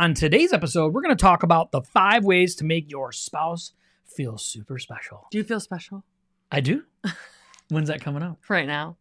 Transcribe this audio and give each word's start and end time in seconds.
On 0.00 0.14
today's 0.14 0.54
episode, 0.54 0.94
we're 0.94 1.02
going 1.02 1.14
to 1.14 1.22
talk 1.22 1.42
about 1.42 1.72
the 1.72 1.82
five 1.82 2.24
ways 2.24 2.54
to 2.54 2.64
make 2.64 2.90
your 2.90 3.12
spouse 3.12 3.74
feel 4.06 4.38
super 4.38 4.78
special. 4.78 5.26
Do 5.30 5.36
you 5.36 5.44
feel 5.44 5.60
special 5.60 6.04
I 6.50 6.60
do. 6.60 6.84
When's 7.68 7.88
that 7.88 8.00
coming 8.00 8.22
up? 8.22 8.38
right 8.48 8.66
now? 8.66 8.96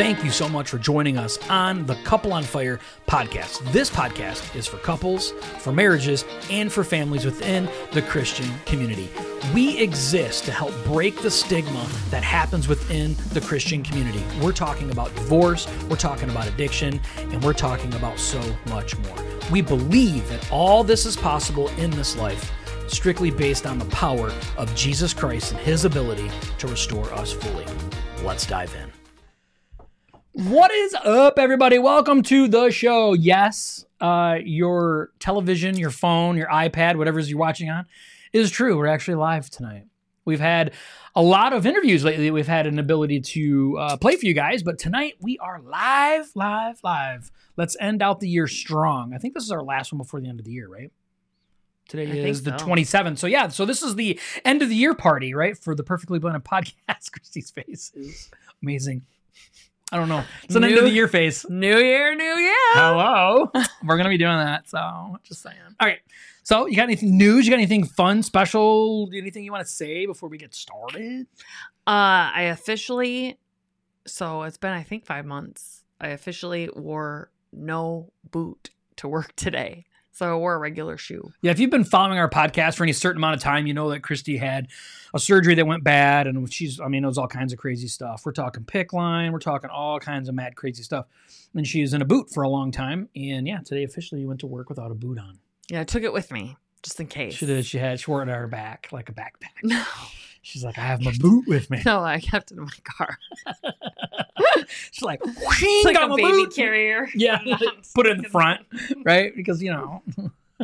Thank 0.00 0.24
you 0.24 0.30
so 0.30 0.48
much 0.48 0.70
for 0.70 0.78
joining 0.78 1.18
us 1.18 1.38
on 1.50 1.84
the 1.84 1.94
Couple 2.04 2.32
on 2.32 2.42
Fire 2.42 2.80
podcast. 3.06 3.60
This 3.70 3.90
podcast 3.90 4.56
is 4.56 4.66
for 4.66 4.78
couples, 4.78 5.32
for 5.58 5.74
marriages, 5.74 6.24
and 6.48 6.72
for 6.72 6.84
families 6.84 7.26
within 7.26 7.68
the 7.92 8.00
Christian 8.00 8.48
community. 8.64 9.10
We 9.52 9.76
exist 9.76 10.46
to 10.46 10.52
help 10.52 10.72
break 10.86 11.20
the 11.20 11.30
stigma 11.30 11.86
that 12.08 12.22
happens 12.22 12.66
within 12.66 13.14
the 13.34 13.42
Christian 13.42 13.82
community. 13.82 14.24
We're 14.40 14.52
talking 14.52 14.90
about 14.90 15.14
divorce, 15.16 15.68
we're 15.90 15.96
talking 15.96 16.30
about 16.30 16.48
addiction, 16.48 16.98
and 17.18 17.44
we're 17.44 17.52
talking 17.52 17.92
about 17.92 18.18
so 18.18 18.40
much 18.70 18.96
more. 19.00 19.18
We 19.52 19.60
believe 19.60 20.26
that 20.30 20.50
all 20.50 20.82
this 20.82 21.04
is 21.04 21.14
possible 21.14 21.68
in 21.76 21.90
this 21.90 22.16
life 22.16 22.50
strictly 22.86 23.30
based 23.30 23.66
on 23.66 23.78
the 23.78 23.84
power 23.84 24.32
of 24.56 24.74
Jesus 24.74 25.12
Christ 25.12 25.52
and 25.52 25.60
his 25.60 25.84
ability 25.84 26.30
to 26.56 26.68
restore 26.68 27.12
us 27.12 27.34
fully. 27.34 27.66
Let's 28.24 28.46
dive 28.46 28.74
in. 28.74 28.89
What 30.32 30.70
is 30.70 30.94
up, 30.94 31.40
everybody? 31.40 31.80
Welcome 31.80 32.22
to 32.24 32.46
the 32.46 32.70
show. 32.70 33.14
Yes, 33.14 33.84
uh, 34.00 34.38
your 34.40 35.10
television, 35.18 35.76
your 35.76 35.90
phone, 35.90 36.36
your 36.36 36.46
iPad, 36.46 36.94
whatever 36.94 37.18
you're 37.18 37.36
watching 37.36 37.68
on, 37.68 37.86
is 38.32 38.48
true. 38.52 38.78
We're 38.78 38.86
actually 38.86 39.16
live 39.16 39.50
tonight. 39.50 39.86
We've 40.24 40.38
had 40.38 40.72
a 41.16 41.22
lot 41.22 41.52
of 41.52 41.66
interviews 41.66 42.04
lately. 42.04 42.30
We've 42.30 42.46
had 42.46 42.68
an 42.68 42.78
ability 42.78 43.22
to 43.22 43.76
uh, 43.80 43.96
play 43.96 44.14
for 44.14 44.24
you 44.24 44.32
guys, 44.32 44.62
but 44.62 44.78
tonight 44.78 45.14
we 45.20 45.36
are 45.38 45.60
live, 45.60 46.30
live, 46.36 46.78
live. 46.84 47.32
Let's 47.56 47.76
end 47.80 48.00
out 48.00 48.20
the 48.20 48.28
year 48.28 48.46
strong. 48.46 49.12
I 49.12 49.18
think 49.18 49.34
this 49.34 49.42
is 49.42 49.50
our 49.50 49.64
last 49.64 49.92
one 49.92 49.98
before 49.98 50.20
the 50.20 50.28
end 50.28 50.38
of 50.38 50.44
the 50.44 50.52
year, 50.52 50.68
right? 50.68 50.92
Today 51.88 52.06
I 52.08 52.28
is 52.28 52.44
the 52.44 52.56
so. 52.56 52.66
27th. 52.66 53.18
So, 53.18 53.26
yeah, 53.26 53.48
so 53.48 53.64
this 53.64 53.82
is 53.82 53.96
the 53.96 54.20
end 54.44 54.62
of 54.62 54.68
the 54.68 54.76
year 54.76 54.94
party, 54.94 55.34
right? 55.34 55.58
For 55.58 55.74
the 55.74 55.82
Perfectly 55.82 56.20
Blended 56.20 56.44
podcast. 56.44 56.72
Kristy's 57.10 57.50
face 57.50 57.90
is 57.96 58.30
amazing. 58.62 59.02
I 59.92 59.96
don't 59.96 60.08
know. 60.08 60.22
It's 60.44 60.54
an 60.54 60.62
end 60.64 60.74
of 60.74 60.84
New- 60.84 60.88
the 60.90 60.94
year 60.94 61.08
face. 61.08 61.44
New 61.48 61.78
year, 61.78 62.14
new 62.14 62.24
year. 62.24 62.54
Hello. 62.74 63.50
We're 63.84 63.96
gonna 63.96 64.08
be 64.08 64.18
doing 64.18 64.36
that. 64.36 64.68
So 64.68 65.16
just 65.24 65.42
saying. 65.42 65.56
All 65.80 65.86
right. 65.88 65.98
So 66.42 66.66
you 66.66 66.76
got 66.76 66.84
anything 66.84 67.16
news? 67.18 67.46
You 67.46 67.50
got 67.50 67.58
anything 67.58 67.84
fun, 67.86 68.22
special? 68.22 69.08
Anything 69.14 69.44
you 69.44 69.52
want 69.52 69.66
to 69.66 69.72
say 69.72 70.06
before 70.06 70.28
we 70.28 70.38
get 70.38 70.54
started? 70.54 71.26
Uh, 71.86 72.30
I 72.34 72.42
officially, 72.52 73.38
so 74.06 74.42
it's 74.42 74.56
been 74.56 74.72
I 74.72 74.82
think 74.82 75.04
five 75.06 75.26
months. 75.26 75.84
I 76.00 76.08
officially 76.08 76.70
wore 76.74 77.30
no 77.52 78.10
boot 78.30 78.70
to 78.96 79.08
work 79.08 79.32
today, 79.36 79.84
so 80.20 80.34
I 80.34 80.36
wore 80.36 80.54
a 80.54 80.58
regular 80.58 80.98
shoe. 80.98 81.32
Yeah, 81.40 81.50
if 81.50 81.58
you've 81.58 81.70
been 81.70 81.82
following 81.82 82.18
our 82.18 82.28
podcast 82.28 82.74
for 82.74 82.82
any 82.82 82.92
certain 82.92 83.16
amount 83.16 83.36
of 83.36 83.42
time, 83.42 83.66
you 83.66 83.72
know 83.72 83.88
that 83.88 84.02
Kristy 84.02 84.38
had 84.38 84.68
a 85.14 85.18
surgery 85.18 85.54
that 85.54 85.66
went 85.66 85.82
bad, 85.82 86.26
and 86.26 86.52
she's, 86.52 86.78
I 86.78 86.88
mean, 86.88 87.04
it 87.04 87.06
was 87.06 87.16
all 87.16 87.26
kinds 87.26 87.54
of 87.54 87.58
crazy 87.58 87.88
stuff. 87.88 88.26
We're 88.26 88.32
talking 88.32 88.64
PICC 88.64 88.92
line, 88.92 89.32
we're 89.32 89.38
talking 89.38 89.70
all 89.70 89.98
kinds 89.98 90.28
of 90.28 90.34
mad 90.34 90.56
crazy 90.56 90.82
stuff. 90.82 91.06
And 91.54 91.66
she 91.66 91.80
was 91.80 91.94
in 91.94 92.02
a 92.02 92.04
boot 92.04 92.28
for 92.34 92.42
a 92.42 92.50
long 92.50 92.70
time. 92.70 93.08
And 93.16 93.48
yeah, 93.48 93.60
today 93.64 93.82
officially 93.82 94.20
you 94.20 94.28
went 94.28 94.40
to 94.40 94.46
work 94.46 94.68
without 94.68 94.90
a 94.90 94.94
boot 94.94 95.18
on. 95.18 95.38
Yeah, 95.70 95.80
I 95.80 95.84
took 95.84 96.02
it 96.02 96.12
with 96.12 96.30
me 96.30 96.58
just 96.82 97.00
in 97.00 97.06
case. 97.06 97.32
She 97.32 97.46
did. 97.46 97.64
She 97.64 97.78
had, 97.78 97.98
she 97.98 98.10
wore 98.10 98.20
it 98.20 98.28
on 98.28 98.38
her 98.38 98.46
back 98.46 98.88
like 98.92 99.08
a 99.08 99.12
backpack. 99.12 99.62
No, 99.62 99.82
She's 100.42 100.64
like, 100.64 100.78
I 100.78 100.82
have 100.82 101.02
my 101.02 101.12
boot 101.18 101.44
with 101.46 101.68
me. 101.70 101.82
no, 101.86 102.02
I 102.02 102.18
kept 102.20 102.50
it 102.50 102.56
in 102.58 102.64
my 102.64 102.70
car. 102.84 103.18
She's 104.90 105.02
like, 105.02 105.20
It's 105.24 105.84
like 105.84 105.94
got 105.94 106.10
a 106.10 106.16
baby 106.16 106.44
boot. 106.44 106.54
carrier. 106.54 107.08
Yeah, 107.14 107.38
put 107.94 108.06
it 108.06 108.16
in 108.16 108.22
the 108.22 108.28
front, 108.28 108.60
right? 109.04 109.34
Because 109.36 109.62
you 109.62 109.70
know, 109.72 110.02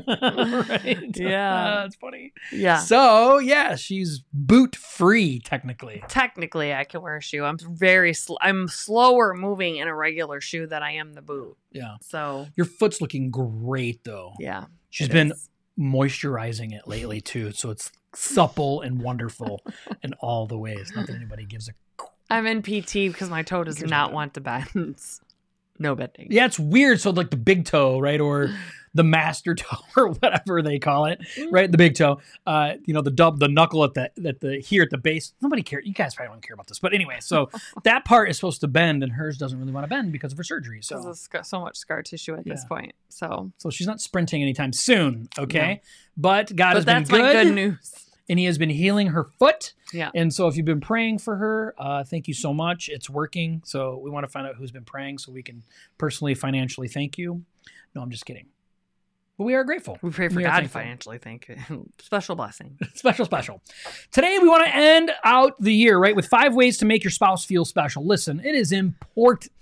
right? 0.07 1.11
Yeah. 1.15 1.83
that's 1.83 1.97
funny. 1.97 2.33
Yeah. 2.53 2.79
So 2.79 3.39
yeah, 3.39 3.77
she's 3.77 4.23
boot 4.33 4.77
free 4.77 5.41
technically. 5.41 6.03
Technically, 6.09 6.73
I 6.75 6.85
can 6.85 7.03
wear 7.03 7.17
a 7.17 7.23
shoe. 7.23 7.45
I'm 7.45 7.59
very, 7.59 8.15
sl- 8.15 8.37
I'm 8.41 8.69
slower 8.69 9.35
moving 9.35 9.77
in 9.77 9.89
a 9.89 9.95
regular 9.95 10.41
shoe 10.41 10.67
than 10.67 10.83
I 10.83 10.93
am 10.93 11.13
the 11.15 11.23
boot. 11.23 11.57
Yeah, 11.73 11.97
So 12.03 12.47
your 12.57 12.67
foot's 12.67 13.01
looking 13.01 13.31
great 13.31 14.05
though. 14.05 14.35
yeah, 14.39 14.65
She's 14.91 15.09
been 15.09 15.33
is. 15.33 15.49
moisturizing 15.79 16.73
it 16.73 16.87
lately 16.89 17.21
too, 17.21 17.53
so 17.53 17.71
it's 17.71 17.91
supple 18.17 18.81
and 18.81 19.01
wonderful 19.01 19.63
in 20.03 20.13
all 20.15 20.47
the 20.47 20.59
ways. 20.59 20.93
Not 20.95 21.07
that 21.07 21.17
anybody 21.17 21.45
gives 21.45 21.69
a. 21.69 21.73
I'm 22.29 22.47
in 22.47 22.63
PT 22.63 22.93
because 22.93 23.31
my 23.31 23.43
toe 23.43 23.65
does 23.65 23.83
not 23.83 24.13
want 24.13 24.35
to 24.35 24.41
bend. 24.41 24.97
no 25.79 25.95
bending. 25.95 26.29
Yeah, 26.31 26.47
it's 26.47 26.59
weird. 26.59 27.01
So 27.01 27.11
like 27.11 27.31
the 27.31 27.37
big 27.37 27.65
toe, 27.65 28.01
right, 28.01 28.21
or 28.21 28.51
the 28.95 29.05
master 29.05 29.55
toe, 29.55 29.77
or 29.97 30.09
whatever 30.09 30.63
they 30.63 30.79
call 30.79 31.05
it, 31.05 31.21
right? 31.51 31.71
The 31.71 31.79
big 31.79 31.95
toe. 31.95 32.21
Uh, 32.47 32.75
you 32.85 32.95
know, 32.95 33.03
the 33.03 33.11
dub, 33.11 33.39
the 33.39 33.49
knuckle 33.49 33.85
at 33.85 33.95
the 33.95 34.11
at 34.27 34.41
the 34.41 34.59
here 34.59 34.83
at 34.83 34.91
the 34.91 34.99
base. 34.99 35.35
Nobody 35.41 35.63
care. 35.63 35.81
You 35.81 35.93
guys 35.93 36.15
probably 36.15 36.33
don't 36.33 36.43
care 36.43 36.55
about 36.55 36.67
this, 36.67 36.79
but 36.79 36.93
anyway. 36.95 37.19
So 37.21 37.51
that 37.85 38.05
part 38.05 38.31
is 38.31 38.37
supposed 38.37 38.61
to 38.63 38.69
bend, 38.69 39.03
and 39.05 39.13
hers 39.13 39.39
doesn't 39.39 39.59
really 39.59 39.73
want 39.73 39.85
to 39.85 39.89
bend 39.89 40.11
because 40.13 40.33
of 40.33 40.39
her 40.39 40.45
surgery. 40.45 40.81
So 40.83 40.97
So 40.97 41.03
there's 41.05 41.21
scar- 41.21 41.45
so 41.45 41.61
much 41.61 41.77
scar 41.77 42.03
tissue 42.03 42.35
at 42.35 42.45
this 42.45 42.65
point. 42.65 42.93
So, 43.09 43.53
so 43.59 43.71
she's 43.71 43.87
not 43.87 44.01
sprinting 44.01 44.43
anytime 44.43 44.73
soon. 44.73 45.29
Okay, 45.39 45.83
but 46.17 46.55
God 46.57 46.75
has 46.77 46.85
that's 46.85 47.09
been 47.11 47.21
my 47.21 47.33
good, 47.33 47.45
good 47.47 47.55
news. 47.55 48.06
And 48.29 48.39
He 48.39 48.45
has 48.47 48.59
been 48.59 48.71
healing 48.71 49.09
her 49.09 49.25
foot. 49.39 49.73
Yeah. 49.93 50.11
And 50.15 50.33
so 50.33 50.49
if 50.49 50.57
you've 50.57 50.67
been 50.67 50.81
praying 50.81 51.19
for 51.19 51.37
her, 51.37 51.75
uh, 51.79 52.05
thank 52.05 52.29
you 52.29 52.35
so 52.35 52.53
much. 52.53 52.89
It's 52.89 53.09
working. 53.09 53.63
So 53.65 53.99
we 53.99 54.11
want 54.11 54.25
to 54.25 54.29
find 54.29 54.47
out 54.47 54.57
who's 54.57 54.71
been 54.73 54.85
praying 54.85 55.19
so 55.19 55.33
we 55.33 55.43
can 55.43 55.63
personally, 55.99 56.35
financially 56.35 56.89
thank 56.89 57.19
you. 57.19 57.45
No, 57.95 58.03
I'm 58.03 58.11
just 58.11 58.27
kidding. 58.27 58.47
But 59.39 59.45
we 59.45 59.55
are 59.55 59.65
grateful. 59.65 59.99
We 60.01 60.11
pray 60.11 60.29
for 60.29 60.37
We 60.37 60.45
God 60.45 60.61
thankful. 60.61 60.81
financially. 60.81 61.19
Thank 61.19 61.49
you. 61.49 61.91
Special 62.01 62.37
blessing. 62.37 62.79
special, 62.95 63.27
special. 63.27 63.61
Today 64.11 64.39
we 64.41 64.49
want 64.49 64.65
to 64.67 64.75
end 64.75 65.11
out 65.25 65.61
the 65.61 65.75
year, 65.75 65.99
right, 65.99 66.17
with 66.17 66.27
five 66.27 66.55
ways 66.55 66.79
to 66.79 66.87
make 66.87 67.05
your 67.05 67.11
spouse 67.11 67.45
feel 67.45 67.67
special. 67.67 68.07
Listen, 68.07 68.41
it 68.41 68.55
is 68.55 68.73
important. 68.73 69.53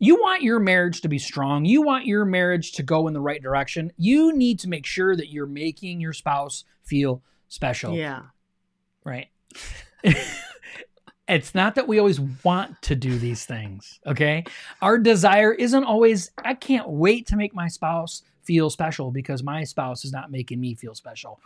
You 0.00 0.16
want 0.20 0.42
your 0.42 0.58
marriage 0.58 1.02
to 1.02 1.08
be 1.08 1.20
strong. 1.20 1.64
You 1.64 1.82
want 1.82 2.04
your 2.06 2.24
marriage 2.24 2.72
to 2.72 2.82
go 2.82 3.06
in 3.06 3.14
the 3.14 3.20
right 3.20 3.40
direction. 3.40 3.92
You 3.96 4.32
need 4.36 4.58
to 4.60 4.68
make 4.68 4.84
sure 4.86 5.14
that 5.14 5.28
you're 5.30 5.46
making 5.46 6.00
your 6.00 6.12
spouse 6.12 6.64
feel 6.82 7.22
special. 7.52 7.94
Yeah. 7.94 8.22
right? 9.04 9.28
it's 11.28 11.54
not 11.54 11.74
that 11.74 11.86
we 11.86 11.98
always 11.98 12.18
want 12.20 12.80
to 12.82 12.94
do 12.94 13.18
these 13.18 13.44
things, 13.44 14.00
okay? 14.06 14.44
Our 14.80 14.98
desire 14.98 15.52
isn't 15.52 15.84
always, 15.84 16.30
I 16.44 16.54
can't 16.54 16.88
wait 16.88 17.26
to 17.28 17.36
make 17.36 17.54
my 17.54 17.68
spouse 17.68 18.22
feel 18.42 18.70
special 18.70 19.10
because 19.10 19.42
my 19.42 19.64
spouse 19.64 20.04
is 20.04 20.12
not 20.12 20.30
making 20.30 20.60
me 20.60 20.74
feel 20.74 20.94
special. 20.94 21.40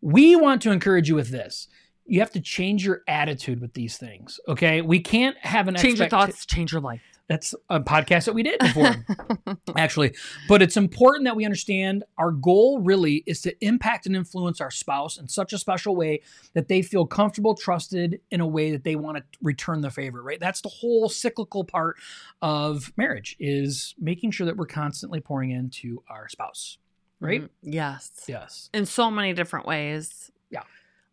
We 0.00 0.36
want 0.36 0.62
to 0.62 0.70
encourage 0.70 1.08
you 1.08 1.14
with 1.14 1.30
this. 1.30 1.68
You 2.06 2.20
have 2.20 2.32
to 2.32 2.40
change 2.40 2.84
your 2.84 3.02
attitude 3.08 3.60
with 3.60 3.72
these 3.74 3.96
things, 3.96 4.40
okay? 4.48 4.82
We 4.82 5.00
can't 5.00 5.36
have 5.38 5.68
an 5.68 5.76
Change 5.76 6.00
your 6.00 6.08
thoughts, 6.08 6.44
change 6.44 6.72
your 6.72 6.80
life. 6.80 7.02
That's 7.30 7.54
a 7.68 7.78
podcast 7.78 8.24
that 8.24 8.34
we 8.34 8.42
did 8.42 8.58
before 8.58 8.92
actually. 9.76 10.16
But 10.48 10.62
it's 10.62 10.76
important 10.76 11.26
that 11.26 11.36
we 11.36 11.44
understand 11.44 12.02
our 12.18 12.32
goal 12.32 12.80
really 12.80 13.22
is 13.24 13.40
to 13.42 13.54
impact 13.64 14.06
and 14.06 14.16
influence 14.16 14.60
our 14.60 14.72
spouse 14.72 15.16
in 15.16 15.28
such 15.28 15.52
a 15.52 15.58
special 15.58 15.94
way 15.94 16.22
that 16.54 16.66
they 16.66 16.82
feel 16.82 17.06
comfortable, 17.06 17.54
trusted 17.54 18.20
in 18.32 18.40
a 18.40 18.46
way 18.48 18.72
that 18.72 18.82
they 18.82 18.96
want 18.96 19.18
to 19.18 19.22
return 19.40 19.80
the 19.80 19.90
favor, 19.92 20.20
right? 20.20 20.40
That's 20.40 20.60
the 20.60 20.70
whole 20.70 21.08
cyclical 21.08 21.62
part 21.62 21.98
of 22.42 22.92
marriage 22.96 23.36
is 23.38 23.94
making 23.96 24.32
sure 24.32 24.46
that 24.46 24.56
we're 24.56 24.66
constantly 24.66 25.20
pouring 25.20 25.52
into 25.52 26.02
our 26.10 26.28
spouse, 26.28 26.78
right? 27.20 27.42
Mhm. 27.42 27.48
Yes. 27.62 28.10
Yes. 28.26 28.70
In 28.74 28.86
so 28.86 29.08
many 29.08 29.34
different 29.34 29.66
ways. 29.66 30.32
Yeah. 30.50 30.64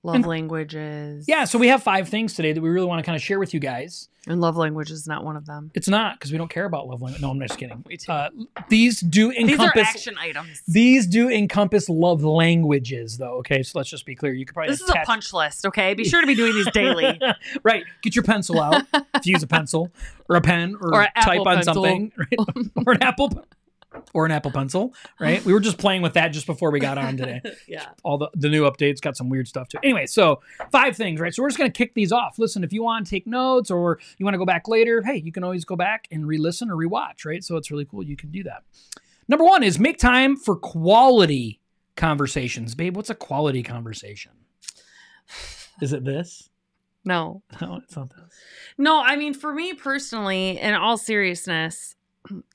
Love 0.08 0.16
And- 0.16 0.26
languages. 0.36 1.26
Yeah, 1.28 1.44
so 1.46 1.60
we 1.60 1.68
have 1.68 1.84
five 1.84 2.08
things 2.10 2.34
today 2.34 2.54
that 2.54 2.62
we 2.62 2.70
really 2.70 2.88
want 2.88 3.00
to 3.00 3.04
kind 3.06 3.16
of 3.16 3.22
share 3.22 3.40
with 3.40 3.54
you 3.54 3.60
guys. 3.60 4.08
And 4.30 4.42
love 4.42 4.58
language 4.58 4.92
is 4.92 5.08
not 5.08 5.24
one 5.24 5.38
of 5.38 5.46
them. 5.46 5.72
It's 5.74 5.88
not 5.88 6.16
because 6.20 6.34
we 6.34 6.38
don't 6.38 6.50
care 6.50 6.66
about 6.66 6.86
love 6.88 7.02
language. 7.02 7.22
No, 7.22 7.30
I'm 7.30 7.40
just 7.40 7.58
kidding. 7.58 7.84
Uh, 8.10 8.30
these 8.70 9.00
do 9.02 9.30
These 9.32 9.38
are 9.38 9.52
encompass 9.52 9.88
action 9.88 10.16
items. 10.20 10.62
These 10.68 11.08
do 11.08 11.30
encompass 11.30 11.88
love 11.90 12.24
languages, 12.24 13.18
though. 13.18 13.38
Okay, 13.40 13.64
so 13.64 13.78
let's 13.80 13.90
just 13.90 14.06
be 14.06 14.16
clear. 14.16 14.34
You 14.34 14.46
could 14.46 14.54
probably 14.54 14.72
This 14.74 14.82
is 14.82 14.90
a 14.90 15.02
punch 15.06 15.32
list, 15.34 15.66
okay? 15.66 15.94
Be 15.94 16.04
sure 16.06 16.20
to 16.22 16.28
be 16.28 16.36
doing 16.36 16.54
these 16.54 16.70
daily. 16.72 17.20
right. 17.64 17.84
Get 18.02 18.16
your 18.16 18.24
pencil 18.24 18.60
out 18.62 18.84
if 19.16 19.26
you 19.26 19.32
use 19.34 19.44
a 19.44 19.48
pencil 19.48 19.92
or 20.30 20.36
a 20.38 20.42
pen 20.42 20.76
or, 20.80 20.94
Or 20.94 21.08
type 21.22 21.40
on 21.42 21.56
pencil. 21.56 21.74
something, 21.76 22.12
right? 22.18 22.68
or 22.86 22.94
an 22.94 23.04
apple 23.04 23.30
pen- 23.30 23.44
or 24.14 24.26
an 24.26 24.32
Apple 24.32 24.52
pencil, 24.52 24.94
right? 25.20 25.44
We 25.46 25.54
were 25.54 25.60
just 25.60 25.78
playing 25.78 26.02
with 26.02 26.14
that 26.14 26.30
just 26.30 26.46
before 26.46 26.72
we 26.72 26.80
got 26.80 26.98
on 26.98 27.18
today. 27.18 27.42
yeah. 27.68 27.88
All 28.04 28.18
the 28.18 28.30
the 28.36 28.50
new 28.50 28.64
updates 28.70 29.02
got 29.02 29.18
some 29.18 29.30
weird 29.30 29.48
stuff 29.48 29.70
too. 29.70 29.78
Anyway, 29.84 30.06
so 30.06 30.42
five 30.72 30.96
things, 30.96 31.20
right? 31.20 31.34
So 31.34 31.42
we're 31.44 31.50
just 31.50 31.58
gonna 31.58 31.70
kick 31.70 31.94
these 31.94 32.12
off. 32.12 32.40
Listen, 32.40 32.64
if 32.64 32.74
you 32.74 32.84
want 32.84 33.06
to 33.06 33.10
take 33.10 33.28
notes 33.28 33.72
or 33.72 34.00
you 34.18 34.26
want 34.26 34.34
to 34.34 34.40
go 34.40 34.46
back 34.46 34.68
later, 34.68 35.02
hey, 35.02 35.18
you 35.18 35.32
can 35.32 35.44
always 35.44 35.66
go 35.66 35.76
back 35.76 36.08
and 36.12 36.28
re-listen 36.28 36.70
or 36.70 36.76
rewatch, 36.76 37.26
right? 37.26 37.44
So 37.44 37.58
it's 37.58 37.72
really 37.72 37.86
cool. 37.86 38.04
You 38.04 38.16
can 38.16 38.32
do 38.32 38.44
that. 38.44 38.64
Number 39.28 39.44
one 39.44 39.64
is 39.64 39.78
make 39.78 39.98
time 39.98 40.38
for 40.38 40.56
quality 40.56 41.60
conversations, 41.96 42.76
babe. 42.76 42.96
What's 42.96 43.10
a 43.10 43.16
quality 43.16 43.64
conversation? 43.64 44.32
Is 45.82 45.94
it 45.94 46.04
this? 46.04 46.50
No. 47.04 47.42
No, 47.62 47.80
it's 47.84 47.96
not 47.96 48.10
that. 48.10 48.30
No, 48.78 49.02
I 49.02 49.16
mean, 49.16 49.34
for 49.34 49.54
me 49.54 49.74
personally, 49.74 50.60
in 50.60 50.74
all 50.74 50.98
seriousness, 50.98 51.96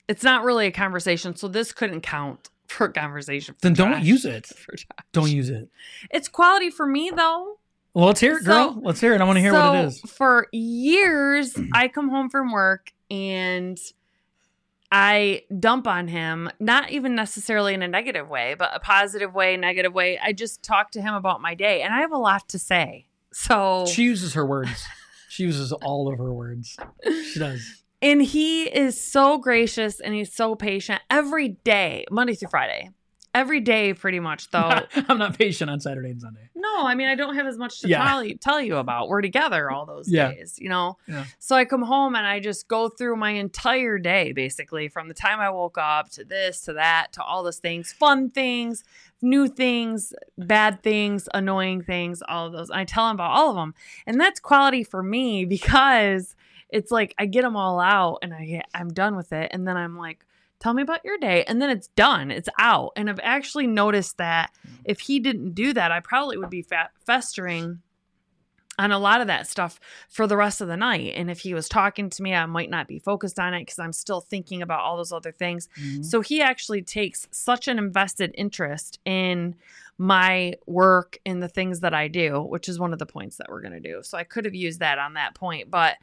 it's 0.07 0.23
not 0.23 0.43
really 0.43 0.67
a 0.67 0.71
conversation. 0.71 1.35
So 1.35 1.47
this 1.47 1.71
couldn't 1.71 2.01
count 2.01 2.49
for 2.67 2.87
a 2.87 2.93
conversation. 2.93 3.55
For 3.55 3.61
Then 3.61 3.73
don't 3.73 4.03
use 4.03 4.25
it. 4.25 4.45
Josh. 4.69 4.87
Don't 5.11 5.31
use 5.31 5.49
it. 5.49 5.69
It's 6.11 6.27
quality 6.27 6.69
for 6.69 6.85
me, 6.85 7.11
though. 7.15 7.59
Well, 7.93 8.05
let's 8.07 8.19
hear 8.19 8.37
it, 8.37 8.43
girl. 8.45 8.73
So- 8.73 8.79
let's 8.83 8.99
hear 8.99 9.13
it. 9.13 9.21
I 9.21 9.23
want 9.25 9.37
to 9.37 9.41
hear 9.41 9.53
what 9.53 9.75
it 9.75 9.85
is. 9.85 9.99
For 10.01 10.47
years, 10.51 11.55
I 11.73 11.87
come 11.87 12.09
home 12.09 12.29
from 12.29 12.51
work 12.51 12.91
and 13.11 13.79
I 14.91 15.43
dump 15.59 15.87
on 15.87 16.07
him, 16.07 16.49
not 16.59 16.91
even 16.91 17.15
necessarily 17.15 17.73
in 17.73 17.81
a 17.81 17.87
negative 17.87 18.29
way, 18.29 18.55
but 18.57 18.71
a 18.75 18.79
positive 18.79 19.33
way, 19.33 19.57
negative 19.57 19.93
way. 19.93 20.19
I 20.19 20.33
just 20.33 20.61
talk 20.61 20.91
to 20.91 21.01
him 21.01 21.15
about 21.15 21.41
my 21.41 21.55
day, 21.55 21.81
and 21.81 21.93
I 21.93 22.01
have 22.01 22.11
a 22.11 22.17
lot 22.17 22.47
to 22.49 22.59
say. 22.59 23.07
So, 23.31 23.85
She 23.87 24.03
uses 24.03 24.35
her 24.35 24.45
words. 24.45 24.85
She 25.29 25.43
uses 25.43 25.71
all 25.71 26.07
of 26.11 26.19
her 26.19 26.31
words. 26.31 26.77
She 27.03 27.39
does. 27.39 27.82
And 28.03 28.21
he 28.21 28.65
is 28.65 28.99
so 29.01 29.39
gracious 29.39 29.99
and 29.99 30.13
he's 30.13 30.31
so 30.33 30.53
patient 30.55 31.01
every 31.09 31.47
day, 31.49 32.05
Monday 32.11 32.35
through 32.35 32.49
Friday. 32.49 32.91
Every 33.35 33.61
day, 33.61 33.95
pretty 33.95 34.19
much, 34.19 34.51
though. 34.51 34.81
I'm 35.09 35.17
not 35.17 35.35
patient 35.35 35.71
on 35.71 35.79
Saturday 35.79 36.11
and 36.11 36.21
Sunday. 36.21 36.49
No, 36.55 36.85
I 36.85 36.93
mean 36.93 37.07
I 37.07 37.15
don't 37.15 37.33
have 37.35 37.47
as 37.47 37.57
much 37.57 37.79
to 37.81 37.87
Yeah. 37.87 38.05
tell 38.07 38.23
you 38.23 38.37
tell 38.37 38.61
you 38.61 38.75
about. 38.77 39.09
We're 39.09 39.23
together 39.23 39.71
all 39.71 39.87
those 39.87 40.07
Yeah. 40.07 40.31
days, 40.33 40.59
you 40.61 40.69
know. 40.69 40.97
Yeah. 41.07 41.25
So 41.39 41.55
I 41.55 41.65
come 41.65 41.81
home 41.81 42.13
and 42.13 42.27
I 42.27 42.39
just 42.39 42.67
go 42.67 42.89
through 42.89 43.15
my 43.15 43.31
entire 43.31 43.97
day 43.97 44.33
basically 44.33 44.87
from 44.87 45.07
the 45.07 45.15
time 45.15 45.39
I 45.39 45.49
woke 45.49 45.79
up 45.79 46.09
to 46.11 46.23
this 46.23 46.61
to 46.65 46.73
that 46.73 47.07
to 47.13 47.23
all 47.23 47.41
those 47.41 47.57
things, 47.57 47.91
fun 47.91 48.29
things, 48.29 48.83
new 49.19 49.47
things, 49.47 50.13
bad 50.37 50.83
things, 50.83 51.27
annoying 51.33 51.81
things, 51.81 52.21
all 52.29 52.45
of 52.45 52.53
those. 52.53 52.69
I 52.69 52.83
tell 52.85 53.09
him 53.09 53.15
about 53.15 53.31
all 53.31 53.49
of 53.49 53.55
them. 53.55 53.73
And 54.05 54.21
that's 54.21 54.39
quality 54.39 54.83
for 54.83 55.01
me 55.01 55.43
because 55.57 56.35
it's 56.73 56.91
like 56.91 57.13
I 57.17 57.25
get 57.27 57.43
them 57.43 57.55
all 57.55 57.79
out 57.79 58.19
and 58.21 58.33
I 58.33 58.63
I'm 58.73 58.91
done 58.91 59.15
with 59.15 59.31
it. 59.31 59.51
And 59.53 59.65
then 59.67 59.77
I'm 59.77 59.97
like 59.97 60.25
tell 60.59 60.73
me 60.73 60.81
about 60.81 61.03
your 61.03 61.17
day. 61.17 61.43
And 61.43 61.61
then 61.61 61.69
it's 61.69 61.87
done. 61.89 62.31
It's 62.31 62.49
out. 62.57 62.91
And 62.95 63.09
i've 63.09 63.19
actually 63.21 63.67
noticed 63.67 64.17
that 64.17 64.51
if 64.85 64.99
he 65.01 65.19
didn't 65.19 65.53
do 65.53 65.73
that 65.73 65.91
i 65.91 65.99
probably 65.99 66.37
would 66.37 66.49
be 66.49 66.65
festering 67.05 67.79
on 68.79 68.91
a 68.91 68.97
lot 68.97 69.21
of 69.21 69.27
that 69.27 69.45
stuff 69.47 69.79
for 70.09 70.25
the 70.25 70.35
rest 70.35 70.59
of 70.59 70.67
the 70.67 70.75
night. 70.75 71.13
And 71.15 71.29
if 71.29 71.41
he 71.41 71.53
was 71.53 71.69
talking 71.69 72.09
to 72.09 72.23
me 72.23 72.33
i 72.33 72.45
might 72.47 72.69
not 72.71 72.87
be 72.87 72.97
focused 72.97 73.37
on 73.39 73.53
it 73.53 73.61
because 73.61 73.77
i'm 73.79 73.93
still 73.93 74.21
thinking 74.21 74.61
about 74.63 74.79
all 74.81 74.97
those 74.97 75.11
other 75.11 75.31
things. 75.31 75.69
Mhm. 75.79 76.03
so 76.03 76.21
he 76.21 76.41
actually 76.41 76.81
takes 76.81 77.27
such 77.31 77.67
an 77.67 77.77
invested 77.77 78.33
interest 78.35 78.99
in 79.05 79.55
my 79.99 80.55
work 80.65 81.19
and 81.23 81.41
the 81.43 81.47
things 81.47 81.81
that 81.81 81.93
I 81.93 82.07
do, 82.07 82.41
which 82.41 82.67
is 82.67 82.79
one 82.79 82.93
of 82.93 82.99
the 82.99 83.05
points 83.05 83.37
that 83.37 83.47
we're 83.47 83.61
going 83.61 83.73
to 83.73 83.79
do. 83.79 84.01
So 84.01 84.17
I 84.17 84.23
could 84.23 84.43
have 84.45 84.55
used 84.55 84.79
that 84.79 84.97
on 84.97 85.13
that 85.13 85.35
point, 85.35 85.69
but 85.69 85.97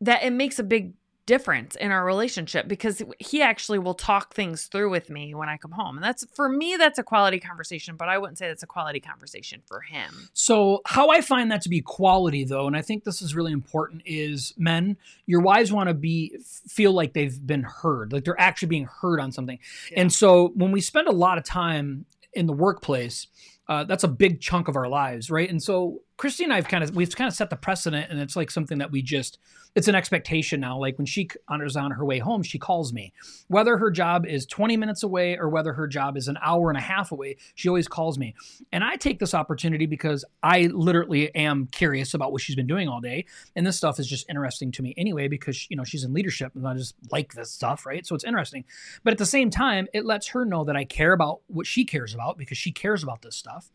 that 0.00 0.22
it 0.22 0.32
makes 0.32 0.58
a 0.58 0.64
big 0.64 0.94
difference 1.26 1.74
in 1.76 1.90
our 1.90 2.04
relationship 2.04 2.68
because 2.68 3.02
he 3.18 3.40
actually 3.40 3.78
will 3.78 3.94
talk 3.94 4.34
things 4.34 4.66
through 4.66 4.90
with 4.90 5.08
me 5.08 5.34
when 5.34 5.48
I 5.48 5.56
come 5.56 5.70
home. 5.70 5.96
And 5.96 6.04
that's 6.04 6.26
for 6.34 6.48
me 6.48 6.76
that's 6.76 6.98
a 6.98 7.02
quality 7.02 7.40
conversation, 7.40 7.96
but 7.96 8.08
I 8.08 8.18
wouldn't 8.18 8.36
say 8.36 8.48
that's 8.48 8.62
a 8.62 8.66
quality 8.66 9.00
conversation 9.00 9.62
for 9.66 9.80
him. 9.80 10.28
So, 10.34 10.82
how 10.84 11.08
I 11.08 11.20
find 11.20 11.50
that 11.50 11.62
to 11.62 11.68
be 11.68 11.80
quality, 11.80 12.44
though, 12.44 12.66
and 12.66 12.76
I 12.76 12.82
think 12.82 13.04
this 13.04 13.22
is 13.22 13.34
really 13.34 13.52
important, 13.52 14.02
is 14.04 14.52
men, 14.58 14.96
your 15.26 15.40
wives 15.40 15.72
want 15.72 15.88
to 15.88 15.94
be 15.94 16.36
feel 16.68 16.92
like 16.92 17.14
they've 17.14 17.44
been 17.46 17.62
heard, 17.62 18.12
like 18.12 18.24
they're 18.24 18.40
actually 18.40 18.68
being 18.68 18.86
heard 18.86 19.20
on 19.20 19.32
something. 19.32 19.58
Yeah. 19.90 20.02
And 20.02 20.12
so, 20.12 20.48
when 20.54 20.72
we 20.72 20.80
spend 20.80 21.08
a 21.08 21.12
lot 21.12 21.38
of 21.38 21.44
time 21.44 22.04
in 22.34 22.46
the 22.46 22.52
workplace, 22.52 23.28
uh, 23.68 23.84
that's 23.84 24.04
a 24.04 24.08
big 24.08 24.40
chunk 24.40 24.68
of 24.68 24.76
our 24.76 24.88
lives, 24.88 25.30
right? 25.30 25.48
And 25.48 25.62
so, 25.62 26.02
Kristy 26.16 26.44
and 26.44 26.52
I've 26.52 26.68
kind 26.68 26.84
of 26.84 26.94
we've 26.94 27.14
kind 27.14 27.26
of 27.26 27.34
set 27.34 27.50
the 27.50 27.56
precedent, 27.56 28.10
and 28.10 28.20
it's 28.20 28.36
like 28.36 28.50
something 28.50 28.78
that 28.78 28.92
we 28.92 29.02
just 29.02 29.38
it's 29.74 29.88
an 29.88 29.96
expectation 29.96 30.60
now. 30.60 30.78
Like 30.78 30.96
when 30.96 31.06
she 31.06 31.28
is 31.60 31.76
on 31.76 31.90
her 31.90 32.04
way 32.04 32.20
home, 32.20 32.44
she 32.44 32.58
calls 32.58 32.92
me, 32.92 33.12
whether 33.48 33.76
her 33.76 33.90
job 33.90 34.24
is 34.24 34.46
20 34.46 34.76
minutes 34.76 35.02
away 35.02 35.36
or 35.36 35.48
whether 35.48 35.72
her 35.72 35.88
job 35.88 36.16
is 36.16 36.28
an 36.28 36.38
hour 36.40 36.70
and 36.70 36.78
a 36.78 36.80
half 36.80 37.10
away. 37.10 37.36
She 37.56 37.68
always 37.68 37.88
calls 37.88 38.16
me, 38.16 38.34
and 38.70 38.84
I 38.84 38.94
take 38.94 39.18
this 39.18 39.34
opportunity 39.34 39.86
because 39.86 40.24
I 40.42 40.70
literally 40.72 41.34
am 41.34 41.66
curious 41.66 42.14
about 42.14 42.30
what 42.30 42.40
she's 42.40 42.56
been 42.56 42.68
doing 42.68 42.88
all 42.88 43.00
day, 43.00 43.26
and 43.56 43.66
this 43.66 43.76
stuff 43.76 43.98
is 43.98 44.06
just 44.06 44.28
interesting 44.30 44.70
to 44.72 44.82
me 44.82 44.94
anyway 44.96 45.26
because 45.26 45.68
you 45.68 45.76
know 45.76 45.84
she's 45.84 46.04
in 46.04 46.14
leadership 46.14 46.52
and 46.54 46.66
I 46.66 46.74
just 46.74 46.94
like 47.10 47.34
this 47.34 47.50
stuff, 47.50 47.86
right? 47.86 48.06
So 48.06 48.14
it's 48.14 48.24
interesting, 48.24 48.64
but 49.02 49.12
at 49.12 49.18
the 49.18 49.26
same 49.26 49.50
time, 49.50 49.88
it 49.92 50.04
lets 50.04 50.28
her 50.28 50.44
know 50.44 50.62
that 50.64 50.76
I 50.76 50.84
care 50.84 51.12
about 51.12 51.40
what 51.48 51.66
she 51.66 51.84
cares 51.84 52.14
about 52.14 52.38
because 52.38 52.58
she 52.58 52.70
cares 52.70 53.02
about 53.02 53.22
this 53.22 53.34
stuff 53.34 53.72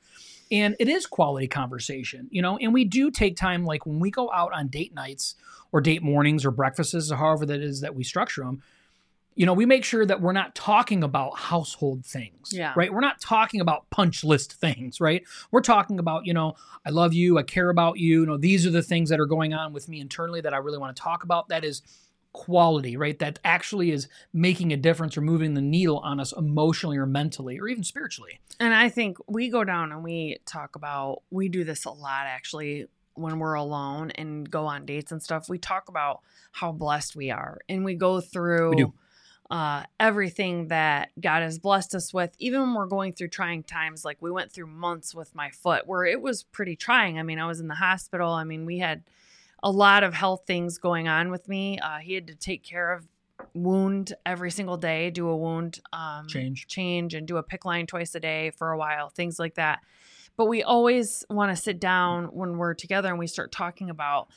and 0.51 0.75
it 0.79 0.87
is 0.87 1.05
quality 1.05 1.47
conversation 1.47 2.27
you 2.31 2.41
know 2.41 2.57
and 2.57 2.73
we 2.73 2.83
do 2.85 3.11
take 3.11 3.35
time 3.35 3.63
like 3.65 3.85
when 3.85 3.99
we 3.99 4.09
go 4.11 4.31
out 4.31 4.51
on 4.53 4.67
date 4.67 4.93
nights 4.93 5.35
or 5.71 5.81
date 5.81 6.01
mornings 6.03 6.45
or 6.45 6.51
breakfasts 6.51 7.11
or 7.11 7.15
however 7.15 7.45
that 7.45 7.61
is 7.61 7.81
that 7.81 7.93
we 7.95 8.03
structure 8.03 8.43
them 8.43 8.61
you 9.35 9.45
know 9.45 9.53
we 9.53 9.65
make 9.65 9.85
sure 9.85 10.05
that 10.05 10.19
we're 10.21 10.33
not 10.33 10.53
talking 10.55 11.03
about 11.03 11.37
household 11.37 12.03
things 12.05 12.51
Yeah. 12.51 12.73
right? 12.75 12.91
We're 12.91 12.99
not 12.99 13.21
talking 13.21 13.61
about 13.61 13.89
punch 13.89 14.23
list 14.23 14.53
things 14.53 14.99
right? 14.99 15.23
We're 15.51 15.61
talking 15.61 15.99
about 15.99 16.25
you 16.25 16.33
know 16.33 16.55
i 16.85 16.89
love 16.89 17.13
you 17.13 17.37
i 17.37 17.43
care 17.43 17.69
about 17.69 17.97
you 17.99 18.21
you 18.21 18.25
know 18.25 18.37
these 18.37 18.65
are 18.65 18.71
the 18.71 18.81
things 18.83 19.09
that 19.09 19.19
are 19.19 19.25
going 19.27 19.53
on 19.53 19.71
with 19.71 19.87
me 19.87 19.99
internally 20.01 20.41
that 20.41 20.53
i 20.53 20.57
really 20.57 20.77
want 20.77 20.95
to 20.95 21.01
talk 21.01 21.23
about. 21.23 21.49
That 21.49 21.63
is 21.63 21.81
quality 22.33 22.95
right 22.95 23.19
that 23.19 23.39
actually 23.43 23.91
is 23.91 24.07
making 24.33 24.71
a 24.71 24.77
difference 24.77 25.17
or 25.17 25.21
moving 25.21 25.55
the 25.55 25.61
needle 25.61 25.97
on 25.99 26.19
us 26.19 26.31
emotionally 26.31 26.97
or 26.97 27.05
mentally 27.05 27.59
or 27.59 27.67
even 27.67 27.83
spiritually 27.83 28.39
And 28.59 28.73
I 28.73 28.89
think 28.89 29.17
we 29.27 29.49
go 29.49 29.63
down 29.63 29.91
and 29.91 30.03
we 30.03 30.39
talk 30.45 30.75
about, 30.75 31.23
we 31.31 31.47
do 31.49 31.63
this 31.63 31.85
a 31.85 31.91
lot 31.91 32.25
actually 32.27 32.87
when 33.13 33.39
we're 33.39 33.53
alone 33.53 34.11
and 34.11 34.49
go 34.49 34.65
on 34.65 34.85
dates 34.85 35.11
and 35.11 35.23
stuff. 35.23 35.49
We 35.49 35.57
talk 35.57 35.87
about 35.87 36.21
how 36.51 36.71
blessed 36.71 37.15
we 37.15 37.31
are 37.31 37.59
and 37.69 37.85
we 37.85 37.95
go 37.95 38.21
through 38.21 38.69
We 38.71 38.75
do. 38.75 38.93
Uh, 39.49 39.83
everything 39.99 40.67
that 40.67 41.09
God 41.19 41.41
has 41.41 41.57
blessed 41.57 41.95
us 41.95 42.13
with, 42.13 42.35
even 42.37 42.61
when 42.61 42.75
we're 42.75 42.85
going 42.85 43.13
through 43.13 43.29
trying 43.29 43.63
times. 43.63 44.05
Like 44.05 44.17
we 44.21 44.29
went 44.29 44.51
through 44.51 44.67
months 44.67 45.15
with 45.15 45.33
my 45.33 45.49
foot 45.49 45.87
where 45.87 46.05
it 46.05 46.21
was 46.21 46.43
pretty 46.43 46.75
trying. 46.75 47.17
I 47.17 47.23
mean, 47.23 47.39
I 47.39 47.47
was 47.47 47.59
in 47.59 47.67
the 47.67 47.73
hospital. 47.73 48.31
I 48.31 48.43
mean, 48.43 48.67
we 48.67 48.77
had 48.77 49.01
a 49.63 49.71
lot 49.71 50.03
of 50.03 50.13
health 50.13 50.43
things 50.47 50.77
going 50.77 51.07
on 51.07 51.31
with 51.31 51.47
me. 51.47 51.79
Uh, 51.79 51.97
he 51.97 52.13
had 52.13 52.27
to 52.27 52.35
take 52.35 52.63
care 52.63 52.91
of 52.93 53.07
wound 53.53 54.13
every 54.25 54.51
single 54.51 54.77
day, 54.77 55.09
do 55.09 55.27
a 55.27 55.35
wound 55.35 55.79
um, 55.93 56.27
Change. 56.27 56.67
change, 56.67 57.13
and 57.13 57.27
do 57.27 57.37
a 57.37 57.43
PICC 57.43 57.65
line 57.65 57.87
twice 57.87 58.15
a 58.15 58.19
day 58.19 58.51
for 58.51 58.71
a 58.71 58.77
while, 58.77 59.09
things 59.09 59.39
like 59.39 59.55
that. 59.55 59.79
But 60.37 60.45
we 60.45 60.63
always 60.63 61.25
want 61.29 61.55
to 61.55 61.61
sit 61.61 61.79
down 61.79 62.25
when 62.25 62.57
we're 62.57 62.73
together 62.73 63.09
and 63.09 63.19
we 63.19 63.27
start 63.27 63.51
talking 63.51 63.89
about 63.89 64.29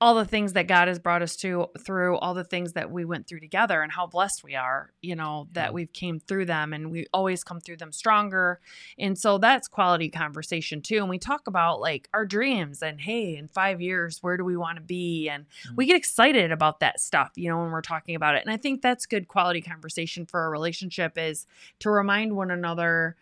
all 0.00 0.14
the 0.14 0.24
things 0.24 0.54
that 0.54 0.66
God 0.66 0.88
has 0.88 0.98
brought 0.98 1.20
us 1.20 1.36
to 1.36 1.66
through, 1.78 2.16
all 2.16 2.32
the 2.32 2.44
things 2.44 2.72
that 2.72 2.90
we 2.90 3.04
went 3.04 3.26
through 3.26 3.40
together, 3.40 3.82
and 3.82 3.92
how 3.92 4.06
blessed 4.06 4.42
we 4.42 4.54
are, 4.54 4.92
you 5.02 5.14
know, 5.14 5.46
Yeah. 5.48 5.64
that 5.64 5.74
we've 5.74 5.92
came 5.92 6.18
through 6.18 6.46
them, 6.46 6.72
and 6.72 6.90
we 6.90 7.06
always 7.12 7.44
come 7.44 7.60
through 7.60 7.76
them 7.76 7.92
stronger. 7.92 8.60
And 8.98 9.18
so 9.18 9.36
that's 9.36 9.68
quality 9.68 10.08
conversation 10.08 10.80
too. 10.80 10.96
And 10.96 11.10
we 11.10 11.18
talk 11.18 11.46
about 11.46 11.80
like 11.80 12.08
our 12.14 12.24
dreams 12.24 12.82
and 12.82 13.00
hey, 13.00 13.36
in 13.36 13.48
five 13.48 13.80
years, 13.80 14.22
where 14.22 14.36
do 14.36 14.44
we 14.44 14.56
want 14.56 14.76
to 14.76 14.82
be? 14.82 15.28
And 15.28 15.44
mm-hmm. 15.44 15.76
we 15.76 15.86
get 15.86 15.96
excited 15.96 16.50
about 16.50 16.80
that 16.80 17.00
stuff, 17.00 17.32
you 17.36 17.50
know, 17.50 17.58
when 17.58 17.70
we're 17.70 17.82
talking 17.82 18.14
about 18.14 18.36
it. 18.36 18.42
And 18.42 18.52
I 18.52 18.56
think 18.56 18.80
that's 18.80 19.04
good 19.06 19.28
quality 19.28 19.60
conversation 19.60 20.24
for 20.24 20.46
a 20.46 20.50
relationship 20.50 21.18
is 21.18 21.46
to 21.80 21.90
remind 21.90 22.34
one 22.34 22.50
another 22.50 23.16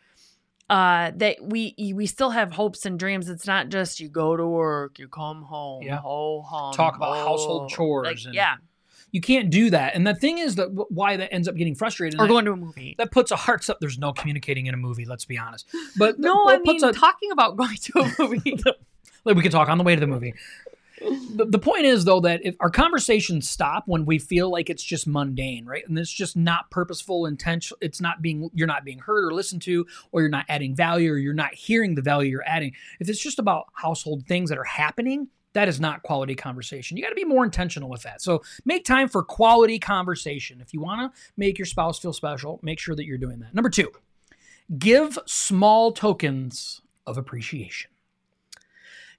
uh 0.71 1.11
that 1.17 1.37
we 1.43 1.75
we 1.95 2.07
still 2.07 2.31
have 2.31 2.53
hopes 2.53 2.85
and 2.85 2.99
dreams 2.99 3.29
it's 3.29 3.47
not 3.47 3.69
just 3.71 4.01
you 4.01 4.09
go 4.09 4.37
to 4.37 4.47
work 4.47 4.99
you 4.99 5.09
come 5.09 5.43
home 5.43 5.83
Yeah. 5.83 5.99
ho 5.99 6.43
hum 6.43 6.75
Talk 6.75 6.97
about 6.97 7.17
ho. 7.17 7.25
household 7.27 7.71
chores 7.71 8.07
Like, 8.07 8.25
and- 8.27 8.35
yeah 8.35 8.57
you 9.11 9.23
can't 9.23 9.49
do 9.49 9.71
that. 9.71 9.95
And 9.95 10.07
the 10.07 10.15
thing 10.15 10.37
is 10.37 10.57
that 10.57 10.69
why 10.91 11.17
that 11.17 11.33
ends 11.33 11.49
up 11.49 11.55
getting 11.55 11.75
frustrated. 11.75 12.21
or 12.21 12.29
going 12.29 12.45
to 12.45 12.53
a 12.53 12.57
movie 12.57 12.95
that, 12.99 13.11
puts 13.11 13.31
a 13.31 13.37
hearts 13.37 13.71
up. 13.71 13.79
There's 13.81 13.99
no 13.99 14.13
communicating 14.13 14.67
in 14.67 14.75
a 14.75 14.77
movie. 14.77 15.07
Let's 15.07 15.25
be 15.25 15.39
honest. 15.39 15.65
But 15.97 16.19
no 16.19 16.45
but 16.45 16.57
i 16.57 16.59
mean 16.59 16.85
a- 16.85 16.93
talking 16.93 17.31
about 17.31 17.57
going 17.63 17.75
to 17.75 18.01
a 18.01 18.13
movie 18.19 18.59
like 19.25 19.35
we 19.35 19.41
can 19.41 19.51
talk 19.51 19.71
on 19.71 19.79
the 19.79 19.85
way 19.85 19.95
to 19.95 20.01
the 20.01 20.07
movie. 20.07 20.35
The, 21.01 21.47
the 21.49 21.59
point 21.59 21.85
is 21.85 22.05
though 22.05 22.21
that 22.21 22.41
if 22.45 22.57
our 22.61 22.71
conversations 22.71 23.49
stop 23.49 23.85
when 23.87 24.05
we 24.05 24.19
feel 24.19 24.51
like 24.51 24.71
it's 24.71 24.83
just 24.83 25.07
mundane, 25.07 25.65
right? 25.65 25.87
And 25.87 25.99
it's 25.99 26.13
just 26.13 26.37
not 26.37 26.71
purposeful, 26.71 27.27
intentional. 27.27 27.79
It's 27.81 28.01
not 28.01 28.23
being 28.23 28.51
you're 28.55 28.67
not 28.67 28.85
being 28.85 28.99
heard 28.99 29.25
or 29.25 29.33
listened 29.33 29.63
to, 29.63 29.87
or 30.13 30.21
you're 30.21 30.31
not 30.31 30.47
adding 30.49 30.75
value, 30.75 31.13
or 31.13 31.19
you're 31.19 31.35
not 31.35 31.55
hearing 31.55 31.95
the 31.95 32.03
value 32.03 32.31
you're 32.31 32.49
adding. 32.49 32.73
If 33.01 33.09
it's 33.09 33.21
just 33.21 33.39
about 33.39 33.67
household 33.75 34.25
things 34.27 34.51
that 34.51 34.59
are 34.59 34.65
happening, 34.65 35.29
that 35.53 35.69
is 35.69 35.81
not 35.81 36.03
quality 36.03 36.35
conversation. 36.35 36.97
You 36.97 37.03
got 37.03 37.11
to 37.11 37.15
be 37.15 37.25
more 37.25 37.45
intentional 37.45 37.89
with 37.89 38.03
that. 38.03 38.21
So 38.23 38.43
make 38.65 38.85
time 38.85 39.09
for 39.09 39.23
quality 39.23 39.79
conversation. 39.79 40.61
If 40.61 40.75
you 40.75 40.81
want 40.81 41.01
to 41.13 41.21
make 41.37 41.59
your 41.59 41.67
spouse 41.67 41.99
feel 41.99 42.13
special, 42.13 42.61
make 42.63 42.79
sure 42.79 42.95
that 42.95 43.05
you're 43.05 43.19
doing 43.19 43.41
that. 43.41 43.55
Number 43.55 43.71
two, 43.71 43.91
give 44.79 45.19
small 45.27 45.93
tokens 45.93 46.83
of 47.07 47.17
appreciation. 47.17 47.91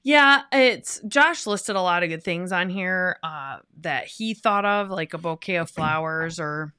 Yeah, 0.10 0.42
it's 0.51 1.00
Josh 1.08 1.46
listed 1.46 1.75
a 1.75 1.82
lot 1.84 2.01
of 2.01 2.10
good 2.10 2.24
things 2.24 2.51
on 2.51 2.68
here 2.68 3.18
uh, 3.22 3.58
that 3.82 4.08
he 4.08 4.34
thought 4.34 4.66
of, 4.66 4.89
like 4.89 5.13
a 5.13 5.20
bouquet 5.20 5.58
of 5.58 5.70
flowers 5.70 6.39
or 6.39 6.74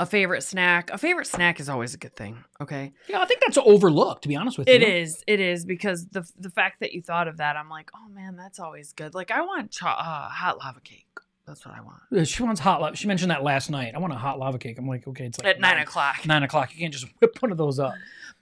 a 0.00 0.06
favorite 0.06 0.42
snack. 0.42 0.90
A 0.90 0.98
favorite 0.98 1.28
snack 1.28 1.60
is 1.60 1.68
always 1.68 1.94
a 1.94 1.98
good 1.98 2.16
thing. 2.16 2.42
Okay. 2.60 2.94
Yeah, 3.08 3.20
I 3.20 3.26
think 3.26 3.42
that's 3.46 3.58
overlooked. 3.58 4.22
To 4.22 4.28
be 4.28 4.34
honest 4.34 4.58
with 4.58 4.66
you, 4.66 4.74
It 4.74 4.82
is. 4.82 5.22
It 5.28 5.38
is 5.38 5.64
because 5.64 6.06
the 6.08 6.28
the 6.36 6.50
fact 6.50 6.80
that 6.80 6.92
you 6.92 7.00
thought 7.00 7.28
of 7.28 7.36
that, 7.36 7.56
I'm 7.56 7.68
like, 7.68 7.92
oh 7.94 8.08
man, 8.08 8.34
that's 8.34 8.58
always 8.58 8.92
good. 8.92 9.14
Like 9.14 9.30
I 9.30 9.42
want 9.42 9.70
cho- 9.70 9.86
uh, 9.86 10.28
hot 10.28 10.58
lava 10.58 10.80
cake. 10.80 11.06
That's 11.52 11.66
what 11.66 11.74
I 11.74 11.80
want 11.82 12.26
She 12.26 12.42
wants 12.42 12.62
hot 12.62 12.80
lava. 12.80 12.96
She 12.96 13.06
mentioned 13.06 13.30
that 13.30 13.42
last 13.42 13.68
night. 13.68 13.94
I 13.94 13.98
want 13.98 14.14
a 14.14 14.16
hot 14.16 14.38
lava 14.38 14.56
cake. 14.58 14.78
I'm 14.78 14.88
like, 14.88 15.06
okay, 15.06 15.26
it's 15.26 15.38
like 15.38 15.46
at 15.46 15.60
nine 15.60 15.78
o'clock. 15.78 16.24
Nine 16.24 16.42
o'clock. 16.42 16.72
You 16.74 16.80
can't 16.80 16.94
just 16.94 17.06
whip 17.20 17.36
one 17.42 17.52
of 17.52 17.58
those 17.58 17.78
up. 17.78 17.92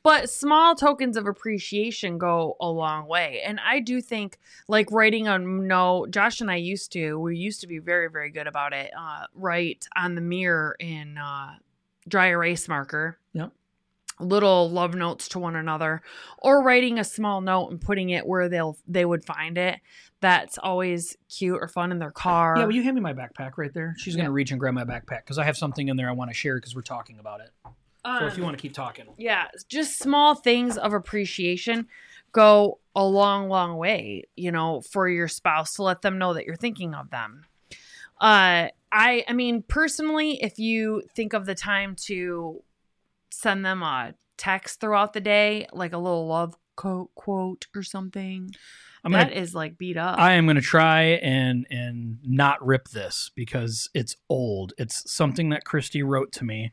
But 0.05 0.31
small 0.31 0.77
tokens 0.77 1.17
of 1.17 1.27
appreciation 1.27 2.19
go 2.19 2.57
a 2.61 2.71
long 2.71 3.09
way. 3.09 3.43
And 3.45 3.59
I 3.61 3.81
do 3.81 4.01
think 4.01 4.39
like 4.69 4.93
writing 4.93 5.27
a 5.27 5.39
note, 5.41 6.13
Josh 6.13 6.41
and 6.41 6.51
I 6.51 6.57
used 6.57 6.93
to, 6.93 7.19
we 7.19 7.37
used 7.37 7.61
to 7.63 7.67
be 7.67 7.79
very, 7.79 8.09
very 8.09 8.31
good 8.31 8.47
about 8.47 8.73
it. 8.73 8.93
Uh, 8.97 9.25
write 9.35 9.89
on 9.97 10.15
the 10.15 10.21
mirror 10.21 10.77
in 10.79 11.19
uh, 11.19 11.55
dry 12.07 12.29
erase 12.29 12.69
marker. 12.69 13.19
Yep. 13.33 13.53
Little 14.21 14.71
love 14.71 14.95
notes 14.95 15.29
to 15.29 15.39
one 15.39 15.57
another, 15.57 16.03
or 16.39 16.63
writing 16.63 16.99
a 16.99 17.05
small 17.05 17.41
note 17.41 17.69
and 17.71 17.81
putting 17.81 18.11
it 18.11 18.27
where 18.27 18.49
they'll 18.49 18.77
they 18.87 19.05
would 19.05 19.25
find 19.25 19.59
it. 19.59 19.81
That's 20.21 20.59
always 20.59 21.17
cute 21.29 21.59
or 21.61 21.67
fun 21.67 21.93
in 21.93 21.99
their 21.99 22.11
car. 22.11 22.57
Yeah, 22.59 22.67
will 22.67 22.75
you 22.75 22.83
hand 22.83 22.95
me 22.95 23.01
my 23.01 23.15
backpack 23.15 23.53
right 23.57 23.73
there? 23.73 23.95
She's 23.99 24.17
gonna 24.17 24.31
reach 24.31 24.51
and 24.51 24.61
grab 24.61 24.75
my 24.75 24.85
backpack 24.85 25.21
because 25.25 25.39
I 25.39 25.45
have 25.45 25.57
something 25.57 25.89
in 25.89 25.97
there 25.97 26.09
I 26.09 26.13
want 26.13 26.31
to 26.31 26.35
share 26.35 26.57
because 26.57 26.75
we're 26.75 26.83
talking 26.83 27.19
about 27.19 27.41
it. 27.41 27.51
So 27.65 28.27
if 28.27 28.37
you 28.37 28.43
Um, 28.43 28.47
want 28.47 28.59
to 28.59 28.63
keep 28.63 28.73
talking, 28.73 29.07
yeah 29.19 29.49
just 29.69 29.99
small 29.99 30.35
things 30.35 30.79
of 30.79 30.95
appreciation 30.95 31.87
go 32.33 32.79
a 32.97 33.05
long 33.05 33.49
long 33.49 33.77
way 33.77 34.25
you 34.37 34.51
know 34.51 34.81
for 34.81 35.07
your 35.07 35.29
spouse 35.29 35.75
to 35.75 35.83
let 35.83 36.01
them 36.01 36.17
know 36.17 36.33
that 36.33 36.47
you're 36.47 36.57
thinking 36.57 36.95
of 36.95 37.11
them 37.11 37.45
uh 38.23 38.69
i 38.91 39.25
i 39.29 39.33
mean 39.35 39.63
personally 39.63 40.43
if 40.43 40.59
you 40.59 41.03
think 41.15 41.35
of 41.35 41.45
the 41.45 41.55
time 41.55 41.95
to 41.95 42.63
send 43.31 43.65
them 43.65 43.83
a 43.83 44.15
text 44.37 44.81
throughout 44.81 45.13
the 45.13 45.21
day 45.21 45.67
like 45.73 45.93
a 45.93 45.99
little 45.99 46.27
love 46.27 46.57
quote 46.77 47.15
quote 47.15 47.67
or 47.75 47.83
something 47.83 48.51
I'm 49.05 49.13
that 49.13 49.29
gonna. 49.29 49.41
is 49.41 49.55
like 49.55 49.77
beat 49.77 49.97
up 49.97 50.19
I 50.19 50.33
am 50.33 50.47
gonna 50.47 50.61
try 50.61 51.03
and 51.23 51.67
and 51.71 52.19
not 52.23 52.65
rip 52.65 52.89
this 52.89 53.31
because 53.35 53.89
it's 53.95 54.17
old. 54.29 54.73
It's 54.79 55.11
something 55.11 55.51
that 55.51 55.65
Kristy 55.65 56.03
wrote 56.05 56.33
to 56.33 56.45
me 56.45 56.73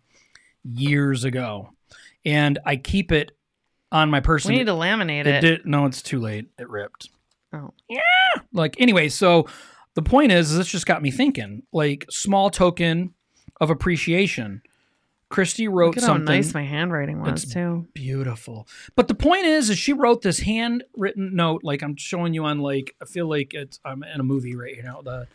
years 0.64 1.24
ago, 1.24 1.70
and 2.26 2.60
I 2.66 2.76
keep 2.76 3.12
it 3.12 3.32
on 3.92 4.10
my 4.10 4.20
person. 4.20 4.52
we 4.52 4.58
need 4.58 4.66
to 4.66 4.74
laminate 4.74 5.22
it 5.22 5.28
it, 5.28 5.42
did 5.42 5.66
no, 5.66 5.86
it's 5.86 6.02
too 6.02 6.20
late. 6.20 6.48
It 6.60 6.70
ripped. 6.70 7.10
Oh. 7.54 7.74
yeah. 7.90 8.02
Like 8.52 8.76
anyway, 8.80 9.08
so 9.08 9.48
the 9.94 10.02
point 10.02 10.32
is, 10.32 10.56
this 10.56 10.68
just 10.68 10.86
got 10.86 11.02
me 11.02 11.12
thinking. 11.12 11.64
Like 11.72 12.06
small 12.10 12.50
token 12.50 13.14
of 13.62 13.70
appreciation. 13.70 14.62
Kristy 15.32 15.68
wrote 15.70 15.88
Look 15.88 15.98
at 15.98 16.04
something 16.04 16.26
how 16.28 16.34
nice 16.34 16.54
my 16.54 16.64
handwriting 16.64 17.20
was 17.22 17.44
It's- 17.44 17.54
too 17.54 17.88
beautiful. 17.94 18.68
But 18.96 19.08
the 19.08 19.16
point 19.16 19.46
is, 19.46 19.70
is 19.70 19.78
she 19.78 19.94
wrote 19.94 20.22
this 20.22 20.40
handwritten 20.40 21.36
note. 21.36 21.64
Like 21.64 21.82
I'm 21.84 21.96
showing 21.98 22.34
you 22.34 22.46
on 22.46 22.60
like 22.60 22.96
I 23.02 23.06
feel 23.06 23.28
like 23.30 23.54
it's 23.54 23.80
I'm 23.84 24.04
in 24.04 24.20
a 24.20 24.24
movie 24.24 24.56
right 24.56 24.74
here 24.74 24.84
now. 24.84 25.02
The 25.02 25.28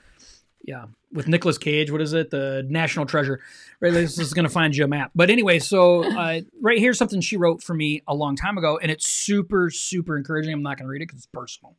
yeah 0.64 0.86
with 1.12 1.28
Nicolas 1.28 1.58
Cage. 1.58 1.90
What 1.90 2.00
is 2.00 2.14
it? 2.14 2.30
The 2.30 2.64
National 2.68 3.04
Treasure. 3.04 3.40
Right. 3.80 3.92
This 3.92 4.18
is 4.18 4.32
going 4.32 4.46
to 4.46 4.50
find 4.52 4.74
you 4.74 4.84
a 4.84 4.88
map. 4.88 5.10
But 5.14 5.28
anyway, 5.28 5.58
so 5.58 6.04
uh, 6.18 6.40
right 6.62 6.78
here's 6.78 6.96
something 6.96 7.20
she 7.20 7.36
wrote 7.36 7.62
for 7.62 7.74
me 7.74 8.02
a 8.08 8.14
long 8.14 8.34
time 8.36 8.56
ago, 8.56 8.78
and 8.80 8.90
it's 8.90 9.06
super 9.06 9.68
super 9.70 10.16
encouraging. 10.16 10.52
I'm 10.54 10.62
not 10.62 10.78
going 10.78 10.86
to 10.86 10.90
read 10.90 11.02
it 11.02 11.08
because 11.08 11.18
it's 11.18 11.26
personal, 11.26 11.76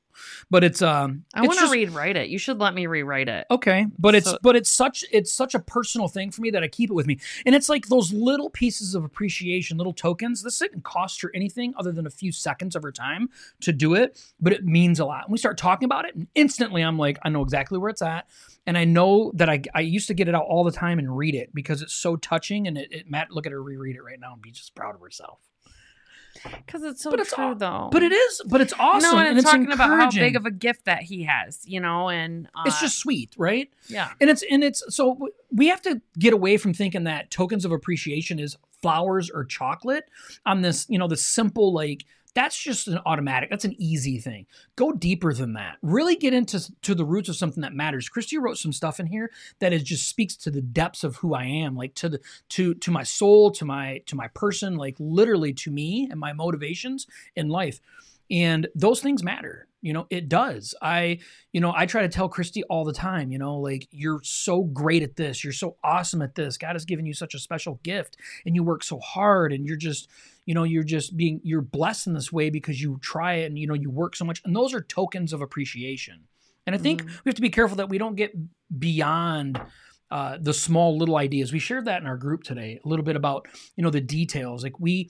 but 0.49 0.63
it's 0.63 0.81
um. 0.81 1.23
i 1.33 1.41
want 1.41 1.59
to 1.59 1.69
rewrite 1.69 2.15
it 2.17 2.29
you 2.29 2.37
should 2.37 2.59
let 2.59 2.73
me 2.73 2.87
rewrite 2.87 3.29
it 3.29 3.45
Okay, 3.51 3.85
but 3.99 4.15
it's 4.15 4.29
So- 4.29 4.37
but 4.41 4.55
it's 4.55 4.69
such 4.69 5.03
it's 5.11 5.31
such 5.31 5.53
a 5.53 5.59
personal 5.59 6.07
thing 6.07 6.31
for 6.31 6.41
me 6.41 6.49
that 6.51 6.63
I 6.63 6.67
keep 6.67 6.89
it 6.89 6.93
with 6.93 7.05
me, 7.07 7.19
and 7.45 7.53
it's 7.55 7.69
like 7.69 7.87
those 7.87 8.11
little 8.13 8.49
pieces 8.49 8.95
of 8.95 9.03
appreciation, 9.03 9.77
little 9.77 9.93
tokens. 9.93 10.41
This 10.43 10.57
didn't 10.59 10.83
cost 10.83 11.21
her 11.21 11.31
anything 11.35 11.73
other 11.77 11.91
than 11.91 12.05
a 12.07 12.09
few 12.09 12.31
seconds 12.31 12.75
of 12.75 12.83
her 12.83 12.91
time 12.91 13.29
to 13.61 13.71
do 13.71 13.93
it, 13.93 14.19
but 14.39 14.53
it 14.53 14.65
means 14.65 14.99
a 14.99 15.05
lot. 15.05 15.25
And 15.25 15.31
we 15.31 15.37
start 15.37 15.57
talking 15.57 15.85
about 15.85 16.05
it, 16.05 16.15
and 16.15 16.27
instantly 16.35 16.81
I'm 16.81 16.97
like, 16.97 17.19
I 17.23 17.29
know 17.29 17.41
exactly 17.43 17.77
where 17.77 17.89
it's 17.89 18.01
at, 18.01 18.27
and 18.65 18.77
I 18.77 18.85
know 18.85 19.31
that 19.35 19.49
I 19.49 19.61
I 19.75 19.81
used 19.81 20.07
to 20.07 20.13
get 20.13 20.27
it 20.27 20.35
out 20.35 20.45
all 20.45 20.63
the 20.63 20.71
time 20.71 20.99
and 20.99 21.15
read 21.15 21.35
it 21.35 21.53
because 21.53 21.81
it's 21.81 21.93
so 21.93 22.15
touching, 22.15 22.67
and 22.67 22.77
it, 22.77 22.91
it 22.91 23.09
Matt 23.11 23.31
look 23.31 23.45
at 23.45 23.51
her 23.51 23.61
reread 23.61 23.95
it 23.95 24.03
right 24.03 24.19
now 24.19 24.33
and 24.33 24.41
be 24.41 24.51
just 24.51 24.73
proud 24.75 24.95
of 24.95 25.01
herself. 25.01 25.39
Because 26.43 26.83
it's 26.83 27.01
so 27.01 27.11
But 27.11 27.19
it's 27.19 27.33
true 27.33 27.55
though. 27.55 27.89
But 27.91 28.03
it 28.03 28.11
is, 28.11 28.41
but 28.45 28.61
it's 28.61 28.73
awesome, 28.79 29.11
No, 29.11 29.17
and 29.17 29.29
and 29.29 29.37
it's, 29.37 29.45
it's 29.45 29.51
talking 29.51 29.71
about 29.71 29.89
how 29.89 30.11
big 30.11 30.35
of 30.35 30.45
a 30.45 30.51
gift 30.51 30.85
that 30.85 31.03
he 31.03 31.23
has, 31.23 31.61
you 31.65 31.79
know, 31.79 32.09
and 32.09 32.47
uh, 32.55 32.63
it's 32.65 32.79
just 32.79 32.97
sweet, 32.97 33.33
right? 33.37 33.69
yeah, 33.87 34.11
and 34.19 34.29
it's 34.29 34.43
and 34.49 34.63
it's 34.63 34.83
so 34.89 35.29
we 35.51 35.67
have 35.67 35.81
to 35.83 36.01
get 36.17 36.33
away 36.33 36.57
from 36.57 36.73
thinking 36.73 37.03
that 37.05 37.31
tokens 37.31 37.65
of 37.65 37.71
appreciation 37.71 38.39
is 38.39 38.57
flowers 38.81 39.29
or 39.29 39.45
chocolate 39.45 40.09
on 40.45 40.61
this 40.61 40.85
you 40.89 40.99
know 40.99 41.07
the 41.07 41.15
simple 41.15 41.71
like 41.73 42.03
that's 42.35 42.57
just 42.57 42.87
an 42.87 42.99
automatic 43.05 43.49
that's 43.49 43.65
an 43.65 43.75
easy 43.77 44.19
thing. 44.19 44.45
Go 44.75 44.91
deeper 44.91 45.33
than 45.33 45.53
that. 45.53 45.77
Really 45.81 46.15
get 46.15 46.33
into 46.33 46.71
to 46.81 46.95
the 46.95 47.05
roots 47.05 47.29
of 47.29 47.35
something 47.35 47.61
that 47.61 47.73
matters. 47.73 48.09
Kristy 48.09 48.41
wrote 48.41 48.57
some 48.57 48.73
stuff 48.73 48.99
in 48.99 49.07
here 49.07 49.31
that 49.59 49.73
is 49.73 49.83
just 49.83 50.07
speaks 50.07 50.35
to 50.37 50.51
the 50.51 50.61
depths 50.61 51.03
of 51.03 51.17
who 51.17 51.33
i 51.33 51.45
am 51.45 51.75
like 51.75 51.93
to 51.95 52.09
the 52.09 52.19
to 52.49 52.73
to 52.75 52.91
my 52.91 53.03
soul 53.03 53.51
to 53.51 53.65
my 53.65 54.01
to 54.05 54.15
my 54.15 54.27
person 54.29 54.75
like 54.75 54.95
literally 54.99 55.53
to 55.53 55.71
me 55.71 56.07
and 56.09 56.19
my 56.19 56.33
motivations 56.33 57.07
in 57.35 57.49
life. 57.49 57.79
And 58.31 58.67
those 58.73 59.01
things 59.01 59.23
matter 59.23 59.67
you 59.83 59.93
know 59.93 60.07
it 60.09 60.29
does. 60.29 60.73
I 60.81 61.19
you 61.51 61.61
know 61.61 61.73
i 61.75 61.85
try 61.85 62.01
to 62.01 62.07
tell 62.07 62.29
kristy 62.29 62.63
all 62.69 62.85
the 62.85 62.93
time 62.93 63.31
you 63.31 63.37
know 63.37 63.59
like 63.59 63.87
you're 63.91 64.21
so 64.23 64.63
great 64.63 65.03
at 65.03 65.17
this. 65.17 65.43
You're 65.43 65.53
so 65.53 65.75
awesome 65.83 66.23
at 66.23 66.33
this. 66.35 66.57
God 66.57 66.73
has 66.73 66.85
given 66.85 67.05
you 67.05 67.13
such 67.13 67.35
a 67.35 67.39
special 67.39 67.79
gift 67.83 68.17
and 68.45 68.55
you 68.55 68.63
work 68.63 68.83
so 68.83 68.99
hard 68.99 69.53
and 69.53 69.67
you're 69.67 69.75
just 69.75 70.09
you 70.45 70.53
know 70.53 70.63
you're 70.63 70.83
just 70.83 71.15
being 71.15 71.39
you're 71.43 71.61
blessed 71.61 72.07
in 72.07 72.13
this 72.13 72.31
way 72.31 72.49
because 72.49 72.81
you 72.81 72.99
try 73.01 73.33
it 73.35 73.45
and 73.45 73.57
you 73.57 73.67
know 73.67 73.73
you 73.73 73.89
work 73.89 74.15
so 74.15 74.25
much. 74.25 74.41
And 74.45 74.55
those 74.55 74.73
are 74.73 74.81
tokens 74.81 75.33
of 75.33 75.41
appreciation. 75.41 76.27
And 76.65 76.75
i 76.75 76.77
think 76.77 77.03
Mhm. 77.03 77.07
we 77.23 77.29
have 77.29 77.35
to 77.35 77.41
be 77.41 77.49
careful 77.49 77.77
that 77.77 77.89
we 77.89 77.97
don't 77.97 78.15
get 78.15 78.31
beyond 78.79 79.61
uh, 80.11 80.37
the 80.39 80.53
small 80.53 80.95
little 80.97 81.15
ideas. 81.17 81.51
We 81.51 81.59
shared 81.59 81.85
that 81.85 82.01
in 82.01 82.07
our 82.07 82.17
group 82.17 82.43
today 82.43 82.79
a 82.83 82.87
little 82.87 83.05
bit 83.05 83.15
about 83.15 83.47
you 83.75 83.83
know 83.83 83.89
the 83.89 84.01
details. 84.01 84.63
Like 84.63 84.79
we 84.79 85.09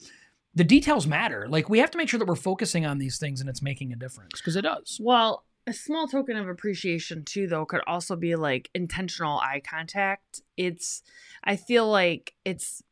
the 0.54 0.64
details 0.64 1.06
matter. 1.06 1.46
Like 1.48 1.68
we 1.68 1.78
have 1.80 1.90
to 1.90 1.98
make 1.98 2.08
sure 2.08 2.18
that 2.18 2.28
we're 2.28 2.36
focusing 2.36 2.86
on 2.86 2.98
these 2.98 3.18
things 3.18 3.40
and 3.40 3.48
it's 3.50 3.60
making 3.62 3.92
a 3.92 3.96
difference 3.96 4.40
because 4.40 4.54
it 4.56 4.62
does. 4.62 4.98
Well, 5.02 5.44
a 5.66 5.72
small 5.72 6.06
token 6.06 6.36
of 6.36 6.48
appreciation 6.48 7.24
too, 7.24 7.46
though, 7.48 7.64
could 7.66 7.80
also 7.86 8.14
be 8.16 8.36
like 8.36 8.70
intentional 8.74 9.38
eye 9.40 9.62
contact. 9.68 10.42
It's, 10.56 11.02
I 11.42 11.56
feel 11.56 11.90
like 11.90 12.34
it's 12.44 12.82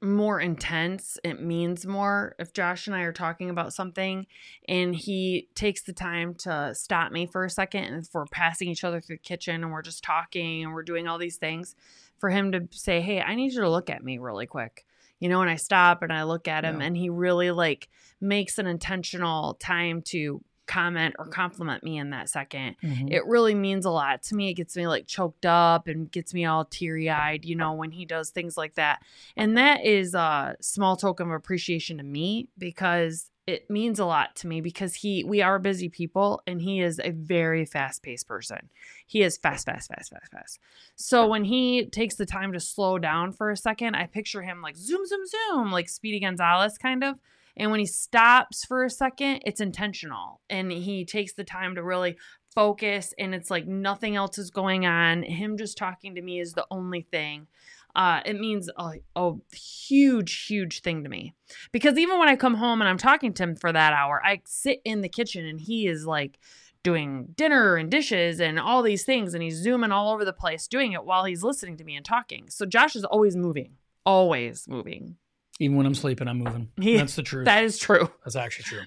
more 0.00 0.40
intense. 0.40 1.18
It 1.24 1.40
means 1.42 1.84
more 1.84 2.36
if 2.38 2.52
Josh 2.52 2.86
and 2.86 2.94
I 2.94 3.00
are 3.00 3.12
talking 3.12 3.50
about 3.50 3.72
something 3.72 4.26
and 4.68 4.94
he 4.94 5.48
takes 5.54 5.82
the 5.82 5.92
time 5.92 6.34
to 6.40 6.72
stop 6.74 7.10
me 7.10 7.26
for 7.26 7.44
a 7.44 7.50
second 7.50 7.84
and 7.84 8.04
if 8.04 8.10
we're 8.14 8.26
passing 8.26 8.68
each 8.68 8.84
other 8.84 9.00
through 9.00 9.16
the 9.16 9.22
kitchen 9.22 9.62
and 9.64 9.72
we're 9.72 9.82
just 9.82 10.04
talking 10.04 10.62
and 10.62 10.72
we're 10.72 10.84
doing 10.84 11.08
all 11.08 11.18
these 11.18 11.36
things 11.36 11.74
for 12.18 12.30
him 12.30 12.52
to 12.52 12.68
say, 12.70 13.00
Hey, 13.00 13.20
I 13.20 13.34
need 13.34 13.52
you 13.52 13.60
to 13.60 13.70
look 13.70 13.90
at 13.90 14.04
me 14.04 14.18
really 14.18 14.46
quick. 14.46 14.84
You 15.18 15.28
know, 15.28 15.40
and 15.40 15.50
I 15.50 15.56
stop 15.56 16.02
and 16.02 16.12
I 16.12 16.22
look 16.22 16.46
at 16.46 16.64
him 16.64 16.80
Yeah. 16.80 16.86
and 16.86 16.96
he 16.96 17.10
really 17.10 17.50
like 17.50 17.88
makes 18.20 18.58
an 18.58 18.68
intentional 18.68 19.54
time 19.54 20.02
to 20.02 20.40
comment 20.68 21.16
or 21.18 21.26
compliment 21.26 21.82
me 21.82 21.98
in 21.98 22.10
that 22.10 22.28
2nd 22.28 22.76
Mhm. 22.82 23.10
It 23.10 23.26
really 23.26 23.54
means 23.54 23.84
a 23.84 23.90
lot 23.90 24.22
to 24.24 24.36
me. 24.36 24.50
It 24.50 24.54
gets 24.54 24.76
me 24.76 24.86
like 24.86 25.06
choked 25.06 25.44
up 25.46 25.88
and 25.88 26.10
gets 26.10 26.32
me 26.32 26.44
all 26.44 26.64
teary 26.64 27.10
eyed, 27.10 27.44
you 27.44 27.56
know, 27.56 27.72
when 27.72 27.90
he 27.90 28.04
does 28.04 28.30
things 28.30 28.56
like 28.56 28.74
that. 28.74 29.02
And 29.36 29.56
that 29.56 29.84
is 29.84 30.14
a 30.14 30.56
small 30.60 30.96
token 30.96 31.26
of 31.26 31.32
appreciation 31.32 31.96
to 31.96 32.04
me 32.04 32.48
because 32.56 33.30
it 33.46 33.70
means 33.70 33.98
a 33.98 34.04
lot 34.04 34.36
to 34.36 34.46
me 34.46 34.60
because 34.60 34.94
he 34.96 35.24
we 35.24 35.40
are 35.40 35.58
busy 35.58 35.88
people 35.88 36.42
and 36.46 36.60
he 36.60 36.80
is 36.80 37.00
a 37.02 37.12
very 37.12 37.64
fast 37.64 38.02
paced 38.02 38.28
person. 38.28 38.68
He 39.06 39.22
is 39.22 39.38
fast, 39.38 39.64
fast, 39.64 39.88
fast, 39.88 40.10
fast, 40.10 40.30
fast. 40.30 40.58
So 40.96 41.26
when 41.26 41.44
he 41.44 41.86
takes 41.86 42.16
the 42.16 42.26
time 42.26 42.52
to 42.52 42.60
slow 42.60 42.98
down 42.98 43.32
for 43.32 43.50
a 43.50 43.56
second, 43.56 43.94
I 43.94 44.06
picture 44.06 44.42
him 44.42 44.60
like 44.60 44.76
zoom, 44.76 45.06
zoom, 45.06 45.22
zoom, 45.26 45.72
like 45.72 45.88
Speedy 45.88 46.20
Gonzalez 46.20 46.76
kind 46.76 47.02
of. 47.02 47.16
And 47.58 47.70
when 47.70 47.80
he 47.80 47.86
stops 47.86 48.64
for 48.64 48.84
a 48.84 48.90
second, 48.90 49.42
it's 49.44 49.60
intentional. 49.60 50.40
And 50.48 50.70
he 50.70 51.04
takes 51.04 51.32
the 51.32 51.44
time 51.44 51.74
to 51.74 51.82
really 51.82 52.16
focus 52.54 53.14
and 53.18 53.34
it's 53.34 53.50
like 53.50 53.66
nothing 53.66 54.16
else 54.16 54.38
is 54.38 54.50
going 54.50 54.86
on. 54.86 55.22
Him 55.22 55.56
just 55.56 55.76
talking 55.76 56.14
to 56.14 56.22
me 56.22 56.40
is 56.40 56.54
the 56.54 56.66
only 56.70 57.02
thing. 57.02 57.46
Uh, 57.94 58.20
it 58.24 58.38
means 58.38 58.70
a, 58.76 58.92
a 59.16 59.32
huge, 59.52 60.46
huge 60.46 60.82
thing 60.82 61.02
to 61.02 61.08
me. 61.08 61.34
Because 61.72 61.98
even 61.98 62.18
when 62.18 62.28
I 62.28 62.36
come 62.36 62.54
home 62.54 62.80
and 62.80 62.88
I'm 62.88 62.98
talking 62.98 63.32
to 63.34 63.42
him 63.42 63.56
for 63.56 63.72
that 63.72 63.92
hour, 63.92 64.22
I 64.24 64.42
sit 64.46 64.80
in 64.84 65.00
the 65.00 65.08
kitchen 65.08 65.46
and 65.46 65.60
he 65.60 65.86
is 65.86 66.06
like 66.06 66.38
doing 66.82 67.28
dinner 67.34 67.76
and 67.76 67.90
dishes 67.90 68.40
and 68.40 68.58
all 68.58 68.82
these 68.82 69.04
things. 69.04 69.34
And 69.34 69.42
he's 69.42 69.56
zooming 69.56 69.92
all 69.92 70.12
over 70.12 70.24
the 70.24 70.32
place 70.32 70.68
doing 70.68 70.92
it 70.92 71.04
while 71.04 71.24
he's 71.24 71.42
listening 71.42 71.76
to 71.78 71.84
me 71.84 71.96
and 71.96 72.04
talking. 72.04 72.50
So 72.50 72.66
Josh 72.66 72.94
is 72.94 73.04
always 73.04 73.36
moving, 73.36 73.76
always 74.04 74.66
moving. 74.68 75.16
Even 75.60 75.76
when 75.76 75.86
I'm 75.86 75.94
sleeping, 75.96 76.28
I'm 76.28 76.38
moving. 76.38 76.68
He- 76.80 76.96
That's 76.96 77.16
the 77.16 77.22
truth. 77.24 77.46
That 77.46 77.64
is 77.64 77.78
true. 77.78 78.08
That's 78.24 78.36
actually 78.36 78.64
true. 78.64 78.82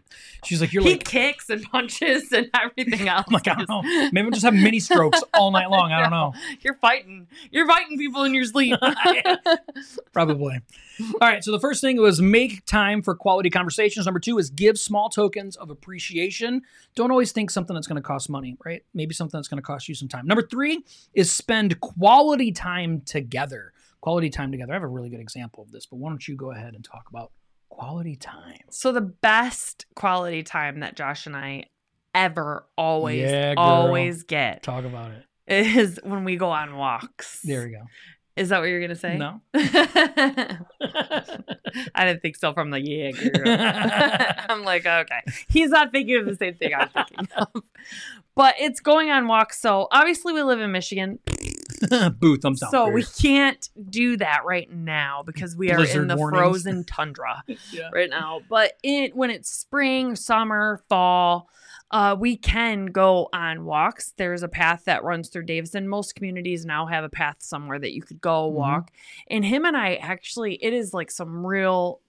She's 0.46 0.62
like, 0.62 0.72
you're 0.72 0.82
like, 0.82 0.88
he 0.90 0.94
like, 0.96 1.04
kicks 1.04 1.50
and 1.50 1.62
punches 1.64 2.32
and 2.32 2.50
everything 2.80 3.10
else. 3.10 3.26
I'm 3.28 3.34
like, 3.34 3.48
I 3.50 3.56
don't 3.56 3.68
know. 3.70 3.82
Maybe 4.14 4.20
I'm 4.22 4.32
just 4.32 4.46
having 4.46 4.64
mini 4.64 4.80
strokes 4.80 5.22
all 5.34 5.52
night 5.52 5.70
long. 5.70 5.92
I 5.92 6.00
don't 6.00 6.12
know. 6.12 6.34
You're 6.62 6.76
fighting. 6.76 7.28
You're 7.52 7.68
fighting 7.68 7.98
people 7.98 8.24
in 8.24 8.34
your 8.34 8.46
sleep. 8.46 8.78
Probably. 10.14 10.60
All 11.02 11.28
right. 11.28 11.44
So 11.44 11.52
the 11.52 11.60
first 11.60 11.82
thing 11.82 11.98
was 12.00 12.22
make 12.22 12.66
time 12.66 13.02
for 13.02 13.16
quality 13.16 13.50
conversations. 13.50 14.06
Number 14.06 14.20
two 14.20 14.38
is 14.38 14.50
give 14.50 14.78
small 14.80 15.10
tokens 15.10 15.56
of 15.58 15.70
appreciation. 15.70 16.62
Don't 16.96 17.12
always 17.12 17.32
think 17.34 17.50
something 17.52 17.74
that's 17.74 17.88
going 17.88 17.98
to 17.98 18.02
cost 18.02 18.30
money, 18.30 18.58
right? 18.66 18.84
Maybe 18.94 19.14
something 19.14 19.38
that's 19.38 19.48
going 19.48 19.58
to 19.62 19.66
cost 19.66 19.90
you 19.90 19.96
some 19.96 20.08
time. 20.08 20.26
Number 20.26 20.42
three 20.46 20.84
is 21.14 21.32
spend 21.32 21.80
quality 21.82 22.52
time 22.52 23.02
together. 23.02 23.74
Quality 24.02 24.30
time 24.30 24.52
together. 24.52 24.74
I 24.74 24.76
have 24.76 24.84
a 24.84 24.88
really 24.88 25.10
good 25.10 25.20
example 25.20 25.64
of 25.64 25.72
this, 25.72 25.86
but 25.86 25.98
why 25.98 26.10
don't 26.10 26.28
you 26.28 26.36
go 26.36 26.52
ahead 26.52 26.74
and 26.74 26.84
talk 26.84 27.06
about 27.10 27.32
quality 27.70 28.16
time? 28.16 28.60
so 28.70 28.92
the 28.92 29.02
best 29.02 29.86
quality 29.96 30.44
time 30.44 30.80
that 30.82 30.96
Josh 30.96 31.26
and 31.28 31.36
I 31.36 31.66
ever 32.14 32.66
always 32.78 33.30
Yeah, 33.32 33.54
always 33.58 34.24
get 34.24 34.64
Talk 34.64 34.84
about 34.86 35.12
it. 35.12 35.24
is 35.48 36.00
when 36.04 36.24
we 36.26 36.36
go 36.36 36.50
on 36.50 36.76
walks. 36.76 37.42
There 37.44 37.64
we 37.64 37.72
go. 37.72 37.84
Is 38.36 38.50
that 38.50 38.60
what 38.60 38.70
you're 38.70 38.82
gonna 38.82 38.96
say? 38.96 39.18
No. 39.18 39.42
I 41.96 42.06
didn't 42.06 42.22
think 42.22 42.36
so 42.38 42.54
from 42.54 42.70
the 42.72 42.80
yeah 42.80 43.12
girl. 43.12 43.44
I'm 44.50 44.64
like, 44.64 44.86
okay. 44.86 45.22
He's 45.48 45.70
not 45.70 45.92
thinking 45.92 46.18
of 46.18 46.26
the 46.26 46.36
same 46.36 46.56
thing 46.56 46.74
I'm 46.74 46.90
thinking 46.90 47.28
of. 47.38 47.64
But 48.36 48.56
it's 48.60 48.80
going 48.80 49.10
on 49.12 49.28
walks. 49.28 49.60
So 49.62 49.88
obviously 49.92 50.34
we 50.34 50.42
live 50.44 50.60
in 50.62 50.72
Michigan. 50.72 51.20
Boo, 52.20 52.38
thumbs 52.38 52.60
down. 52.60 52.72
so 52.72 52.90
we 52.90 53.04
can't 53.04 53.70
do 53.90 54.18
that 54.18 54.46
right 54.46 54.72
now 54.72 55.24
because 55.26 55.56
we 55.56 55.72
are 55.72 55.84
in 55.84 56.08
the 56.08 56.16
warnings. 56.16 56.40
frozen 56.40 56.84
tundra 56.86 57.44
Yeah. 57.72 57.90
right 57.94 58.10
now. 58.10 58.42
But 58.50 58.74
it 58.84 59.16
when 59.16 59.30
it's 59.30 59.50
spring, 59.50 60.16
summer, 60.16 60.84
fall, 60.90 61.50
uh, 61.92 62.16
we 62.18 62.38
can 62.38 62.86
go 62.86 63.28
on 63.34 63.66
walks. 63.66 64.14
There's 64.18 64.44
a 64.44 64.48
path 64.48 64.84
that 64.86 65.04
runs 65.04 65.30
through 65.30 65.44
Davison. 65.44 65.88
Most 65.88 66.16
communities 66.16 66.66
now 66.66 66.86
have 66.86 67.04
a 67.04 67.10
path 67.10 67.38
somewhere 67.40 67.80
that 67.80 67.92
you 67.94 68.02
could 68.02 68.22
go 68.22 68.50
Mhm. 68.50 68.54
walk. 68.54 68.92
And 69.30 69.44
him 69.44 69.66
and 69.66 69.76
I 69.76 69.96
actually, 69.96 70.56
it 70.64 70.72
is 70.74 70.94
like 70.94 71.12
some 71.12 71.46
real 71.46 72.00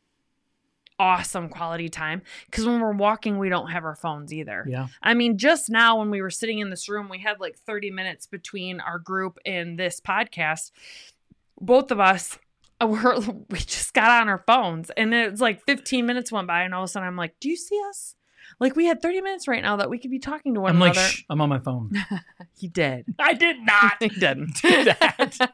awesome 1.03 1.49
quality 1.49 1.89
time 1.89 2.23
because 2.47 2.65
when 2.65 2.81
we're 2.81 2.93
walking, 2.93 3.37
we 3.37 3.49
don't 3.49 3.73
have 3.73 3.85
our 3.85 3.97
phones 3.97 4.33
either. 4.33 4.65
Yeah. 4.69 4.87
I 5.03 5.15
mean, 5.15 5.37
just 5.37 5.69
now 5.69 5.99
when 5.99 6.11
we 6.11 6.23
were 6.23 6.31
sitting 6.31 6.61
in 6.61 6.71
this 6.71 6.89
room, 6.89 7.09
we 7.09 7.19
had 7.19 7.41
like 7.41 7.59
30 7.59 7.91
minutes 7.91 8.29
between 8.29 8.79
our 8.79 9.01
group 9.01 9.39
and 9.45 9.77
this 9.77 10.01
podcast. 10.01 10.71
Both 11.61 11.91
of 11.91 11.99
us 11.99 12.39
uh, 12.81 12.87
were 12.87 13.19
we 13.51 13.59
just 13.59 13.93
got 13.95 14.23
on 14.23 14.29
our 14.29 14.45
phones 14.47 14.91
and 14.91 15.13
it's 15.13 15.41
like 15.41 15.65
15 15.67 16.07
minutes 16.07 16.31
went 16.31 16.47
by 16.47 16.63
and 16.63 16.73
all 16.73 16.85
of 16.85 16.89
a 16.89 16.89
sudden 16.89 17.09
I'm 17.09 17.17
like, 17.17 17.35
"Do 17.41 17.51
you 17.51 17.57
see 17.57 17.81
us?" 17.89 18.15
Like 18.63 18.77
we 18.77 18.87
had 18.87 19.03
30 19.03 19.23
minutes 19.23 19.49
right 19.49 19.61
now 19.61 19.75
that 19.77 19.91
we 19.91 19.99
could 19.99 20.13
be 20.13 20.21
talking 20.21 20.55
to 20.55 20.61
one 20.61 20.71
I'm 20.71 20.79
like. 20.79 20.95
Shh, 20.95 21.25
I'm 21.29 21.41
on 21.41 21.49
my 21.49 21.59
phone. 21.59 21.91
he 22.57 22.69
did. 22.69 23.07
I 23.19 23.35
did 23.35 23.57
not. 23.61 23.95
He 24.01 24.09
didn't 24.09 24.55
do 24.63 24.85
that. 24.85 25.51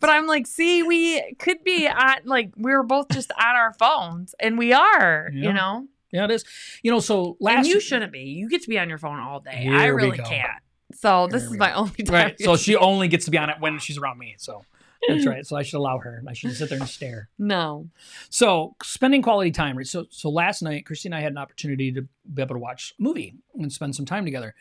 but 0.00 0.08
I'm 0.10 0.26
like, 0.26 0.46
see, 0.46 0.82
we 0.82 1.34
could 1.34 1.62
be 1.64 1.86
at 1.86 2.26
like 2.26 2.52
we 2.56 2.72
were 2.72 2.82
both 2.82 3.10
just 3.10 3.30
on 3.32 3.56
our 3.56 3.74
phones, 3.74 4.34
and 4.40 4.56
we 4.56 4.72
are, 4.72 5.30
Yeah. 5.34 5.48
you 5.48 5.52
know. 5.52 5.86
Yeah, 6.12 6.24
it 6.24 6.30
is. 6.30 6.44
You 6.82 6.90
know, 6.90 7.00
so 7.00 7.36
last 7.40 7.58
and 7.58 7.66
you 7.66 7.78
shouldn't 7.78 8.10
be. 8.10 8.20
You 8.20 8.48
get 8.48 8.62
to 8.62 8.68
be 8.70 8.78
on 8.78 8.88
your 8.88 8.98
phone 8.98 9.20
all 9.20 9.40
day. 9.40 9.56
Here 9.56 9.76
I 9.76 9.86
really 9.88 10.16
can't. 10.16 10.62
So 10.94 11.28
this 11.28 11.42
is 11.44 11.58
my 11.58 11.72
only 11.74 11.92
time. 12.04 12.14
Right. 12.14 12.40
So 12.40 12.56
she 12.56 12.74
only 12.74 13.06
gets 13.08 13.26
to 13.26 13.30
be 13.30 13.36
on 13.38 13.50
it 13.50 13.56
when 13.60 13.78
she's 13.78 13.98
around 13.98 14.18
me. 14.18 14.34
So 14.38 14.64
that's 15.08 15.26
right. 15.32 15.46
So 15.46 15.56
I 15.56 15.62
should 15.62 15.78
allow 15.78 15.98
her. 15.98 16.22
I 16.28 16.32
should 16.32 16.54
sit 16.54 16.68
there 16.68 16.78
and 16.78 16.88
stare. 16.88 17.28
no. 17.38 17.88
So 18.28 18.74
spending 18.82 19.22
quality 19.22 19.50
time, 19.50 19.76
right? 19.76 19.86
So 19.86 20.06
so 20.10 20.30
last 20.30 20.62
night, 20.62 20.84
Kristy 20.84 21.06
and 21.06 21.14
I 21.14 21.20
had 21.20 21.32
an 21.32 21.38
opportunity 21.38 21.92
to 21.92 22.02
be 22.32 22.42
able 22.42 22.54
to 22.54 22.60
watch 22.60 22.94
a 22.98 23.02
movie 23.02 23.34
and 23.54 23.72
spend 23.72 23.94
some 23.96 24.06
time 24.06 24.24
together. 24.24 24.54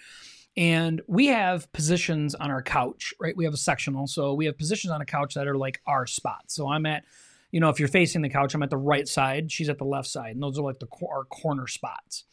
And 0.57 1.01
we 1.07 1.27
have 1.27 1.71
positions 1.71 2.35
on 2.35 2.51
our 2.51 2.61
couch, 2.61 3.13
right? 3.19 3.37
We 3.37 3.45
have 3.45 3.53
a 3.53 3.57
sectional. 3.57 4.07
So 4.07 4.33
we 4.33 4.45
have 4.45 4.57
positions 4.57 4.91
on 4.91 4.99
a 4.99 5.05
couch 5.05 5.35
that 5.35 5.47
are 5.47 5.55
like 5.55 5.79
our 5.85 6.05
spots. 6.05 6.55
So 6.55 6.67
I'm 6.67 6.85
at, 6.85 7.03
you 7.51 7.59
know, 7.59 7.69
if 7.69 7.79
you're 7.79 7.87
facing 7.87 8.21
the 8.23 8.29
couch, 8.29 8.55
I'm 8.55 8.63
at 8.63 8.69
the 8.69 8.77
right 8.77 9.07
side, 9.07 9.51
she's 9.51 9.69
at 9.69 9.77
the 9.77 9.85
left 9.85 10.07
side. 10.07 10.31
And 10.31 10.43
those 10.43 10.57
are 10.57 10.63
like 10.63 10.79
the 10.79 10.87
our 11.09 11.23
corner 11.25 11.67
spots. 11.67 12.25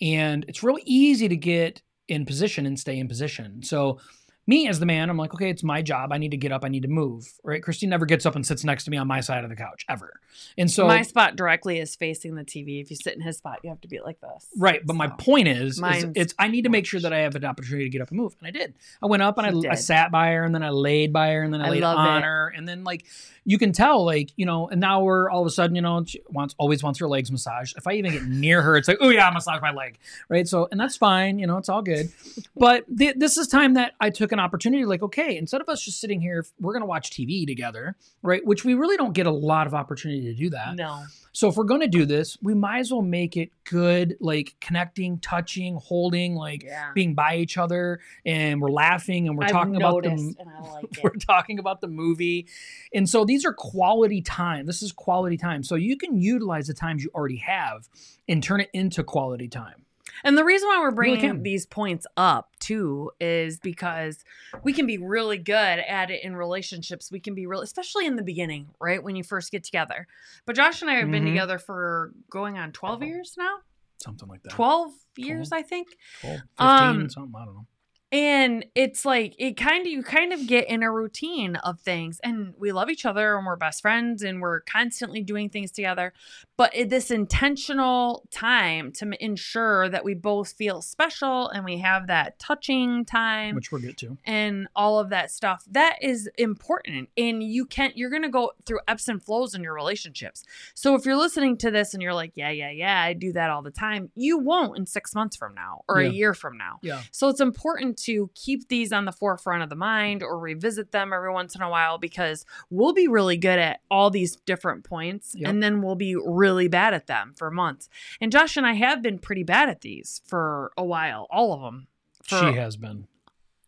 And 0.00 0.44
it's 0.48 0.62
real 0.62 0.78
easy 0.84 1.28
to 1.28 1.36
get 1.36 1.82
in 2.08 2.24
position 2.24 2.66
and 2.66 2.78
stay 2.78 2.98
in 2.98 3.06
position. 3.06 3.62
So 3.62 4.00
me 4.48 4.66
as 4.66 4.80
the 4.80 4.86
man, 4.86 5.10
I'm 5.10 5.16
like, 5.16 5.34
okay, 5.34 5.50
it's 5.50 5.62
my 5.62 5.82
job. 5.82 6.12
I 6.12 6.18
need 6.18 6.30
to 6.30 6.36
get 6.36 6.50
up. 6.50 6.64
I 6.64 6.68
need 6.68 6.82
to 6.82 6.88
move. 6.88 7.32
Right? 7.44 7.62
Christine 7.62 7.90
never 7.90 8.06
gets 8.06 8.26
up 8.26 8.34
and 8.34 8.44
sits 8.44 8.64
next 8.64 8.84
to 8.84 8.90
me 8.90 8.96
on 8.96 9.06
my 9.06 9.20
side 9.20 9.44
of 9.44 9.50
the 9.50 9.56
couch 9.56 9.84
ever. 9.88 10.20
And 10.56 10.70
so 10.70 10.86
my 10.86 11.02
spot 11.02 11.36
directly 11.36 11.78
is 11.78 11.94
facing 11.94 12.34
the 12.34 12.44
TV. 12.44 12.80
If 12.80 12.90
you 12.90 12.96
sit 12.96 13.14
in 13.14 13.20
his 13.20 13.36
spot, 13.36 13.60
you 13.62 13.70
have 13.70 13.80
to 13.82 13.88
be 13.88 14.00
like 14.00 14.20
this. 14.20 14.46
Right, 14.56 14.84
but 14.84 14.96
my 14.96 15.08
point 15.08 15.48
is, 15.48 15.80
is 15.80 16.06
it's 16.14 16.34
I 16.38 16.48
need 16.48 16.62
to 16.62 16.70
make 16.70 16.86
sure 16.86 17.00
that 17.00 17.12
I 17.12 17.18
have 17.18 17.34
an 17.34 17.44
opportunity 17.44 17.84
to 17.84 17.90
get 17.90 18.00
up 18.00 18.08
and 18.08 18.18
move, 18.18 18.34
and 18.38 18.48
I 18.48 18.50
did. 18.50 18.74
I 19.02 19.06
went 19.06 19.22
up 19.22 19.38
and 19.38 19.66
I, 19.66 19.72
I 19.72 19.74
sat 19.74 20.10
by 20.10 20.32
her, 20.32 20.44
and 20.44 20.54
then 20.54 20.62
I 20.62 20.70
laid 20.70 21.12
by 21.12 21.32
her, 21.32 21.42
and 21.42 21.52
then 21.52 21.60
I, 21.60 21.66
I 21.66 21.70
laid 21.70 21.82
on 21.82 22.22
it. 22.22 22.24
her, 22.24 22.52
and 22.56 22.66
then 22.66 22.84
like 22.84 23.04
you 23.44 23.58
can 23.58 23.72
tell, 23.72 24.04
like 24.04 24.30
you 24.36 24.46
know, 24.46 24.68
and 24.68 24.80
now 24.80 25.02
we're 25.02 25.30
all 25.30 25.40
of 25.40 25.46
a 25.46 25.50
sudden, 25.50 25.74
you 25.74 25.82
know, 25.82 26.04
she 26.04 26.20
wants 26.28 26.54
always 26.58 26.82
wants 26.82 26.98
her 26.98 27.08
legs 27.08 27.30
massaged. 27.30 27.76
If 27.76 27.86
I 27.86 27.92
even 27.92 28.12
get 28.12 28.24
near 28.24 28.62
her, 28.62 28.76
it's 28.76 28.88
like, 28.88 28.98
oh 29.00 29.08
yeah, 29.08 29.28
I 29.28 29.32
massage 29.32 29.60
my 29.60 29.72
leg, 29.72 29.98
right? 30.28 30.46
So, 30.46 30.68
and 30.70 30.78
that's 30.78 30.96
fine, 30.96 31.38
you 31.38 31.46
know, 31.46 31.56
it's 31.56 31.68
all 31.68 31.82
good. 31.82 32.12
but 32.56 32.84
th- 32.96 33.16
this 33.16 33.38
is 33.38 33.48
time 33.48 33.74
that 33.74 33.94
I 34.00 34.10
took 34.10 34.32
an 34.32 34.37
opportunity, 34.40 34.84
like, 34.84 35.02
okay, 35.02 35.36
instead 35.36 35.60
of 35.60 35.68
us 35.68 35.84
just 35.84 36.00
sitting 36.00 36.20
here, 36.20 36.44
we're 36.60 36.72
gonna 36.72 36.86
watch 36.86 37.10
TV 37.10 37.46
together, 37.46 37.96
right? 38.22 38.44
Which 38.44 38.64
we 38.64 38.74
really 38.74 38.96
don't 38.96 39.12
get 39.12 39.26
a 39.26 39.32
lot 39.32 39.66
of 39.66 39.74
opportunity 39.74 40.22
to 40.22 40.34
do 40.34 40.50
that. 40.50 40.76
No. 40.76 41.04
So 41.32 41.48
if 41.48 41.56
we're 41.56 41.64
going 41.64 41.82
to 41.82 41.86
do 41.86 42.04
this, 42.04 42.36
we 42.42 42.52
might 42.54 42.80
as 42.80 42.90
well 42.90 43.02
make 43.02 43.36
it 43.36 43.52
good, 43.62 44.16
like 44.18 44.56
connecting, 44.60 45.20
touching, 45.20 45.76
holding, 45.76 46.34
like 46.34 46.64
Yeah. 46.64 46.90
being 46.94 47.14
by 47.14 47.36
each 47.36 47.56
other, 47.56 48.00
and 48.26 48.60
we're 48.60 48.72
laughing 48.72 49.28
and 49.28 49.38
we're 49.38 49.44
I've 49.44 49.52
talking 49.52 49.76
about 49.76 50.02
the 50.02 50.10
and 50.10 50.36
I 50.48 50.60
like 50.72 50.86
we're 51.00 51.12
talking 51.12 51.60
about 51.60 51.80
the 51.80 51.86
movie. 51.86 52.48
And 52.92 53.08
so 53.08 53.24
these 53.24 53.44
are 53.44 53.52
quality 53.52 54.20
time. 54.20 54.66
This 54.66 54.82
is 54.82 54.90
quality 54.90 55.36
time. 55.36 55.62
So 55.62 55.76
you 55.76 55.96
can 55.96 56.20
utilize 56.20 56.66
the 56.66 56.74
times 56.74 57.04
you 57.04 57.10
already 57.14 57.36
have 57.36 57.88
and 58.28 58.42
turn 58.42 58.60
it 58.60 58.70
into 58.72 59.04
quality 59.04 59.46
time. 59.46 59.84
And 60.24 60.36
the 60.36 60.44
reason 60.44 60.68
why 60.68 60.80
we're 60.80 60.90
bringing 60.90 61.42
these 61.42 61.66
points 61.66 62.06
up 62.16 62.50
too 62.58 63.10
is 63.20 63.58
because 63.60 64.24
we 64.62 64.72
can 64.72 64.86
be 64.86 64.98
really 64.98 65.38
good 65.38 65.54
at 65.80 66.10
it 66.10 66.22
in 66.24 66.36
relationships. 66.36 67.10
We 67.12 67.20
can 67.20 67.34
be 67.34 67.46
real, 67.46 67.60
especially 67.60 68.06
in 68.06 68.16
the 68.16 68.22
beginning, 68.22 68.68
right? 68.80 69.02
When 69.02 69.16
you 69.16 69.22
first 69.24 69.52
get 69.52 69.64
together. 69.64 70.06
But 70.46 70.56
Josh 70.56 70.82
and 70.82 70.90
I 70.90 70.94
have 70.96 71.10
been 71.10 71.24
Mhm. 71.24 71.28
together 71.28 71.58
for 71.58 72.12
going 72.30 72.58
on 72.58 72.72
12 72.72 73.02
years 73.02 73.34
now. 73.38 73.58
Something 73.98 74.28
like 74.28 74.42
that. 74.44 74.52
12 74.52 74.92
years, 75.16 75.50
I 75.52 75.62
think. 75.62 75.88
12, 76.20 76.40
15, 76.56 76.66
Um, 76.68 77.10
something. 77.10 77.34
I 77.40 77.44
don't 77.44 77.54
know. 77.54 77.66
And 78.10 78.64
it's 78.74 79.04
like 79.04 79.34
it 79.38 79.58
kind 79.58 79.84
of 79.86 79.92
you 79.92 80.02
kind 80.02 80.32
of 80.32 80.46
get 80.46 80.66
in 80.66 80.82
a 80.82 80.90
routine 80.90 81.56
of 81.56 81.78
things 81.80 82.18
and 82.24 82.54
we 82.56 82.72
love 82.72 82.88
each 82.88 83.04
other 83.04 83.36
and 83.36 83.44
we're 83.44 83.56
best 83.56 83.82
friends 83.82 84.22
and 84.22 84.40
we're 84.40 84.60
constantly 84.60 85.22
doing 85.22 85.50
things 85.50 85.70
together. 85.70 86.14
But 86.58 86.74
this 86.88 87.10
intentional 87.10 88.26
time 88.32 88.90
to 88.92 89.12
ensure 89.24 89.88
that 89.88 90.04
we 90.04 90.14
both 90.14 90.52
feel 90.52 90.82
special 90.82 91.48
and 91.48 91.64
we 91.64 91.78
have 91.78 92.08
that 92.08 92.38
touching 92.40 93.04
time 93.04 93.54
Which 93.54 93.70
we'll 93.72 93.80
get 93.80 93.96
to. 93.98 94.18
and 94.26 94.66
all 94.74 94.98
of 94.98 95.10
that 95.10 95.30
stuff 95.30 95.64
that 95.70 95.96
is 96.02 96.28
important 96.36 97.08
and 97.16 97.42
you 97.42 97.64
can't 97.64 97.96
you're 97.96 98.10
going 98.10 98.22
to 98.22 98.28
go 98.28 98.50
through 98.66 98.80
ebbs 98.88 99.08
and 99.08 99.22
flows 99.22 99.54
in 99.54 99.62
your 99.62 99.72
relationships 99.72 100.42
so 100.74 100.94
if 100.96 101.04
you're 101.06 101.16
listening 101.16 101.56
to 101.58 101.70
this 101.70 101.94
and 101.94 102.02
you're 102.02 102.12
like 102.14 102.32
yeah 102.34 102.50
yeah 102.50 102.70
yeah 102.70 103.00
i 103.02 103.12
do 103.12 103.32
that 103.32 103.50
all 103.50 103.62
the 103.62 103.70
time 103.70 104.10
you 104.16 104.36
won't 104.38 104.76
in 104.76 104.84
six 104.84 105.14
months 105.14 105.36
from 105.36 105.54
now 105.54 105.82
or 105.88 106.00
Yeah. 106.02 106.08
a 106.08 106.12
year 106.12 106.34
from 106.34 106.58
now 106.58 106.78
Yeah. 106.82 107.02
so 107.12 107.28
it's 107.28 107.40
important 107.40 107.96
to 108.04 108.30
keep 108.34 108.68
these 108.68 108.92
on 108.92 109.04
the 109.04 109.12
forefront 109.12 109.62
of 109.62 109.68
the 109.70 109.76
mind 109.76 110.22
or 110.24 110.38
revisit 110.38 110.90
them 110.90 111.12
every 111.12 111.32
once 111.32 111.54
in 111.54 111.62
a 111.62 111.70
while 111.70 111.98
because 111.98 112.44
we'll 112.68 112.92
be 112.94 113.06
really 113.06 113.36
good 113.36 113.58
at 113.60 113.80
all 113.90 114.10
these 114.10 114.34
different 114.36 114.82
points 114.84 115.34
Yep. 115.36 115.48
and 115.50 115.62
then 115.62 115.82
we'll 115.82 115.94
be 115.94 116.16
really 116.16 116.47
bad 116.68 116.94
at 116.94 117.06
them 117.06 117.34
for 117.36 117.50
months 117.50 117.88
and 118.20 118.32
josh 118.32 118.56
and 118.56 118.66
i 118.66 118.72
have 118.72 119.02
been 119.02 119.18
pretty 119.18 119.42
bad 119.42 119.68
at 119.68 119.82
these 119.82 120.22
for 120.26 120.72
a 120.76 120.84
while 120.84 121.26
all 121.30 121.52
of 121.52 121.60
them 121.60 121.88
for 122.28 122.52
she 122.52 122.58
has 122.58 122.76
been. 122.76 123.06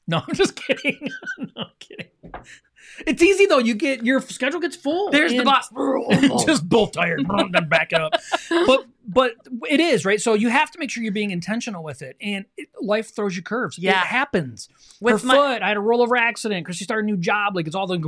No, 0.07 0.23
I'm 0.29 0.35
just 0.35 0.57
kidding. 0.57 1.11
no, 1.39 1.47
I'm 1.57 1.67
kidding. 1.79 2.09
It's 3.07 3.23
easy 3.23 3.47
though. 3.47 3.59
You 3.59 3.75
get 3.75 4.05
your 4.05 4.21
schedule 4.21 4.61
gets 4.61 4.77
full. 4.77 5.11
there's 5.11 5.33
the 5.33 5.45
boss 5.45 5.69
just 6.47 6.69
both 6.69 6.93
tired. 6.93 7.23
then 7.53 7.69
back 7.69 7.93
it 7.93 8.01
up. 8.01 8.13
But 8.67 8.87
but 9.07 9.35
it 9.69 9.81
is 9.81 10.05
right. 10.05 10.21
So 10.21 10.35
you 10.35 10.49
have 10.49 10.71
to 10.73 10.79
make 10.79 10.91
sure 10.91 11.03
you're 11.03 11.13
being 11.13 11.31
intentional 11.31 11.83
with 11.83 12.03
it, 12.03 12.17
and 12.21 12.45
it, 12.57 12.69
life 12.81 13.15
throws 13.15 13.37
you 13.37 13.43
curves. 13.43 13.79
Yeah. 13.79 14.01
it 14.01 14.07
happens. 14.07 14.69
with 15.01 15.23
Her 15.23 15.29
my 15.29 15.35
foot, 15.35 15.63
I 15.63 15.69
had 15.69 15.77
a 15.77 15.81
rollover 15.81 16.19
accident 16.19 16.65
because 16.65 16.77
she 16.77 16.85
started 16.85 17.05
a 17.05 17.07
new 17.07 17.17
job. 17.17 17.55
Like 17.57 17.67
it's 17.67 17.77
all 17.77 17.87
the 17.87 17.99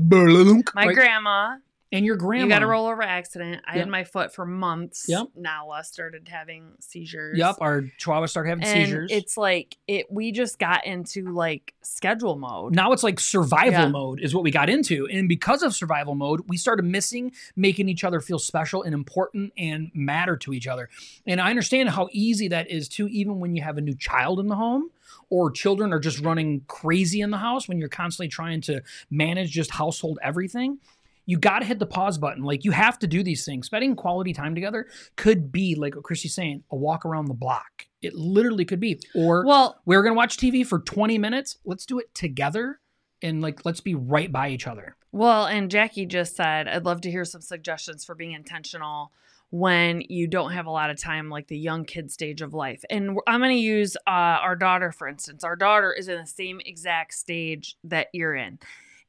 my 0.75 0.87
right? 0.87 0.95
grandma 0.95 1.57
and 1.92 2.05
your 2.07 2.16
grandma. 2.16 2.44
You 2.44 2.48
got 2.48 2.62
a 2.62 2.66
rollover 2.66 3.05
accident. 3.05 3.62
I 3.66 3.72
Yep. 3.76 3.81
had 3.81 3.88
my 3.88 4.05
foot 4.05 4.35
for 4.35 4.46
months. 4.46 5.05
Yep. 5.09 5.28
Nala 5.37 5.85
started 5.85 6.26
having 6.28 6.72
seizures. 6.81 7.38
Yep, 7.38 7.57
our 7.61 7.83
chihuahua 7.98 8.26
started 8.26 8.48
having 8.48 8.64
And 8.64 8.87
seizures. 8.87 9.11
it's 9.12 9.37
like 9.37 9.76
it. 9.87 10.07
We 10.11 10.33
just 10.33 10.59
got 10.59 10.87
into 10.87 11.31
like 11.33 11.74
schedule 11.83 12.37
mode. 12.37 12.74
now 12.74 12.92
it's 12.92 13.02
like 13.02 13.20
survival 13.20 13.72
Yeah. 13.72 13.88
mode 13.88 14.20
is 14.20 14.35
what 14.35 14.42
we 14.42 14.50
got 14.50 14.68
into 14.70 15.07
and 15.09 15.28
because 15.28 15.62
of 15.62 15.74
survival 15.74 16.14
mode 16.14 16.40
we 16.48 16.57
started 16.57 16.85
missing 16.85 17.33
making 17.57 17.88
each 17.88 18.02
other 18.05 18.20
feel 18.20 18.38
special 18.38 18.83
and 18.83 18.94
important 18.94 19.52
and 19.59 19.90
matter 19.94 20.37
to 20.37 20.52
each 20.52 20.66
other 20.66 20.88
and 21.26 21.40
i 21.40 21.50
understand 21.50 21.90
how 21.90 22.09
easy 22.12 22.48
that 22.48 22.70
is 22.70 22.88
too 22.88 23.09
even 23.09 23.40
when 23.40 23.55
you 23.55 23.62
have 23.62 23.76
a 23.78 23.81
new 23.81 23.94
child 23.94 24.40
in 24.40 24.46
the 24.48 24.57
home 24.57 24.90
or 25.28 25.50
children 25.50 25.92
are 25.92 25.98
just 26.00 26.20
running 26.20 26.62
crazy 26.68 27.20
in 27.20 27.31
the 27.31 27.38
house 27.38 27.68
when 27.68 27.78
you're 27.78 27.88
constantly 27.88 28.28
trying 28.28 28.61
to 28.61 28.81
manage 29.11 29.50
just 29.50 29.72
household 29.72 30.18
everything 30.22 30.78
you 31.27 31.39
got 31.39 31.61
to 31.61 31.65
hit 31.65 31.79
the 31.79 31.87
pause 31.87 32.19
button 32.19 32.43
like 32.43 32.65
you 32.65 32.71
have 32.71 32.99
to 32.99 33.07
do 33.07 33.23
these 33.23 33.45
things 33.45 33.67
spending 33.67 33.95
quality 33.95 34.33
time 34.33 34.55
together 34.55 34.87
could 35.17 35.53
be 35.53 35.75
like 35.75 35.95
what 35.95 36.05
kristy's 36.05 36.35
saying 36.35 36.63
a 36.71 36.77
walk 36.77 37.05
around 37.05 37.27
the 37.27 37.35
block 37.35 37.87
it 38.03 38.15
literally 38.15 38.65
could 38.65 38.81
be 38.81 39.01
or 39.15 39.45
Well, 39.47 39.81
we're 39.87 40.03
gonna 40.03 40.17
watch 40.17 40.37
TV 40.37 40.67
for 40.67 40.81
20 40.81 41.17
minutes. 41.19 41.59
Let's 41.65 41.87
do 41.87 41.99
it 41.99 42.15
together 42.15 42.81
and 43.23 43.41
like 43.41 43.65
let's 43.65 43.81
be 43.81 43.95
right 43.95 44.31
by 44.31 44.51
each 44.51 44.67
other. 44.67 44.97
Well, 45.13 45.47
and 45.47 45.71
Jackie 45.71 46.07
just 46.07 46.37
said, 46.37 46.69
I'd 46.69 46.85
love 46.85 47.03
to 47.03 47.11
hear 47.11 47.25
some 47.25 47.41
suggestions 47.41 48.05
for 48.05 48.15
being 48.15 48.33
intentional 48.33 49.13
when 49.51 50.01
you 50.09 50.27
don't 50.27 50.53
have 50.53 50.65
a 50.65 50.71
lot 50.71 50.89
of 50.89 50.99
time, 50.99 51.29
like 51.29 51.47
the 51.47 51.59
young 51.59 51.85
kid 51.85 52.11
stage 52.11 52.41
of 52.41 52.55
life. 52.55 52.83
And 52.89 53.19
I'm 53.27 53.41
going 53.41 53.55
to 53.55 53.63
use 53.63 53.97
uh, 54.07 54.11
our 54.41 54.57
daughter, 54.57 54.91
for 54.91 55.07
instance. 55.07 55.45
Our 55.45 55.57
daughter 55.57 55.93
is 55.93 56.09
in 56.09 56.19
the 56.19 56.27
same 56.27 56.61
exact 56.65 57.13
stage 57.13 57.77
that 57.85 58.09
you're 58.15 58.35
in. 58.35 58.59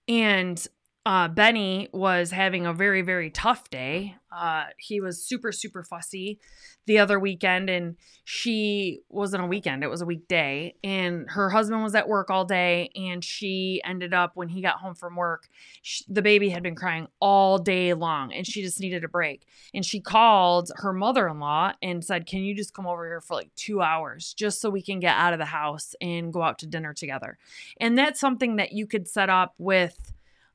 And 0.10 0.68
uh, 1.06 1.28
Benny 1.28 1.90
was 1.92 2.32
having 2.32 2.66
a 2.66 2.74
very, 2.74 3.02
very 3.02 3.30
tough 3.30 3.70
day. 3.70 4.16
Uh, 4.32 4.66
he 4.78 5.02
was 5.02 5.22
super, 5.22 5.52
super 5.52 5.84
fussy 5.84 6.40
the 6.86 7.00
other 7.00 7.20
weekend, 7.20 7.70
and 7.70 7.98
she 8.24 9.02
wasn't 9.10 9.44
a 9.44 9.46
weekend, 9.46 9.84
it 9.84 9.90
was 9.90 10.02
a 10.02 10.06
weekday. 10.06 10.76
And 10.84 11.30
her 11.30 11.50
husband 11.50 11.84
was 11.84 11.94
at 11.94 12.08
work 12.08 12.30
all 12.30 12.46
day, 12.46 12.90
and 12.96 13.24
she 13.24 13.82
ended 13.84 14.14
up, 14.14 14.32
when 14.36 14.48
he 14.48 14.62
got 14.62 14.78
home 14.78 14.96
from 14.96 15.16
work, 15.16 15.50
sh 15.82 16.04
the 16.08 16.22
baby 16.22 16.50
had 16.50 16.64
been 16.64 16.76
crying 16.76 17.08
all 17.20 17.58
day 17.58 17.94
long, 17.94 18.34
and 18.34 18.48
she 18.48 18.62
just 18.62 18.80
needed 18.80 19.04
a 19.04 19.10
break. 19.10 19.46
And 19.74 19.86
she 19.86 20.00
called 20.00 20.72
her 20.78 20.94
mother 20.94 21.28
in 21.28 21.40
law 21.40 21.74
and 21.82 22.04
said, 22.04 22.26
Can 22.26 22.44
you 22.44 22.56
just 22.56 22.74
come 22.74 22.88
over 22.88 23.06
here 23.06 23.22
for 23.22 23.36
like 23.36 23.54
two 23.56 23.82
hours 23.82 24.34
just 24.34 24.62
so 24.62 24.70
we 24.70 24.82
can 24.82 25.02
get 25.02 25.16
out 25.16 25.34
of 25.34 25.40
the 25.40 25.46
house 25.46 25.96
and 26.00 26.32
go 26.32 26.42
out 26.42 26.60
to 26.60 26.66
dinner 26.66 26.94
together? 26.94 27.38
And 27.78 27.98
that's 27.98 28.22
something 28.22 28.56
that 28.56 28.72
you 28.72 28.88
could 28.88 29.08
set 29.08 29.30
up 29.30 29.54
with 29.58 30.13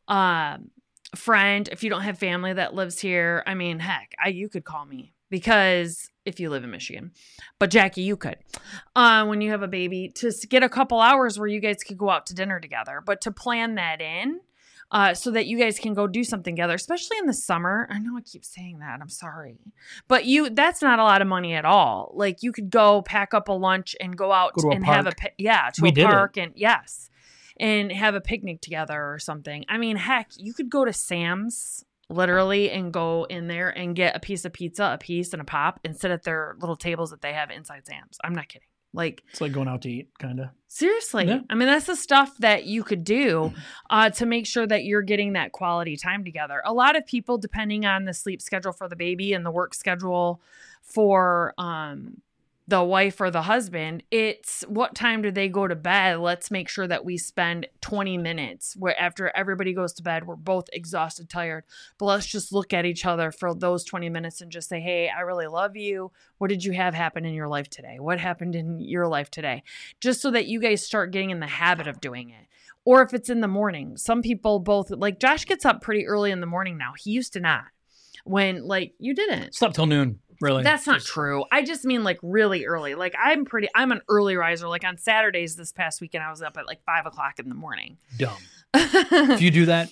um 0.08 0.70
friend 1.14 1.68
if 1.72 1.82
you 1.82 1.88
don't 1.90 2.02
have 2.02 2.18
family 2.18 2.52
that 2.52 2.74
lives 2.74 2.98
here 3.00 3.42
i 3.46 3.54
mean 3.54 3.78
heck 3.78 4.14
I, 4.22 4.28
you 4.28 4.48
could 4.48 4.64
call 4.64 4.84
me 4.84 5.14
because 5.30 6.10
if 6.26 6.38
you 6.38 6.50
live 6.50 6.64
in 6.64 6.70
michigan 6.70 7.12
but 7.58 7.70
jackie 7.70 8.02
you 8.02 8.16
could 8.16 8.36
uh, 8.94 9.24
when 9.24 9.40
you 9.40 9.50
have 9.50 9.62
a 9.62 9.68
baby 9.68 10.10
to 10.16 10.30
get 10.50 10.62
a 10.62 10.68
couple 10.68 11.00
hours 11.00 11.38
where 11.38 11.48
you 11.48 11.60
guys 11.60 11.82
could 11.82 11.96
go 11.98 12.10
out 12.10 12.26
to 12.26 12.34
dinner 12.34 12.60
together 12.60 13.02
but 13.04 13.20
to 13.22 13.30
plan 13.30 13.76
that 13.76 14.00
in 14.02 14.40
uh, 14.90 15.12
so 15.12 15.30
that 15.30 15.46
you 15.46 15.58
guys 15.58 15.78
can 15.78 15.92
go 15.92 16.06
do 16.06 16.24
something 16.24 16.54
together 16.56 16.74
especially 16.74 17.16
in 17.18 17.26
the 17.26 17.32
summer 17.34 17.86
i 17.90 17.98
know 17.98 18.16
i 18.16 18.20
keep 18.20 18.44
saying 18.44 18.78
that 18.78 18.98
i'm 19.00 19.08
sorry 19.08 19.58
but 20.08 20.24
you 20.26 20.50
that's 20.50 20.82
not 20.82 20.98
a 20.98 21.04
lot 21.04 21.22
of 21.22 21.28
money 21.28 21.54
at 21.54 21.64
all 21.64 22.10
like 22.14 22.42
you 22.42 22.52
could 22.52 22.68
go 22.70 23.00
pack 23.02 23.32
up 23.32 23.48
a 23.48 23.52
lunch 23.52 23.94
and 24.00 24.16
go 24.16 24.30
out 24.32 24.52
Go 24.54 24.70
and 24.70 24.84
have 24.84 25.06
a 25.06 25.12
park. 25.12 25.32
yeah 25.38 25.70
to 25.74 25.82
We 25.82 25.88
a 25.88 25.92
did 25.92 26.04
it. 26.04 26.10
park 26.10 26.36
and 26.36 26.52
yes 26.54 27.08
and 27.60 27.90
have 27.92 28.14
a 28.14 28.20
picnic 28.20 28.60
together 28.60 29.12
or 29.12 29.18
something. 29.18 29.64
I 29.68 29.78
mean, 29.78 29.96
heck, 29.96 30.30
you 30.36 30.54
could 30.54 30.70
go 30.70 30.84
to 30.84 30.92
Sam's 30.92 31.84
literally 32.10 32.70
and 32.70 32.92
go 32.92 33.24
in 33.28 33.48
there 33.48 33.68
and 33.70 33.94
get 33.94 34.16
a 34.16 34.20
piece 34.20 34.44
of 34.44 34.52
pizza, 34.52 34.92
a 34.94 34.98
piece, 34.98 35.32
and 35.32 35.42
a 35.42 35.44
pop 35.44 35.78
and 35.84 35.96
sit 35.96 36.10
at 36.10 36.22
their 36.22 36.56
little 36.60 36.76
tables 36.76 37.10
that 37.10 37.20
they 37.20 37.32
have 37.34 37.50
inside 37.50 37.86
Sam's. 37.86 38.18
I'm 38.24 38.34
not 38.34 38.48
kidding. 38.48 38.68
Like, 38.94 39.22
It's 39.30 39.42
like 39.42 39.52
going 39.52 39.68
out 39.68 39.82
to 39.82 39.90
eat, 39.90 40.08
kind 40.18 40.40
of. 40.40 40.48
seriously. 40.66 41.26
Yeah. 41.26 41.40
I 41.50 41.54
mean, 41.54 41.68
that's 41.68 41.84
the 41.84 41.94
stuff 41.94 42.34
that 42.38 42.64
you 42.64 42.82
could 42.82 43.04
do 43.04 43.52
uh, 43.90 44.08
to 44.10 44.24
make 44.24 44.46
sure 44.46 44.66
that 44.66 44.84
you're 44.84 45.02
getting 45.02 45.34
that 45.34 45.52
quality 45.52 45.98
time 45.98 46.24
together. 46.24 46.62
A 46.64 46.72
lot 46.72 46.96
of 46.96 47.04
people, 47.06 47.36
depending 47.36 47.84
on 47.84 48.06
the 48.06 48.14
sleep 48.14 48.40
schedule 48.40 48.72
for 48.72 48.88
the 48.88 48.96
baby 48.96 49.34
and 49.34 49.44
the 49.44 49.50
work 49.50 49.74
schedule 49.74 50.40
for 50.82 51.52
um, 51.58 52.22
the 52.68 52.84
wife 52.84 53.18
or 53.18 53.30
the 53.30 53.42
husband, 53.42 54.02
it's 54.10 54.62
what 54.68 54.94
time 54.94 55.22
do 55.22 55.30
they 55.30 55.48
go 55.48 55.66
to 55.66 55.74
bed? 55.74 56.18
Let's 56.18 56.50
make 56.50 56.68
sure 56.68 56.86
that 56.86 57.02
we 57.02 57.16
spend 57.16 57.66
20 57.80 58.18
minutes 58.18 58.76
where 58.76 58.98
after 59.00 59.32
everybody 59.34 59.72
goes 59.72 59.94
to 59.94 60.02
bed, 60.02 60.26
we're 60.26 60.36
both 60.36 60.68
exhausted, 60.70 61.30
tired. 61.30 61.64
But 61.96 62.04
let's 62.04 62.26
just 62.26 62.52
look 62.52 62.74
at 62.74 62.84
each 62.84 63.06
other 63.06 63.32
for 63.32 63.54
those 63.54 63.84
20 63.84 64.10
minutes 64.10 64.42
and 64.42 64.52
just 64.52 64.68
say, 64.68 64.80
Hey, 64.80 65.08
I 65.08 65.20
really 65.20 65.46
love 65.46 65.76
you. 65.76 66.12
What 66.36 66.48
did 66.48 66.62
you 66.62 66.72
have 66.72 66.92
happen 66.92 67.24
in 67.24 67.32
your 67.32 67.48
life 67.48 67.70
today? 67.70 67.96
What 67.98 68.20
happened 68.20 68.54
in 68.54 68.80
your 68.80 69.08
life 69.08 69.30
today? 69.30 69.62
Just 70.02 70.20
so 70.20 70.30
that 70.32 70.46
you 70.46 70.60
guys 70.60 70.84
start 70.84 71.10
getting 71.10 71.30
in 71.30 71.40
the 71.40 71.46
habit 71.46 71.86
of 71.86 72.02
doing 72.02 72.28
it. 72.28 72.48
Or 72.84 73.00
if 73.00 73.14
it's 73.14 73.30
in 73.30 73.40
the 73.40 73.48
morning, 73.48 73.96
some 73.96 74.20
people 74.20 74.58
both 74.58 74.90
like 74.90 75.18
Josh 75.18 75.46
gets 75.46 75.64
up 75.64 75.80
pretty 75.80 76.06
early 76.06 76.30
in 76.30 76.40
the 76.40 76.46
morning 76.46 76.76
now. 76.76 76.92
He 76.98 77.12
used 77.12 77.32
to 77.32 77.40
not. 77.40 77.64
When 78.24 78.66
like 78.66 78.92
you 78.98 79.14
didn't. 79.14 79.54
Slept 79.54 79.74
till 79.74 79.86
noon, 79.86 80.20
really. 80.40 80.62
That's 80.62 80.86
not 80.86 80.96
Just- 80.96 81.08
true. 81.08 81.44
I 81.52 81.62
just 81.62 81.84
mean 81.84 82.04
like 82.04 82.18
really 82.22 82.66
early. 82.66 82.94
Like 82.94 83.14
I'm 83.22 83.44
pretty. 83.44 83.68
I'm 83.74 83.92
an 83.92 84.00
early 84.08 84.36
riser. 84.36 84.68
Like 84.68 84.84
on 84.84 84.96
Saturdays 84.98 85.56
this 85.56 85.72
past 85.72 86.00
weekend, 86.00 86.24
I 86.24 86.30
was 86.30 86.42
up 86.42 86.56
at 86.56 86.66
like 86.66 86.82
five 86.84 87.06
o'clock 87.06 87.38
in 87.38 87.48
the 87.48 87.54
morning. 87.54 87.98
dumb. 88.16 88.36
If 88.74 89.40
you 89.42 89.50
do 89.50 89.66
that, 89.66 89.88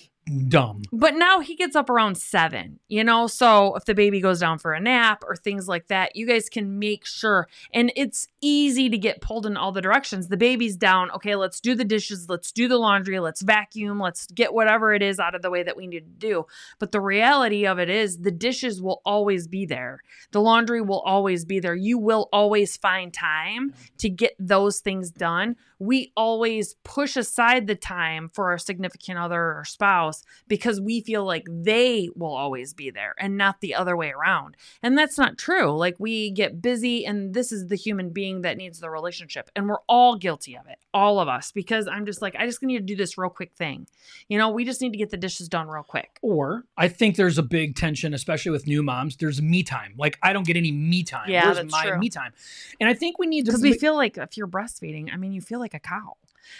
dumb. 0.47 0.83
but 0.91 1.15
now 1.15 1.39
he 1.39 1.55
gets 1.55 1.75
up 1.75 1.89
around 1.89 2.17
seven. 2.17 2.79
You 2.87 3.03
know, 3.03 3.27
so 3.27 3.75
if 3.75 3.85
the 3.85 3.93
baby 3.93 4.21
goes 4.21 4.39
down 4.39 4.59
for 4.59 4.73
a 4.73 4.79
nap 4.79 5.23
or 5.25 5.35
things 5.35 5.67
like 5.67 5.87
that, 5.87 6.15
you 6.15 6.25
guys 6.25 6.49
can 6.49 6.79
make 6.79 7.05
sure. 7.05 7.47
And 7.73 7.91
it's 7.95 8.27
easy 8.41 8.89
to 8.89 8.97
get 8.97 9.21
pulled 9.21 9.45
in 9.45 9.57
all 9.57 9.71
the 9.71 9.81
directions. 9.81 10.27
The 10.27 10.37
baby's 10.37 10.75
down. 10.75 11.11
Okay, 11.11 11.35
let's 11.35 11.59
do 11.59 11.75
the 11.75 11.83
dishes. 11.83 12.29
Let's 12.29 12.51
do 12.51 12.67
the 12.67 12.77
laundry. 12.77 13.19
Let's 13.19 13.41
vacuum. 13.41 13.99
Let's 13.99 14.27
get 14.27 14.53
whatever 14.53 14.93
it 14.93 15.01
is 15.01 15.19
out 15.19 15.35
of 15.35 15.41
the 15.41 15.49
way 15.49 15.63
that 15.63 15.77
we 15.77 15.87
need 15.87 15.99
to 15.99 16.27
do. 16.27 16.45
But 16.79 16.91
the 16.91 17.01
reality 17.01 17.65
of 17.65 17.79
it 17.79 17.89
is, 17.89 18.19
the 18.19 18.31
dishes 18.31 18.81
will 18.81 19.01
always 19.05 19.47
be 19.47 19.65
there. 19.65 20.01
The 20.31 20.41
laundry 20.41 20.81
will 20.81 21.01
always 21.01 21.45
be 21.45 21.59
there. 21.59 21.75
You 21.75 21.97
will 21.97 22.29
always 22.31 22.77
find 22.77 23.13
time 23.13 23.73
to 23.99 24.09
get 24.09 24.35
those 24.39 24.79
things 24.79 25.11
done. 25.11 25.55
We 25.79 26.11
always 26.17 26.75
push 26.83 27.15
aside 27.15 27.67
the 27.67 27.75
time 27.75 28.29
for 28.33 28.49
our 28.49 28.57
significant 28.57 29.19
other 29.19 29.39
or 29.39 29.63
spouse 29.65 30.16
because 30.47 30.79
we 30.79 31.01
feel 31.01 31.25
like 31.25 31.45
they 31.49 32.09
will 32.15 32.35
always 32.35 32.73
be 32.73 32.89
there 32.89 33.15
and 33.19 33.37
not 33.37 33.61
the 33.61 33.75
other 33.75 33.95
way 33.95 34.11
around. 34.11 34.55
And 34.81 34.97
that's 34.97 35.17
not 35.17 35.37
true. 35.37 35.75
Like 35.77 35.95
we 35.99 36.31
get 36.31 36.61
busy, 36.61 37.05
and 37.05 37.33
this 37.33 37.51
is 37.51 37.67
the 37.67 37.75
human 37.75 38.09
being 38.09 38.41
that 38.41 38.57
needs 38.57 38.79
the 38.79 38.89
relationship. 38.89 39.49
And 39.55 39.67
we're 39.67 39.81
all 39.87 40.15
guilty 40.15 40.55
of 40.55 40.67
it, 40.67 40.79
all 40.93 41.19
of 41.19 41.27
us, 41.27 41.51
because 41.51 41.87
I'm 41.87 42.05
just 42.05 42.21
like, 42.21 42.35
I 42.37 42.45
just 42.45 42.61
need 42.61 42.77
to 42.77 42.83
do 42.83 42.95
this 42.95 43.17
real 43.17 43.29
quick 43.29 43.53
thing. 43.53 43.87
You 44.27 44.37
know, 44.37 44.49
we 44.49 44.65
just 44.65 44.81
need 44.81 44.91
to 44.91 44.97
get 44.97 45.09
the 45.09 45.17
dishes 45.17 45.47
done 45.49 45.67
real 45.67 45.83
quick. 45.83 46.19
Or 46.21 46.63
I 46.77 46.87
think 46.87 47.15
there's 47.15 47.37
a 47.37 47.43
big 47.43 47.75
tension, 47.75 48.13
especially 48.13 48.51
with 48.51 48.67
new 48.67 48.83
moms. 48.83 49.17
There's 49.17 49.41
me 49.41 49.63
time. 49.63 49.93
Like 49.97 50.17
I 50.21 50.33
don't 50.33 50.45
get 50.45 50.57
any 50.57 50.71
me 50.71 51.03
time. 51.03 51.29
Yeah, 51.29 51.45
Where's 51.45 51.57
that's 51.57 51.71
my 51.71 51.85
true. 51.87 51.97
me 51.97 52.09
time? 52.09 52.33
And 52.79 52.89
I 52.89 52.93
think 52.93 53.19
we 53.19 53.27
need 53.27 53.45
to 53.45 53.51
because 53.51 53.61
we 53.61 53.73
feel 53.73 53.95
like 53.95 54.17
if 54.17 54.37
you're 54.37 54.47
breastfeeding, 54.47 55.13
I 55.13 55.17
mean, 55.17 55.31
you 55.31 55.41
feel 55.41 55.59
like 55.59 55.73
a 55.73 55.79
cow, 55.79 56.17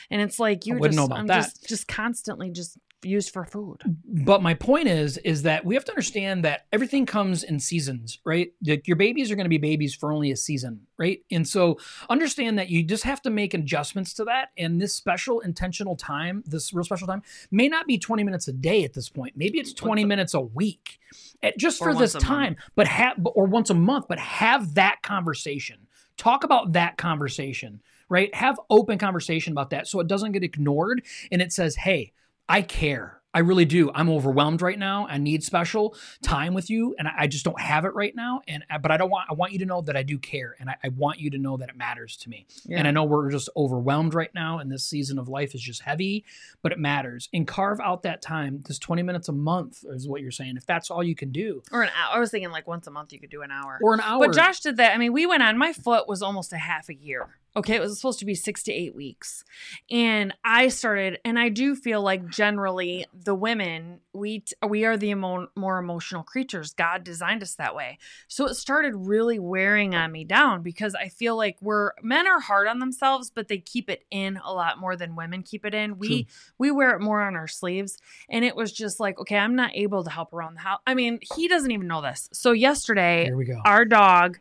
and 0.10 0.22
it's 0.22 0.40
like 0.40 0.66
you 0.66 0.80
just, 0.80 1.12
I'm 1.12 1.28
that. 1.28 1.44
just, 1.44 1.68
just 1.68 1.88
constantly 1.88 2.50
just 2.50 2.78
used 3.04 3.32
for 3.32 3.46
food. 3.46 3.82
But 4.06 4.42
my 4.42 4.54
point 4.54 4.88
is, 4.88 5.18
is 5.20 5.44
that 5.44 5.66
we 5.66 5.76
have 5.76 5.86
to 5.86 5.92
understand 5.92 6.44
that 6.46 6.66
everything 6.72 7.06
comes 7.06 7.44
in 7.44 7.60
seasons, 7.60 8.20
right? 8.26 8.52
Like 8.66 8.88
your 8.88 8.98
babies 8.98 9.32
are 9.32 9.36
going 9.36 9.46
to 9.46 9.50
be 9.50 9.58
babies 9.58 9.94
for 9.94 10.12
only 10.12 10.32
a 10.32 10.38
season, 10.38 10.82
right? 10.98 11.22
And 11.32 11.48
so 11.48 11.78
understand 12.10 12.58
that 12.58 12.70
you 12.70 12.84
just 12.84 13.04
have 13.04 13.22
to 13.24 13.30
make 13.30 13.54
adjustments 13.54 14.14
to 14.16 14.24
that. 14.26 14.50
And 14.58 14.82
this 14.82 14.94
special 14.94 15.40
intentional 15.42 15.96
time, 15.96 16.44
this 16.46 16.74
real 16.74 16.84
special 16.84 17.08
time, 17.08 17.22
may 17.52 17.68
not 17.68 17.88
be 17.88 17.98
20 17.98 18.24
minutes 18.24 18.48
a 18.48 18.54
day 18.54 18.84
at 18.84 18.94
this 18.94 19.10
point. 19.10 19.34
Maybe 19.36 19.60
it's 19.60 19.74
20 19.74 20.04
minutes 20.06 20.34
a 20.34 20.42
week, 20.42 21.00
eh, 21.44 21.52
just 21.58 21.80
for 21.80 21.94
this 21.94 22.16
a 22.16 22.18
month. 22.18 22.26
time. 22.26 22.56
But 22.76 22.88
have 22.88 23.18
or 23.26 23.46
once 23.46 23.70
a 23.70 23.76
month, 23.76 24.06
but 24.08 24.20
have 24.20 24.76
that 24.76 25.02
conversation. 25.04 25.88
Talk 26.18 26.44
about 26.44 26.74
that 26.74 26.98
conversation, 26.98 27.82
right? 28.10 28.34
Have 28.34 28.60
open 28.72 28.98
conversation 28.98 29.54
about 29.54 29.70
that 29.70 29.88
so 29.88 30.00
it 30.00 30.08
doesn't 30.08 30.32
get 30.32 30.44
ignored 30.44 31.04
and 31.32 31.44
it 31.44 31.54
says, 31.54 31.76
"Hey, 31.76 32.12
I 32.50 32.62
care. 32.62 33.18
I 33.34 33.42
really 33.42 33.66
do. 33.66 33.92
I'm 33.94 34.10
overwhelmed 34.10 34.64
right 34.64 34.80
now. 34.80 35.06
I 35.08 35.20
need 35.20 35.44
special 35.44 35.96
time 36.24 36.56
with 36.56 36.72
you, 36.72 36.96
and 36.98 37.08
I 37.08 37.28
just 37.28 37.46
don't 37.46 37.60
have 37.62 37.86
it 37.86 37.94
right 37.94 38.16
now. 38.16 38.42
And 38.48 38.64
uh, 38.68 38.80
but 38.80 38.90
I 38.90 38.98
don't 38.98 39.12
want. 39.12 39.28
I 39.30 39.34
want 39.34 39.52
you 39.52 39.60
to 39.60 39.66
know 39.66 39.82
that 39.82 39.96
I 39.96 40.02
do 40.02 40.18
care, 40.18 40.56
and 40.60 40.70
I, 40.72 40.76
I 40.86 40.90
want 40.90 41.20
you 41.20 41.30
to 41.30 41.38
know 41.38 41.56
that 41.58 41.70
it 41.70 41.78
matters 41.78 42.18
to 42.18 42.30
me. 42.30 42.48
And 42.80 42.88
I 42.88 42.92
know 42.92 43.04
we're 43.04 43.30
just 43.30 43.50
overwhelmed 43.56 44.16
right 44.16 44.34
now, 44.34 44.58
and 44.58 44.72
this 44.72 44.86
season 44.86 45.20
of 45.20 45.28
life 45.28 45.54
is 45.54 45.62
just 45.62 45.84
heavy, 45.84 46.26
but 46.64 46.72
it 46.72 46.80
matters. 46.80 47.30
And 47.32 47.46
carve 47.46 47.80
out 47.80 48.02
that 48.04 48.24
time. 48.24 48.64
This 48.66 48.80
20 48.80 49.04
minutes 49.04 49.30
a 49.30 49.34
month 49.34 49.84
is 49.88 50.08
what 50.08 50.22
you're 50.22 50.32
saying. 50.32 50.58
If 50.58 50.66
that's 50.66 50.90
all 50.90 51.04
you 51.04 51.14
can 51.14 51.32
do, 51.32 51.62
or 51.72 51.84
an 51.84 51.90
hour. 51.90 52.16
I 52.16 52.20
was 52.20 52.32
thinking 52.32 52.50
like 52.50 52.66
once 52.66 52.88
a 52.88 52.92
month 52.92 53.14
you 53.14 53.20
could 53.20 53.30
do 53.30 53.44
an 53.44 53.52
hour. 53.52 53.78
or 53.84 53.94
an 53.94 54.00
hour. 54.00 54.26
But 54.26 54.36
Josh 54.36 54.62
did 54.62 54.78
that. 54.78 54.96
I 54.96 54.98
mean, 54.98 55.14
we 55.14 55.28
went 55.28 55.44
on. 55.44 55.60
My 55.60 55.74
foot 55.74 56.08
was 56.08 56.24
almost 56.24 56.54
a 56.54 56.58
half 56.58 56.90
a 56.90 56.96
year 56.96 57.28
Okay, 57.58 57.74
it 57.76 57.82
was 57.82 57.98
supposed 57.98 58.20
to 58.20 58.26
be 58.26 58.36
six 58.36 58.62
to 58.64 58.72
eight 58.72 58.94
weeks. 58.94 59.44
And 59.90 60.32
I 60.44 60.68
started, 60.68 61.18
and 61.26 61.40
I 61.40 61.50
do 61.50 61.76
feel 61.76 62.04
like 62.04 62.30
generally 62.30 63.08
the 63.12 63.34
women, 63.34 64.02
we 64.14 64.44
we 64.68 64.86
are 64.86 64.96
the 64.96 65.10
emo- 65.10 65.48
more 65.56 65.80
emotional 65.80 66.22
creatures. 66.22 66.74
God 66.74 67.04
designed 67.04 67.42
us 67.42 67.56
that 67.56 67.76
way. 67.76 67.98
So 68.28 68.46
it 68.46 68.54
started 68.54 68.94
really 68.96 69.40
wearing 69.40 69.96
on 69.96 70.12
me 70.12 70.24
down 70.24 70.62
because 70.62 70.94
I 70.94 71.10
feel 71.10 71.36
like 71.36 71.58
we're 71.60 71.94
men 72.04 72.28
are 72.28 72.40
hard 72.40 72.68
on 72.68 72.78
themselves, 72.78 73.32
but 73.32 73.48
they 73.48 73.58
keep 73.58 73.90
it 73.90 74.06
in 74.12 74.38
a 74.46 74.54
lot 74.54 74.80
more 74.80 74.96
than 74.96 75.16
women 75.16 75.42
keep 75.42 75.66
it 75.66 75.74
in. 75.74 75.98
We 75.98 76.26
True. 76.26 76.34
we 76.60 76.72
wear 76.72 76.96
it 76.96 77.02
more 77.02 77.22
on 77.22 77.36
our 77.36 77.48
sleeves. 77.48 77.98
And 78.30 78.46
it 78.46 78.56
was 78.56 78.72
just 78.72 79.00
like, 79.00 79.20
okay, 79.20 79.38
I'm 79.38 79.56
not 79.56 79.72
able 79.74 80.04
to 80.04 80.12
help 80.12 80.32
around 80.32 80.54
the 80.54 80.62
house. 80.62 80.82
I 80.86 80.94
mean, 80.94 81.20
he 81.36 81.48
doesn't 81.48 81.72
even 81.72 81.88
know 81.88 82.04
this. 82.04 82.30
So 82.34 82.52
yesterday, 82.52 83.26
Here 83.26 83.36
we 83.36 83.46
go. 83.46 83.60
our 83.66 83.84
dog 83.84 84.38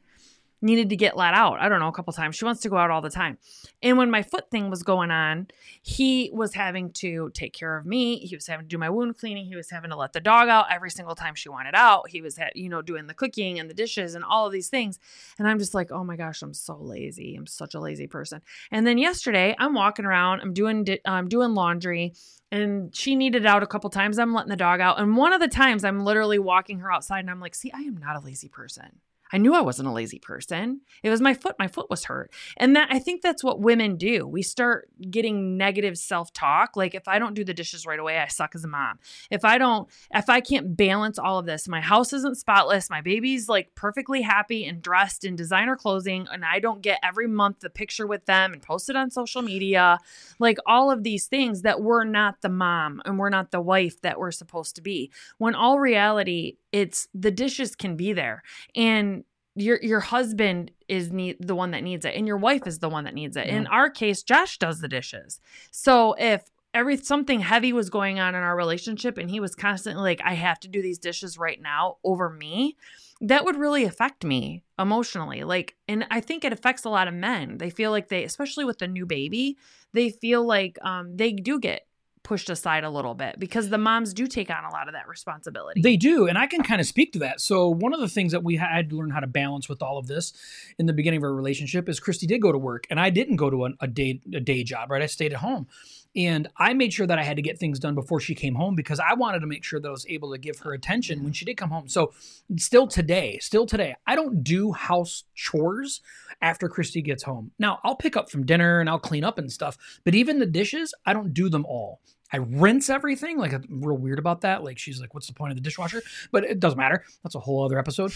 needed 0.66 0.90
to 0.90 0.96
get 0.96 1.16
let 1.16 1.32
out. 1.32 1.58
I 1.60 1.70
don't 1.70 1.80
know, 1.80 1.88
a 1.88 1.92
couple 1.92 2.12
times. 2.12 2.36
She 2.36 2.44
wants 2.44 2.60
to 2.62 2.68
go 2.68 2.76
out 2.76 2.90
all 2.90 3.00
the 3.00 3.08
time. 3.08 3.38
And 3.82 3.96
when 3.96 4.10
my 4.10 4.22
foot 4.22 4.50
thing 4.50 4.68
was 4.68 4.82
going 4.82 5.10
on, 5.10 5.48
he 5.80 6.30
was 6.34 6.52
having 6.52 6.92
to 6.94 7.30
take 7.32 7.54
care 7.54 7.78
of 7.78 7.86
me. 7.86 8.18
He 8.18 8.36
was 8.36 8.46
having 8.46 8.64
to 8.64 8.68
do 8.68 8.76
my 8.76 8.90
wound 8.90 9.16
cleaning. 9.16 9.46
He 9.46 9.56
was 9.56 9.70
having 9.70 9.90
to 9.90 9.96
let 9.96 10.12
the 10.12 10.20
dog 10.20 10.48
out 10.48 10.66
every 10.70 10.90
single 10.90 11.14
time 11.14 11.34
she 11.34 11.48
wanted 11.48 11.74
out. 11.74 12.10
He 12.10 12.20
was, 12.20 12.38
you 12.54 12.68
know, 12.68 12.82
doing 12.82 13.06
the 13.06 13.14
cooking 13.14 13.58
and 13.58 13.70
the 13.70 13.74
dishes 13.74 14.14
and 14.14 14.24
all 14.24 14.46
of 14.46 14.52
these 14.52 14.68
things. 14.68 14.98
And 15.38 15.48
I'm 15.48 15.58
just 15.58 15.74
like, 15.74 15.90
oh 15.90 16.04
my 16.04 16.16
gosh, 16.16 16.42
I'm 16.42 16.54
so 16.54 16.76
lazy. 16.76 17.36
I'm 17.36 17.46
such 17.46 17.74
a 17.74 17.80
lazy 17.80 18.06
person. 18.06 18.42
And 18.70 18.86
then 18.86 18.98
yesterday, 18.98 19.54
I'm 19.58 19.74
walking 19.74 20.04
around. 20.04 20.40
I'm 20.40 20.52
doing, 20.52 20.84
di- 20.84 21.00
uh, 21.06 21.12
I'm 21.12 21.28
doing 21.28 21.54
laundry 21.54 22.12
and 22.52 22.94
she 22.94 23.16
needed 23.16 23.44
out 23.44 23.62
a 23.62 23.66
couple 23.66 23.90
times. 23.90 24.18
I'm 24.18 24.32
letting 24.32 24.50
the 24.50 24.56
dog 24.56 24.80
out. 24.80 25.00
And 25.00 25.16
one 25.16 25.32
of 25.32 25.40
the 25.40 25.48
times 25.48 25.84
I'm 25.84 26.00
literally 26.00 26.38
walking 26.38 26.80
her 26.80 26.92
outside 26.92 27.20
and 27.20 27.30
I'm 27.30 27.40
like, 27.40 27.54
see, 27.54 27.72
I 27.72 27.80
am 27.80 27.96
not 27.96 28.16
a 28.16 28.20
lazy 28.20 28.48
person. 28.48 29.00
I 29.32 29.38
knew 29.38 29.54
I 29.54 29.60
wasn't 29.60 29.88
a 29.88 29.92
lazy 29.92 30.18
person. 30.18 30.80
It 31.02 31.10
was 31.10 31.20
my 31.20 31.34
foot. 31.34 31.56
My 31.58 31.68
foot 31.68 31.90
was 31.90 32.04
hurt. 32.04 32.32
And 32.56 32.76
that 32.76 32.88
I 32.90 32.98
think 32.98 33.22
that's 33.22 33.42
what 33.42 33.60
women 33.60 33.96
do. 33.96 34.26
We 34.26 34.42
start 34.42 34.88
getting 35.10 35.56
negative 35.56 35.98
self-talk. 35.98 36.76
Like 36.76 36.94
if 36.94 37.08
I 37.08 37.18
don't 37.18 37.34
do 37.34 37.44
the 37.44 37.54
dishes 37.54 37.86
right 37.86 37.98
away, 37.98 38.18
I 38.18 38.28
suck 38.28 38.54
as 38.54 38.64
a 38.64 38.68
mom. 38.68 38.98
If 39.30 39.44
I 39.44 39.58
don't 39.58 39.88
if 40.14 40.28
I 40.28 40.40
can't 40.40 40.76
balance 40.76 41.18
all 41.18 41.38
of 41.38 41.46
this, 41.46 41.68
my 41.68 41.80
house 41.80 42.12
isn't 42.12 42.38
spotless, 42.38 42.90
my 42.90 43.00
baby's 43.00 43.48
like 43.48 43.74
perfectly 43.74 44.22
happy 44.22 44.64
and 44.64 44.80
dressed 44.80 45.24
in 45.24 45.36
designer 45.36 45.76
clothing 45.76 46.26
and 46.30 46.44
I 46.44 46.60
don't 46.60 46.82
get 46.82 47.00
every 47.02 47.26
month 47.26 47.60
the 47.60 47.70
picture 47.70 48.06
with 48.06 48.26
them 48.26 48.52
and 48.52 48.62
post 48.62 48.88
it 48.88 48.96
on 48.96 49.10
social 49.10 49.42
media, 49.42 49.98
like 50.38 50.58
all 50.66 50.90
of 50.90 51.02
these 51.02 51.26
things 51.26 51.62
that 51.62 51.80
we're 51.80 52.04
not 52.04 52.42
the 52.42 52.48
mom 52.48 53.02
and 53.04 53.18
we're 53.18 53.30
not 53.30 53.50
the 53.50 53.60
wife 53.60 54.00
that 54.02 54.18
we're 54.18 54.30
supposed 54.30 54.76
to 54.76 54.82
be. 54.82 55.10
When 55.38 55.54
all 55.54 55.78
reality, 55.78 56.56
it's 56.76 57.08
the 57.14 57.30
dishes 57.30 57.74
can 57.74 57.96
be 57.96 58.12
there 58.12 58.42
and 58.74 59.24
your 59.54 59.78
your 59.82 60.00
husband 60.00 60.70
is 60.88 61.10
need 61.10 61.36
the 61.40 61.54
one 61.54 61.70
that 61.70 61.82
needs 61.82 62.04
it 62.04 62.14
and 62.14 62.26
your 62.26 62.36
wife 62.36 62.66
is 62.66 62.80
the 62.80 62.90
one 62.90 63.04
that 63.04 63.14
needs 63.14 63.34
it. 63.34 63.46
In 63.46 63.66
our 63.68 63.88
case, 63.88 64.22
Josh 64.22 64.58
does 64.58 64.80
the 64.80 64.88
dishes. 64.88 65.40
So 65.70 66.14
if 66.18 66.42
every 66.74 66.98
something 66.98 67.40
heavy 67.40 67.72
was 67.72 67.88
going 67.88 68.20
on 68.20 68.34
in 68.34 68.42
our 68.42 68.54
relationship 68.54 69.16
and 69.16 69.30
he 69.30 69.40
was 69.40 69.54
constantly 69.54 70.02
like 70.02 70.20
I 70.22 70.34
have 70.34 70.60
to 70.60 70.68
do 70.68 70.82
these 70.82 70.98
dishes 70.98 71.38
right 71.38 71.60
now 71.60 71.96
over 72.04 72.28
me, 72.28 72.76
that 73.22 73.46
would 73.46 73.56
really 73.56 73.84
affect 73.84 74.22
me 74.22 74.62
emotionally. 74.78 75.44
Like 75.44 75.76
and 75.88 76.06
I 76.10 76.20
think 76.20 76.44
it 76.44 76.52
affects 76.52 76.84
a 76.84 76.90
lot 76.90 77.08
of 77.08 77.14
men. 77.14 77.56
They 77.56 77.70
feel 77.70 77.90
like 77.90 78.08
they 78.08 78.24
especially 78.24 78.66
with 78.66 78.80
the 78.80 78.86
new 78.86 79.06
baby, 79.06 79.56
they 79.94 80.10
feel 80.10 80.44
like 80.44 80.78
um 80.82 81.16
they 81.16 81.32
do 81.32 81.58
get 81.58 81.86
pushed 82.26 82.50
aside 82.50 82.82
a 82.82 82.90
little 82.90 83.14
bit 83.14 83.38
because 83.38 83.68
the 83.68 83.78
moms 83.78 84.12
do 84.12 84.26
take 84.26 84.50
on 84.50 84.64
a 84.64 84.70
lot 84.70 84.88
of 84.88 84.94
that 84.94 85.06
responsibility. 85.06 85.80
They 85.80 85.96
do, 85.96 86.26
and 86.26 86.36
I 86.36 86.48
can 86.48 86.64
kind 86.64 86.80
of 86.80 86.86
speak 86.88 87.12
to 87.12 87.20
that. 87.20 87.40
So 87.40 87.68
one 87.68 87.94
of 87.94 88.00
the 88.00 88.08
things 88.08 88.32
that 88.32 88.42
we 88.42 88.56
had 88.56 88.90
to 88.90 88.96
learn 88.96 89.10
how 89.10 89.20
to 89.20 89.28
balance 89.28 89.68
with 89.68 89.80
all 89.80 89.96
of 89.96 90.08
this 90.08 90.32
in 90.76 90.86
the 90.86 90.92
beginning 90.92 91.18
of 91.18 91.22
our 91.22 91.32
relationship 91.32 91.88
is 91.88 92.00
Kristy 92.00 92.26
did 92.26 92.42
go 92.42 92.50
to 92.50 92.58
work, 92.58 92.84
and 92.90 92.98
I 92.98 93.10
didn't 93.10 93.36
go 93.36 93.48
to 93.48 93.66
a, 93.66 93.70
a 93.80 93.86
day 93.86 94.20
a 94.34 94.40
day 94.40 94.64
job. 94.64 94.90
Right, 94.90 95.02
I 95.02 95.06
stayed 95.06 95.34
at 95.34 95.38
home, 95.38 95.68
and 96.16 96.48
I 96.56 96.74
made 96.74 96.92
sure 96.92 97.06
that 97.06 97.16
I 97.16 97.22
had 97.22 97.36
to 97.36 97.42
get 97.42 97.60
things 97.60 97.78
done 97.78 97.94
before 97.94 98.18
she 98.18 98.34
came 98.34 98.56
home 98.56 98.74
because 98.74 98.98
I 98.98 99.14
wanted 99.14 99.40
to 99.40 99.46
make 99.46 99.62
sure 99.62 99.78
that 99.78 99.86
I 99.86 99.92
was 99.92 100.06
able 100.08 100.32
to 100.32 100.38
give 100.38 100.58
her 100.60 100.72
attention 100.72 101.22
when 101.22 101.32
she 101.32 101.44
did 101.44 101.56
come 101.56 101.70
home. 101.70 101.88
So 101.88 102.12
still 102.56 102.88
today, 102.88 103.38
still 103.40 103.66
today, 103.66 103.94
I 104.04 104.16
don't 104.16 104.42
do 104.42 104.72
house 104.72 105.22
chores 105.36 106.00
after 106.42 106.68
Kristy 106.68 107.04
gets 107.04 107.22
home. 107.22 107.52
Now 107.58 107.78
I'll 107.84 107.96
pick 107.96 108.16
up 108.16 108.30
from 108.30 108.46
dinner 108.46 108.80
and 108.80 108.88
I'll 108.88 108.98
clean 108.98 109.22
up 109.22 109.38
and 109.38 109.52
stuff, 109.52 109.78
but 110.04 110.16
even 110.16 110.40
the 110.40 110.46
dishes, 110.46 110.92
I 111.04 111.12
don't 111.12 111.32
do 111.32 111.48
them 111.48 111.64
all. 111.66 112.00
I 112.32 112.38
rinse 112.38 112.90
everything. 112.90 113.38
Like 113.38 113.52
I'm 113.52 113.64
real 113.82 113.96
weird 113.96 114.18
about 114.18 114.40
that. 114.40 114.64
Like 114.64 114.78
she's 114.78 115.00
like, 115.00 115.14
"What's 115.14 115.28
the 115.28 115.32
point 115.32 115.52
of 115.52 115.56
the 115.56 115.62
dishwasher?" 115.62 116.02
But 116.32 116.44
it 116.44 116.58
doesn't 116.58 116.76
matter. 116.78 117.04
That's 117.22 117.34
a 117.36 117.40
whole 117.40 117.64
other 117.64 117.78
episode. 117.78 118.12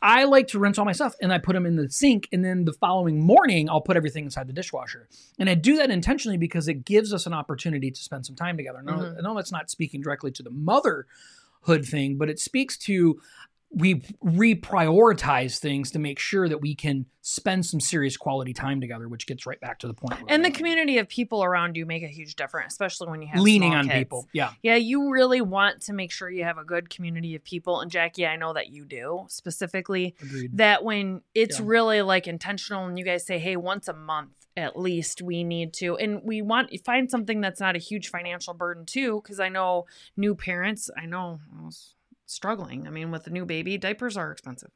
I 0.00 0.24
like 0.24 0.46
to 0.48 0.58
rinse 0.58 0.78
all 0.78 0.84
my 0.84 0.92
stuff 0.92 1.14
and 1.20 1.32
I 1.32 1.38
put 1.38 1.54
them 1.54 1.66
in 1.66 1.74
the 1.76 1.90
sink, 1.90 2.28
and 2.32 2.44
then 2.44 2.64
the 2.64 2.72
following 2.72 3.20
morning 3.20 3.68
I'll 3.68 3.80
put 3.80 3.96
everything 3.96 4.24
inside 4.24 4.46
the 4.46 4.52
dishwasher. 4.52 5.08
And 5.38 5.50
I 5.50 5.54
do 5.54 5.76
that 5.78 5.90
intentionally 5.90 6.36
because 6.38 6.68
it 6.68 6.84
gives 6.84 7.12
us 7.12 7.26
an 7.26 7.32
opportunity 7.32 7.90
to 7.90 8.00
spend 8.00 8.26
some 8.26 8.36
time 8.36 8.56
together. 8.56 8.80
No, 8.82 8.92
Mhm. 8.92 9.18
I 9.18 9.20
know 9.22 9.34
that's 9.34 9.52
not 9.52 9.70
speaking 9.70 10.00
directly 10.02 10.30
to 10.32 10.42
the 10.42 10.50
motherhood 10.50 11.84
thing, 11.84 12.16
but 12.16 12.28
it 12.30 12.38
speaks 12.38 12.76
to 12.78 13.20
we 13.70 13.96
reprioritize 14.24 15.58
things 15.58 15.90
to 15.90 15.98
make 15.98 16.18
sure 16.18 16.48
that 16.48 16.60
we 16.60 16.74
can 16.74 17.06
spend 17.20 17.66
some 17.66 17.80
serious 17.80 18.16
quality 18.16 18.54
time 18.54 18.80
together, 18.80 19.08
which 19.08 19.26
gets 19.26 19.44
right 19.44 19.60
back 19.60 19.78
to 19.78 19.86
the 19.86 19.92
point. 19.94 20.18
and 20.28 20.42
the 20.44 20.50
community 20.50 20.96
of 20.98 21.08
people 21.08 21.44
around 21.44 21.76
you 21.76 21.84
make 21.84 22.02
a 22.02 22.08
huge 22.08 22.34
difference, 22.36 22.72
especially 22.72 23.08
when 23.08 23.20
you 23.20 23.28
have 23.28 23.40
leaning 23.42 23.74
on 23.74 23.84
kids. 23.86 23.98
people. 23.98 24.28
Yeah. 24.32 24.52
Yeah, 24.62 24.76
you 24.76 25.10
really 25.10 25.42
want 25.42 25.82
to 25.82 25.92
make 25.92 26.10
sure 26.10 26.30
you 26.30 26.44
have 26.44 26.56
a 26.58 26.64
good 26.64 26.88
community 26.88 27.34
of 27.34 27.44
people. 27.44 27.80
And 27.80 27.90
Jackie, 27.90 28.26
I 28.26 28.36
know 28.36 28.54
that 28.54 28.68
you 28.70 28.86
do 28.86 29.26
specifically. 29.28 30.14
Agreed. 30.22 30.56
That 30.56 30.82
when 30.82 31.20
it's 31.34 31.58
Yeah. 31.60 31.66
really 31.68 32.02
like 32.02 32.26
intentional 32.26 32.86
and 32.86 32.98
you 32.98 33.04
guys 33.04 33.26
say, 33.26 33.38
hey, 33.38 33.56
once 33.56 33.88
a 33.88 33.92
month 33.94 34.30
at 34.56 34.76
least 34.76 35.22
we 35.22 35.44
need 35.44 35.72
to, 35.72 35.96
and 35.98 36.20
we 36.24 36.42
want 36.42 36.70
find 36.84 37.08
something 37.08 37.40
that's 37.40 37.60
not 37.60 37.76
a 37.76 37.78
huge 37.78 38.08
financial 38.08 38.54
burden 38.54 38.84
too, 38.84 39.20
because 39.22 39.38
I 39.38 39.48
know 39.48 39.86
new 40.16 40.34
parents, 40.34 40.90
I 40.96 41.06
know 41.06 41.38
I 41.56 41.64
was 41.64 41.94
struggling. 42.30 42.86
I 42.86 42.90
mean, 42.90 43.10
with 43.10 43.26
a 43.26 43.30
new 43.30 43.44
baby, 43.44 43.78
diapers 43.78 44.16
are 44.16 44.30
expensive. 44.30 44.70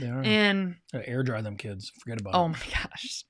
They 0.00 0.08
are. 0.08 0.22
And 0.22 0.76
air 0.94 1.22
dry 1.22 1.40
them 1.42 1.56
kids. 1.56 1.90
Forget 2.00 2.20
about 2.20 2.34
Oh 2.34 2.38
it. 2.38 2.44
Oh 2.44 2.48
my 2.48 2.58
gosh. 2.72 3.24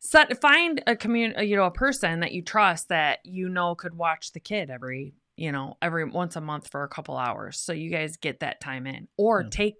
Set 0.00 0.40
find 0.40 0.82
a 0.86 0.96
community, 0.96 1.46
you 1.46 1.56
know, 1.56 1.64
a 1.64 1.70
person 1.70 2.20
that 2.20 2.32
you 2.32 2.42
trust 2.42 2.88
that 2.88 3.20
you 3.24 3.48
know 3.48 3.74
could 3.74 3.94
watch 3.96 4.32
the 4.32 4.40
kid 4.40 4.68
every, 4.68 5.14
you 5.36 5.52
know, 5.52 5.76
every 5.80 6.04
once 6.04 6.34
a 6.34 6.40
month 6.40 6.68
for 6.68 6.82
a 6.82 6.88
couple 6.88 7.16
hours. 7.16 7.58
So 7.58 7.72
you 7.72 7.90
guys 7.90 8.16
get 8.16 8.40
that 8.40 8.60
time 8.60 8.86
in. 8.86 9.06
Or 9.16 9.42
Yeah. 9.42 9.48
take 9.50 9.74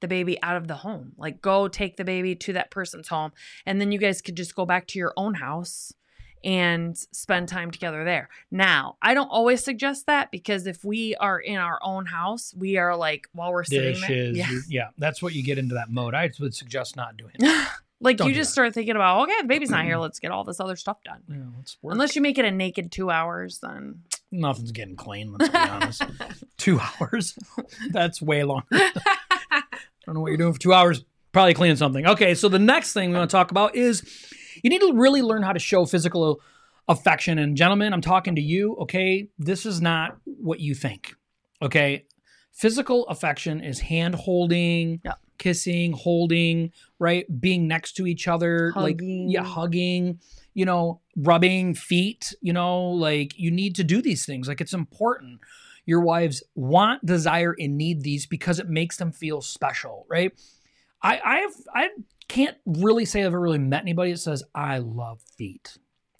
the 0.00 0.08
baby 0.08 0.36
out 0.42 0.56
of 0.56 0.68
the 0.68 0.74
home. 0.74 1.12
Like 1.16 1.40
go 1.40 1.68
take 1.68 1.96
the 1.96 2.04
baby 2.04 2.34
to 2.34 2.52
that 2.54 2.70
person's 2.70 3.08
home 3.08 3.32
and 3.64 3.80
then 3.80 3.92
you 3.92 3.98
guys 3.98 4.20
could 4.20 4.36
just 4.36 4.54
go 4.54 4.66
back 4.66 4.88
to 4.88 4.98
your 4.98 5.14
own 5.16 5.34
house 5.34 5.92
and 6.44 6.96
spend 7.12 7.48
time 7.48 7.70
together 7.70 8.04
there. 8.04 8.28
Now, 8.50 8.96
I 9.00 9.14
don't 9.14 9.28
always 9.28 9.64
suggest 9.64 10.06
that 10.06 10.30
because 10.30 10.66
if 10.66 10.84
we 10.84 11.14
are 11.16 11.38
in 11.38 11.56
our 11.56 11.78
own 11.82 12.06
house, 12.06 12.54
we 12.56 12.76
are 12.76 12.96
like 12.96 13.28
while 13.32 13.52
we're 13.52 13.64
sitting 13.64 14.00
there. 14.00 14.32
Yeah. 14.32 14.50
yeah, 14.68 14.88
that's 14.98 15.22
what 15.22 15.34
you 15.34 15.42
get 15.42 15.58
into 15.58 15.74
that 15.74 15.90
mode. 15.90 16.14
I 16.14 16.30
would 16.40 16.54
suggest 16.54 16.96
not 16.96 17.16
doing 17.16 17.32
it. 17.38 17.68
like 18.00 18.16
Don't 18.16 18.28
you 18.28 18.34
do 18.34 18.40
just 18.40 18.50
that. 18.50 18.54
start 18.54 18.74
thinking 18.74 18.96
about, 18.96 19.22
okay, 19.22 19.40
the 19.40 19.46
baby's 19.46 19.70
not 19.70 19.84
here. 19.84 19.94
Mm-hmm. 19.94 20.02
Let's 20.02 20.18
get 20.18 20.30
all 20.30 20.44
this 20.44 20.60
other 20.60 20.76
stuff 20.76 20.98
done. 21.04 21.22
Yeah, 21.28 21.36
let's 21.56 21.78
work. 21.82 21.92
Unless 21.92 22.16
you 22.16 22.22
make 22.22 22.38
it 22.38 22.44
a 22.44 22.50
naked 22.50 22.90
two 22.90 23.10
hours, 23.10 23.60
then 23.60 24.00
Nothing's 24.32 24.72
getting 24.72 24.96
clean, 24.96 25.32
let's 25.32 25.50
be 25.50 25.58
honest. 25.58 26.02
two 26.56 26.80
hours. 26.80 27.38
That's 27.90 28.20
way 28.22 28.42
longer. 28.42 28.64
I 28.72 29.62
don't 30.06 30.14
know 30.14 30.20
what 30.22 30.28
you're 30.28 30.38
doing 30.38 30.54
for 30.54 30.58
two 30.58 30.72
hours. 30.72 31.04
Probably 31.32 31.54
cleaning 31.54 31.76
something. 31.76 32.06
Okay, 32.06 32.34
so 32.34 32.48
the 32.48 32.58
next 32.58 32.92
thing 32.92 33.10
we 33.10 33.16
want 33.16 33.30
to 33.30 33.34
talk 33.34 33.50
about 33.50 33.74
is 33.74 34.02
you 34.62 34.68
need 34.68 34.80
to 34.80 34.92
really 34.92 35.22
learn 35.22 35.42
how 35.42 35.52
to 35.52 35.58
show 35.58 35.86
physical 35.86 36.40
affection. 36.88 37.38
And 37.38 37.56
gentlemen, 37.56 37.92
I'm 37.94 38.02
talking 38.02 38.34
to 38.36 38.42
you, 38.42 38.76
okay? 38.82 39.28
This 39.38 39.64
is 39.64 39.80
not 39.80 40.18
what 40.24 40.60
you 40.60 40.74
think, 40.74 41.14
okay? 41.62 42.04
Physical 42.52 43.06
affection 43.06 43.62
is 43.62 43.80
hand 43.80 44.14
holding, 44.14 45.00
Yeah. 45.04 45.14
kissing, 45.38 45.92
holding, 45.92 46.70
right? 46.98 47.24
Being 47.40 47.66
next 47.66 47.92
to 47.94 48.06
each 48.06 48.28
other, 48.28 48.72
like 48.76 49.00
yeah, 49.00 49.42
hugging, 49.42 50.20
you 50.52 50.66
know, 50.66 51.00
rubbing 51.16 51.74
feet, 51.74 52.34
you 52.42 52.52
know, 52.52 52.90
like 52.90 53.38
you 53.38 53.50
need 53.50 53.74
to 53.76 53.84
do 53.84 54.02
these 54.02 54.26
things. 54.26 54.48
Like 54.48 54.60
it's 54.60 54.74
important. 54.74 55.40
Your 55.86 56.00
wives 56.00 56.42
want, 56.54 57.04
desire, 57.06 57.56
and 57.58 57.78
need 57.78 58.02
these 58.02 58.26
because 58.26 58.58
it 58.58 58.68
makes 58.68 58.98
them 58.98 59.12
feel 59.12 59.40
special, 59.40 60.06
right? 60.10 60.32
I 61.02 61.20
I 61.24 61.36
have 61.38 61.54
I 61.74 61.88
can't 62.28 62.56
really 62.66 63.04
say 63.04 63.20
I've 63.20 63.26
ever 63.26 63.40
really 63.40 63.58
met 63.58 63.82
anybody 63.82 64.12
that 64.12 64.18
says 64.18 64.42
I 64.54 64.78
love 64.78 65.20
feet. 65.36 65.76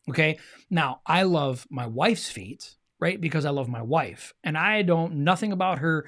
Okay. 0.09 0.38
Now 0.71 1.01
I 1.07 1.23
love 1.23 1.66
my 1.71 1.87
wife's 1.87 2.29
feet, 2.29 2.75
right? 3.01 3.21
Because 3.21 3.45
I 3.45 3.51
love 3.51 3.68
my 3.68 3.83
wife. 3.83 4.35
And 4.42 4.59
I 4.59 4.83
don't 4.83 5.16
nothing 5.25 5.53
about 5.53 5.79
her 5.79 6.07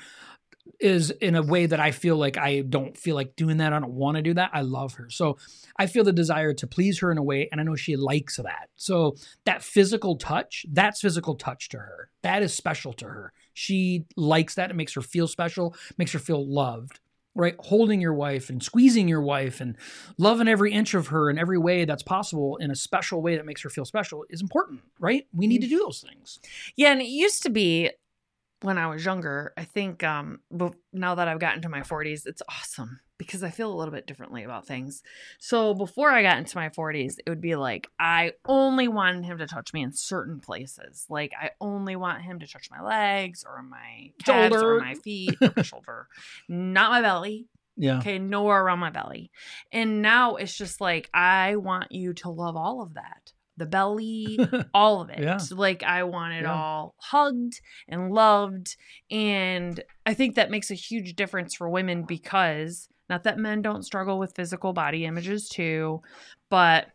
is 0.80 1.10
in 1.10 1.34
a 1.34 1.42
way 1.42 1.66
that 1.66 1.80
I 1.80 1.90
feel 1.90 2.16
like 2.16 2.36
I 2.36 2.60
don't 2.60 2.96
feel 2.96 3.14
like 3.14 3.36
doing 3.36 3.58
that. 3.58 3.72
I 3.72 3.78
don't 3.78 3.92
want 3.92 4.16
to 4.16 4.22
do 4.22 4.34
that. 4.34 4.50
I 4.52 4.62
love 4.62 4.94
her. 4.94 5.10
So 5.10 5.36
I 5.78 5.86
feel 5.86 6.04
the 6.04 6.12
desire 6.12 6.54
to 6.54 6.66
please 6.66 6.98
her 7.00 7.12
in 7.12 7.18
a 7.18 7.22
way, 7.22 7.48
and 7.50 7.60
I 7.60 7.64
know 7.64 7.76
she 7.76 7.96
likes 7.96 8.36
that. 8.36 8.70
So 8.76 9.16
that 9.44 9.62
physical 9.62 10.16
touch, 10.16 10.66
that's 10.72 11.00
physical 11.00 11.34
touch 11.34 11.68
to 11.70 11.78
her. 11.78 12.10
That 12.22 12.42
is 12.42 12.54
special 12.54 12.92
to 12.94 13.06
her. 13.06 13.32
She 13.52 14.06
likes 14.16 14.54
that. 14.54 14.70
It 14.70 14.74
makes 14.74 14.94
her 14.94 15.02
feel 15.02 15.28
special, 15.28 15.76
makes 15.98 16.12
her 16.12 16.18
feel 16.18 16.44
loved. 16.46 17.00
Right? 17.34 17.56
Holding 17.58 18.00
your 18.00 18.14
wife 18.14 18.48
and 18.48 18.62
squeezing 18.62 19.08
your 19.08 19.22
wife 19.22 19.60
and 19.60 19.76
loving 20.18 20.48
every 20.48 20.72
inch 20.72 20.94
of 20.94 21.08
her 21.08 21.30
in 21.30 21.38
every 21.38 21.58
way 21.58 21.84
that's 21.84 22.02
possible 22.02 22.56
in 22.56 22.70
a 22.70 22.76
special 22.76 23.22
way 23.22 23.36
that 23.36 23.46
makes 23.46 23.62
her 23.62 23.70
feel 23.70 23.84
special 23.84 24.24
is 24.30 24.40
important, 24.40 24.80
right? 24.98 25.26
We 25.32 25.46
need 25.46 25.62
to 25.62 25.68
do 25.68 25.78
those 25.78 26.04
things. 26.06 26.38
Yeah, 26.76 26.92
and 26.92 27.00
it 27.00 27.08
used 27.08 27.42
to 27.42 27.50
be 27.50 27.90
when 28.62 28.78
I 28.78 28.86
was 28.86 29.04
younger. 29.04 29.52
I 29.56 29.64
think 29.64 30.02
um, 30.02 30.40
but 30.50 30.74
now 30.92 31.14
that 31.16 31.28
I've 31.28 31.40
gotten 31.40 31.62
to 31.62 31.68
my 31.68 31.80
40s, 31.80 32.26
it's 32.26 32.42
awesome 32.48 33.00
because 33.26 33.42
I 33.42 33.50
feel 33.50 33.72
a 33.72 33.76
little 33.76 33.92
bit 33.92 34.06
differently 34.06 34.44
about 34.44 34.66
things. 34.66 35.02
So 35.38 35.74
before 35.74 36.10
I 36.10 36.22
got 36.22 36.38
into 36.38 36.56
my 36.56 36.68
40s, 36.68 37.16
it 37.24 37.28
would 37.28 37.40
be 37.40 37.56
like 37.56 37.88
I 37.98 38.32
only 38.46 38.88
wanted 38.88 39.24
him 39.24 39.38
to 39.38 39.46
touch 39.46 39.72
me 39.72 39.82
in 39.82 39.92
certain 39.92 40.40
places. 40.40 41.06
Like 41.08 41.32
I 41.40 41.50
only 41.60 41.96
want 41.96 42.22
him 42.22 42.38
to 42.40 42.46
touch 42.46 42.68
my 42.70 42.80
legs 42.82 43.44
or 43.46 43.62
my 43.62 44.10
calves 44.24 44.54
Shoulder. 44.54 44.76
or 44.76 44.80
my 44.80 44.94
feet 44.94 45.36
or 45.40 45.52
my 45.56 45.62
shoulder, 45.64 46.08
not 46.48 46.90
my 46.90 47.02
belly. 47.02 47.46
Yeah. 47.76 47.98
Okay, 47.98 48.18
nowhere 48.20 48.62
around 48.62 48.78
my 48.78 48.90
belly. 48.90 49.30
And 49.72 50.00
now 50.00 50.36
it's 50.36 50.56
just 50.56 50.80
like 50.80 51.10
I 51.12 51.56
want 51.56 51.90
you 51.90 52.12
to 52.14 52.30
love 52.30 52.56
all 52.56 52.82
of 52.82 52.94
that. 52.94 53.32
The 53.56 53.66
belly, 53.66 54.38
all 54.74 55.00
of 55.00 55.10
it. 55.10 55.20
Yeah. 55.20 55.38
Like 55.50 55.82
I 55.82 56.04
want 56.04 56.34
it 56.34 56.42
Yeah. 56.42 56.52
all 56.54 56.94
hugged 56.98 57.60
and 57.88 58.12
loved. 58.12 58.76
And 59.10 59.80
I 60.06 60.14
think 60.14 60.34
that 60.36 60.50
makes 60.50 60.70
a 60.70 60.74
huge 60.74 61.14
difference 61.16 61.54
for 61.54 61.68
women 61.68 62.02
because 62.02 62.88
not 63.08 63.24
that 63.24 63.38
men 63.38 63.62
don't 63.62 63.82
struggle 63.82 64.18
with 64.18 64.34
physical 64.34 64.72
body 64.72 65.04
images 65.04 65.48
too, 65.48 66.00
but 66.50 66.86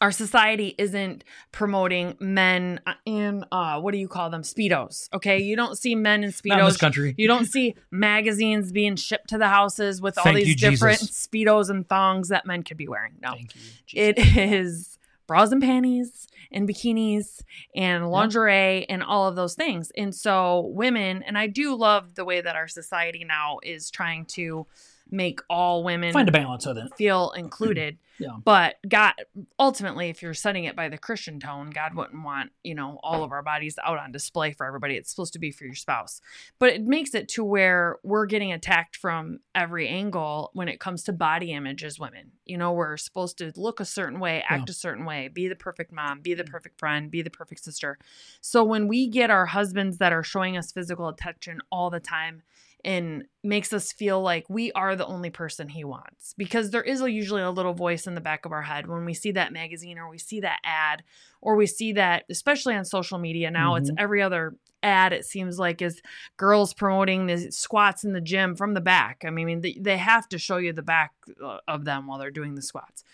our 0.00 0.10
society 0.10 0.74
isn't 0.78 1.24
promoting 1.52 2.16
men 2.20 2.80
in 3.04 3.44
uh 3.52 3.78
what 3.80 3.92
do 3.92 3.98
you 3.98 4.08
call 4.08 4.30
them 4.30 4.40
speedos 4.42 5.08
okay 5.12 5.38
you 5.38 5.54
don't 5.56 5.76
see 5.76 5.94
men 5.94 6.24
in 6.24 6.32
Not 6.44 6.58
in 6.60 6.64
this 6.64 6.76
speedos 6.76 6.78
country. 6.78 7.14
you 7.18 7.28
don't 7.28 7.44
see 7.46 7.74
magazines 7.90 8.72
being 8.72 8.96
shipped 8.96 9.28
to 9.28 9.36
the 9.38 9.48
houses 9.48 10.00
with 10.00 10.16
all 10.16 10.32
these 10.32 10.48
you, 10.48 10.54
different 10.56 11.00
Jesus. 11.00 11.26
speedos 11.28 11.68
and 11.68 11.86
thongs 11.86 12.28
that 12.28 12.46
men 12.46 12.62
could 12.62 12.78
be 12.78 12.88
wearing 12.88 13.12
no 13.20 13.32
Thank 13.32 13.54
you. 13.54 13.60
it 13.92 14.18
is 14.18 14.98
bras 15.26 15.52
and 15.52 15.60
panties 15.62 16.26
and 16.50 16.66
bikinis 16.68 17.42
and 17.76 18.10
lingerie 18.10 18.88
and 18.88 19.00
all 19.02 19.28
of 19.28 19.36
those 19.36 19.54
things. 19.54 19.92
And 19.96 20.12
so 20.12 20.66
women, 20.74 21.22
and 21.22 21.38
I 21.38 21.46
do 21.46 21.76
love 21.76 22.16
the 22.16 22.24
way 22.24 22.40
that 22.40 22.56
our 22.56 22.66
society 22.66 23.24
now 23.24 23.58
is 23.62 23.90
trying 23.92 24.24
to 24.34 24.66
make 25.10 25.40
all 25.48 25.82
women 25.84 26.12
Find 26.12 26.28
a 26.28 26.32
balance 26.32 26.66
with 26.66 26.78
it. 26.78 26.94
feel 26.96 27.32
included. 27.32 27.98
Yeah. 28.20 28.36
But 28.44 28.76
God, 28.86 29.14
ultimately, 29.58 30.10
if 30.10 30.20
you're 30.20 30.34
setting 30.34 30.64
it 30.64 30.76
by 30.76 30.90
the 30.90 30.98
Christian 30.98 31.40
tone, 31.40 31.70
God 31.70 31.94
wouldn't 31.94 32.22
want, 32.22 32.50
you 32.62 32.74
know, 32.74 33.00
all 33.02 33.24
of 33.24 33.32
our 33.32 33.42
bodies 33.42 33.78
out 33.82 33.98
on 33.98 34.12
display 34.12 34.52
for 34.52 34.66
everybody. 34.66 34.96
It's 34.96 35.08
supposed 35.08 35.32
to 35.32 35.38
be 35.38 35.50
for 35.50 35.64
your 35.64 35.74
spouse. 35.74 36.20
But 36.58 36.74
it 36.74 36.82
makes 36.82 37.14
it 37.14 37.28
to 37.28 37.44
where 37.44 37.96
we're 38.02 38.26
getting 38.26 38.52
attacked 38.52 38.94
from 38.94 39.40
every 39.54 39.88
angle 39.88 40.50
when 40.52 40.68
it 40.68 40.80
comes 40.80 41.02
to 41.04 41.14
body 41.14 41.52
image 41.52 41.82
as 41.82 41.98
women. 41.98 42.32
You 42.44 42.58
know, 42.58 42.72
we're 42.72 42.98
supposed 42.98 43.38
to 43.38 43.52
look 43.56 43.80
a 43.80 43.86
certain 43.86 44.20
way, 44.20 44.44
act 44.46 44.68
a 44.68 44.74
certain 44.74 45.06
way, 45.06 45.28
be 45.28 45.48
the 45.48 45.56
perfect 45.56 45.90
mom, 45.90 46.20
be 46.20 46.34
the 46.34 46.44
mm. 46.44 46.50
perfect 46.50 46.78
friend, 46.78 47.10
be 47.10 47.22
the 47.22 47.30
perfect 47.30 47.64
sister. 47.64 47.98
So 48.42 48.64
when 48.64 48.86
we 48.86 49.08
get 49.08 49.30
our 49.30 49.46
husbands 49.46 49.96
that 49.96 50.12
are 50.12 50.22
showing 50.22 50.58
us 50.58 50.72
physical 50.72 51.08
attention 51.08 51.62
all 51.72 51.88
the 51.88 52.00
time, 52.00 52.42
and 52.84 53.24
makes 53.42 53.72
us 53.72 53.92
feel 53.92 54.20
like 54.22 54.48
we 54.48 54.72
are 54.72 54.96
the 54.96 55.06
only 55.06 55.30
person 55.30 55.68
he 55.68 55.84
wants 55.84 56.34
because 56.36 56.70
there 56.70 56.82
is 56.82 57.00
a, 57.00 57.10
usually 57.10 57.42
a 57.42 57.50
little 57.50 57.74
voice 57.74 58.06
in 58.06 58.14
the 58.14 58.20
back 58.20 58.44
of 58.46 58.52
our 58.52 58.62
head 58.62 58.86
when 58.86 59.04
we 59.04 59.14
see 59.14 59.32
that 59.32 59.52
magazine 59.52 59.98
or 59.98 60.08
we 60.08 60.18
see 60.18 60.40
that 60.40 60.58
ad 60.64 61.02
or 61.40 61.56
we 61.56 61.66
see 61.66 61.92
that 61.92 62.24
especially 62.30 62.74
on 62.74 62.84
social 62.84 63.18
media 63.18 63.50
now 63.50 63.74
it's 63.76 63.90
Mhm. 63.90 63.94
every 63.98 64.22
other 64.22 64.54
ad 64.82 65.12
it 65.12 65.24
seems 65.26 65.58
like 65.58 65.82
is 65.82 66.00
girls 66.36 66.72
promoting 66.72 67.26
the 67.26 67.50
squats 67.50 68.02
in 68.04 68.12
the 68.12 68.20
gym 68.20 68.56
from 68.56 68.72
the 68.74 68.80
back. 68.80 69.22
I 69.26 69.30
mean 69.30 69.60
they, 69.60 69.76
they 69.78 69.98
have 69.98 70.28
to 70.30 70.38
show 70.38 70.56
you 70.56 70.72
the 70.72 70.82
back 70.82 71.12
uh, 71.42 71.58
of 71.68 71.84
them 71.84 72.06
while 72.06 72.18
they're 72.18 72.30
doing 72.30 72.54
the 72.54 72.62
squats. 72.62 73.04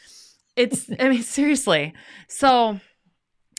It's 0.55 0.89
i 1.01 1.09
mean 1.09 1.23
seriously. 1.23 1.93
So 2.29 2.81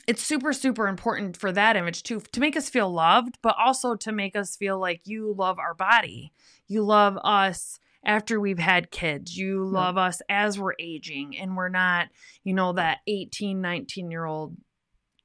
it's 0.08 0.22
super 0.22 0.54
super 0.54 0.88
important 0.88 1.36
for 1.36 1.52
that 1.52 1.76
image 1.76 2.02
too 2.02 2.20
to 2.32 2.40
make 2.40 2.56
us 2.56 2.70
feel 2.70 2.90
loved 2.90 3.38
but 3.42 3.54
also 3.58 3.94
to 3.94 4.10
make 4.10 4.34
us 4.34 4.56
feel 4.56 4.80
like 4.80 5.02
you 5.04 5.34
love 5.36 5.58
our 5.58 5.74
body. 5.74 6.32
You 6.66 6.82
love 6.82 7.18
us 7.22 7.78
after 8.04 8.40
we've 8.40 8.58
had 8.58 8.90
kids. 8.90 9.36
You 9.36 9.64
love 9.66 9.98
us 9.98 10.22
as 10.28 10.58
we're 10.58 10.74
aging 10.78 11.36
and 11.36 11.56
we're 11.56 11.68
not 11.68 12.08
you 12.42 12.54
know 12.54 12.72
that 12.72 12.98
18 13.06 13.60
19 13.60 14.10
year 14.10 14.24
old 14.24 14.56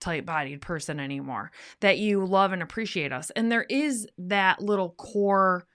tight 0.01 0.25
bodied 0.25 0.59
person 0.59 0.99
anymore 0.99 1.49
that 1.79 1.97
you 1.97 2.25
love 2.25 2.51
and 2.51 2.61
appreciate 2.61 3.13
us. 3.13 3.29
And 3.31 3.49
there 3.49 3.65
is 3.69 4.05
that 4.17 4.61
little 4.61 4.89
core 4.89 5.65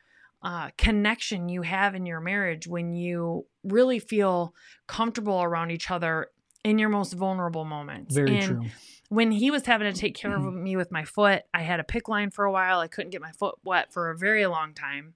uh, 0.42 0.68
connection 0.76 1.48
you 1.48 1.62
have 1.62 1.94
in 1.94 2.04
your 2.04 2.20
marriage 2.20 2.68
when 2.68 2.92
you 2.92 3.46
really 3.64 3.98
feel 3.98 4.54
comfortable 4.86 5.42
around 5.42 5.70
each 5.70 5.90
other 5.90 6.28
in 6.62 6.78
your 6.78 6.90
most 6.90 7.14
vulnerable 7.14 7.64
moments. 7.64 8.14
Very 8.14 8.36
and 8.36 8.44
true. 8.44 8.64
When 9.08 9.30
he 9.30 9.50
was 9.50 9.64
having 9.64 9.92
to 9.92 9.98
take 9.98 10.14
care 10.14 10.36
of 10.36 10.52
me 10.52 10.76
with 10.76 10.92
my 10.92 11.04
foot, 11.04 11.42
I 11.54 11.62
had 11.62 11.80
a 11.80 11.84
PICC 11.84 12.08
line 12.08 12.30
for 12.30 12.44
a 12.44 12.52
while. 12.52 12.80
I 12.80 12.88
couldn't 12.88 13.10
get 13.10 13.22
my 13.22 13.32
foot 13.32 13.54
wet 13.64 13.92
for 13.92 14.10
a 14.10 14.18
very 14.18 14.46
long 14.46 14.74
time. 14.74 15.14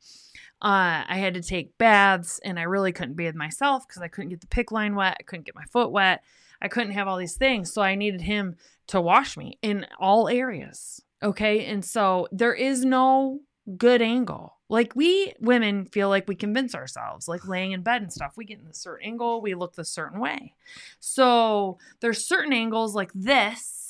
Uh, 0.63 1.05
I 1.07 1.17
had 1.17 1.35
to 1.35 1.43
take 1.43 1.77
baths, 1.77 2.41
and 2.45 2.59
I 2.59 2.63
really 2.63 2.93
couldn't 2.93 3.17
bathe 3.17 3.35
myself 3.35 3.87
because 3.87 4.01
I 4.01 4.09
couldn't 4.09 4.31
get 4.31 4.41
the 4.41 4.47
PICC 4.47 4.71
line 4.71 4.95
wet. 4.95 5.17
I 5.21 5.23
couldn't 5.25 5.45
get 5.45 5.55
my 5.55 5.65
foot 5.65 5.91
wet. 5.91 6.23
I 6.63 6.69
couldn't 6.69 6.93
have 6.93 7.09
all 7.09 7.19
these 7.19 7.37
things. 7.37 7.73
So 7.73 7.83
I 7.83 7.97
needed 7.97 8.23
him 8.23 8.57
to 8.87 9.01
wash 9.01 9.37
me 9.37 9.59
in 9.61 9.87
all 9.99 10.29
areas. 10.29 11.03
Okay. 11.23 11.67
And 11.67 11.85
so 11.85 12.29
there 12.33 12.55
is 12.55 12.85
no 12.85 13.41
good 13.77 14.01
angle. 14.01 14.57
Like 14.69 14.97
we 14.97 15.35
women 15.41 15.87
feel 15.87 16.09
like 16.09 16.27
we 16.27 16.35
convince 16.35 16.75
ourselves, 16.75 17.29
like 17.29 17.47
laying 17.47 17.73
in 17.73 17.83
bed 17.83 18.03
and 18.03 18.13
stuff. 18.13 18.35
We 18.37 18.45
get 18.45 18.61
in 18.61 18.67
a 18.67 18.75
certain 18.75 19.07
angle, 19.07 19.43
we 19.43 19.55
look 19.55 19.75
the 19.75 19.85
certain 19.85 20.19
way. 20.19 20.55
So 20.99 21.79
there's 22.01 22.27
certain 22.27 22.53
angles 22.53 22.95
like 22.95 23.11
this 23.15 23.82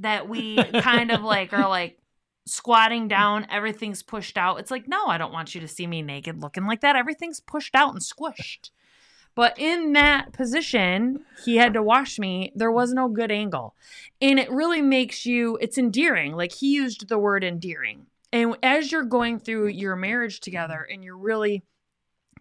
that 0.00 0.28
we 0.28 0.56
kind 0.80 1.10
of 1.10 1.22
like 1.22 1.52
are 1.52 1.68
like 1.68 1.98
squatting 2.46 3.08
down, 3.08 3.46
everything's 3.50 4.02
pushed 4.02 4.38
out. 4.38 4.58
It's 4.58 4.70
like, 4.70 4.88
no, 4.88 5.06
I 5.06 5.18
don't 5.18 5.32
want 5.32 5.54
you 5.54 5.60
to 5.60 5.68
see 5.68 5.86
me 5.86 6.02
naked 6.02 6.40
looking 6.40 6.66
like 6.66 6.80
that. 6.80 6.96
Everything's 6.96 7.40
pushed 7.40 7.74
out 7.74 7.92
and 7.92 8.02
squished. 8.02 8.70
But 9.34 9.56
in 9.56 9.92
that 9.92 10.32
position, 10.32 11.20
he 11.44 11.56
had 11.56 11.74
to 11.74 11.82
wash 11.82 12.18
me. 12.18 12.52
There 12.56 12.72
was 12.72 12.92
no 12.92 13.08
good 13.08 13.30
angle. 13.30 13.76
And 14.20 14.38
it 14.38 14.50
really 14.50 14.82
makes 14.82 15.26
you, 15.26 15.56
it's 15.60 15.78
endearing. 15.78 16.32
Like 16.32 16.52
he 16.52 16.74
used 16.74 17.08
the 17.08 17.18
word 17.18 17.44
endearing. 17.44 18.06
And 18.32 18.56
as 18.62 18.90
you're 18.90 19.04
going 19.04 19.38
through 19.38 19.68
your 19.68 19.94
marriage 19.94 20.40
together 20.40 20.86
and 20.90 21.04
you're 21.04 21.16
really 21.16 21.62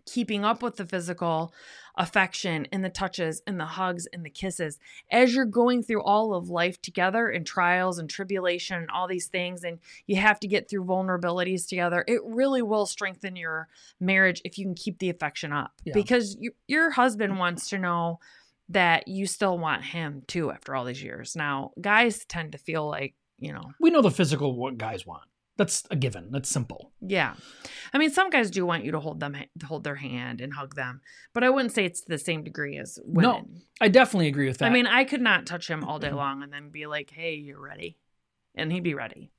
keeping 0.08 0.43
up 0.43 0.63
with 0.63 0.78
the 0.78 0.86
physical 0.86 1.54
affection 2.00 2.67
and 2.72 2.84
the 2.86 2.89
touches 2.89 3.41
and 3.46 3.60
the 3.60 3.65
hugs 3.65 4.08
and 4.13 4.26
the 4.26 4.30
kisses, 4.30 4.80
as 5.12 5.36
you're 5.36 5.46
going 5.46 5.84
through 5.84 6.02
all 6.04 6.34
of 6.34 6.50
life 6.50 6.82
together 6.82 7.28
and 7.28 7.46
trials 7.46 8.00
and 8.00 8.10
tribulation 8.10 8.78
and 8.78 8.89
all 8.89 9.08
these 9.08 9.28
things, 9.28 9.63
and 9.63 9.80
you 10.06 10.15
have 10.15 10.39
to 10.39 10.48
get 10.48 10.70
through 10.70 10.86
vulnerabilities 10.86 11.67
together, 11.67 12.04
it 12.08 12.22
really 12.24 12.62
will 12.62 12.86
strengthen 12.86 13.36
your 13.36 13.67
marriage 14.00 14.41
if 14.46 14.58
you 14.58 14.65
can 14.65 14.76
keep 14.76 15.00
the 15.00 15.10
affection 15.10 15.52
up. 15.52 15.72
Yeah. 15.84 15.93
Because 15.93 16.38
you, 16.39 16.52
your 16.67 16.91
husband 16.91 17.38
wants 17.38 17.70
to 17.70 17.78
know 17.78 18.20
that 18.70 19.08
you 19.08 19.26
still 19.26 19.58
want 19.58 19.84
him 19.84 20.24
too 20.28 20.52
after 20.52 20.76
all 20.76 20.86
these 20.86 21.02
years. 21.02 21.36
Now, 21.36 21.72
guys 21.80 22.26
tend 22.26 22.52
to 22.52 22.58
feel 22.58 22.88
like, 22.88 23.15
you 23.39 23.54
know, 23.54 23.72
We 23.80 23.89
know 23.89 24.02
the 24.02 24.12
physical 24.12 24.56
what 24.56 24.78
guys 24.78 25.06
want. 25.06 25.24
That's 25.58 25.84
a 25.91 25.96
given. 25.96 26.32
That's 26.32 26.50
simple. 26.50 26.91
Yeah. 27.02 27.34
I 27.93 27.98
mean, 27.98 28.12
some 28.12 28.30
guys 28.30 28.52
do 28.52 28.65
want 28.65 28.86
you 28.86 28.91
to 28.91 29.00
hold 29.00 29.20
them, 29.20 29.36
hold 29.65 29.84
their 29.84 29.96
hand 29.96 30.39
and 30.39 30.54
hug 30.54 30.76
them, 30.76 31.02
but 31.34 31.43
I 31.43 31.50
wouldn't 31.50 31.74
say 31.74 31.86
it's 31.86 32.02
to 32.02 32.10
the 32.10 32.17
same 32.17 32.43
degree 32.43 32.78
as 32.78 33.00
women. 33.04 33.32
No. 33.32 33.62
I 33.82 33.88
definitely 33.88 34.28
agree 34.28 34.48
with 34.48 34.60
that. 34.60 34.65
I 34.65 34.70
mean, 34.70 34.88
I 34.88 35.04
could 35.04 35.22
not 35.22 35.46
touch 35.46 35.67
him 35.67 35.84
all 35.84 36.00
day 36.00 36.12
long 36.12 36.43
and 36.43 36.54
then 36.54 36.70
be 36.70 36.86
like, 36.86 37.10
hey, 37.10 37.36
you're 37.36 37.62
ready. 37.62 37.98
And 38.56 38.72
he'd 38.72 38.84
be 38.84 38.93
ready. 38.93 39.32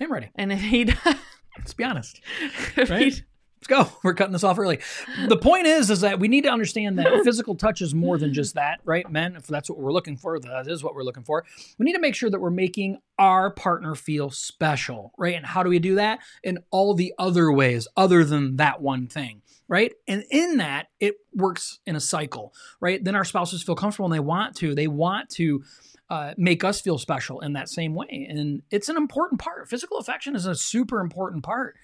I'm 0.00 0.12
ready. 0.12 0.30
And 0.34 0.52
if 0.52 0.60
he'd, 0.60 0.98
Let's 1.58 1.74
be 1.74 1.84
honest. 1.84 2.20
if 2.76 2.90
Right? 2.90 3.22
Let's 3.62 3.68
go. 3.68 3.96
We're 4.02 4.14
cutting 4.14 4.32
this 4.32 4.42
off 4.42 4.58
early. 4.58 4.80
The 5.28 5.36
point 5.36 5.66
is, 5.66 5.88
is 5.88 6.00
that 6.00 6.18
we 6.18 6.26
need 6.26 6.42
to 6.42 6.50
understand 6.50 6.98
that 6.98 7.20
physical 7.24 7.54
touch 7.54 7.80
is 7.80 7.94
more 7.94 8.18
than 8.18 8.34
just 8.34 8.56
that, 8.56 8.80
right? 8.84 9.08
Men, 9.08 9.36
if 9.36 9.46
that's 9.46 9.70
what 9.70 9.78
we're 9.78 9.92
looking 9.92 10.16
for, 10.16 10.40
that 10.40 10.66
is 10.66 10.82
what 10.82 10.96
we're 10.96 11.04
looking 11.04 11.22
for. 11.22 11.44
We 11.78 11.84
need 11.84 11.92
to 11.92 12.00
make 12.00 12.16
sure 12.16 12.28
that 12.28 12.40
we're 12.40 12.50
making 12.50 12.98
our 13.20 13.52
partner 13.52 13.94
feel 13.94 14.30
special, 14.30 15.12
right? 15.16 15.36
And 15.36 15.46
how 15.46 15.62
do 15.62 15.70
we 15.70 15.78
do 15.78 15.94
that? 15.94 16.18
In 16.42 16.58
all 16.72 16.94
the 16.94 17.14
other 17.20 17.52
ways, 17.52 17.86
other 17.96 18.24
than 18.24 18.56
that 18.56 18.82
one 18.82 19.06
thing, 19.06 19.42
right? 19.68 19.92
And 20.08 20.24
in 20.28 20.56
that, 20.56 20.88
it 20.98 21.14
works 21.32 21.78
in 21.86 21.94
a 21.94 22.00
cycle, 22.00 22.52
right? 22.80 23.02
Then 23.02 23.14
our 23.14 23.24
spouses 23.24 23.62
feel 23.62 23.76
comfortable 23.76 24.06
and 24.06 24.14
they 24.14 24.20
want 24.20 24.56
to. 24.56 24.74
They 24.74 24.88
want 24.88 25.30
to 25.30 25.62
uh, 26.10 26.34
make 26.36 26.62
us 26.62 26.80
feel 26.80 26.98
special 26.98 27.40
in 27.40 27.54
that 27.54 27.68
same 27.70 27.94
way. 27.94 28.26
And 28.28 28.60
it's 28.70 28.88
an 28.88 28.96
important 28.98 29.40
part. 29.40 29.70
Physical 29.70 29.98
affection 29.98 30.36
is 30.36 30.46
a 30.46 30.54
super 30.54 31.00
important 31.00 31.42
part. 31.42 31.76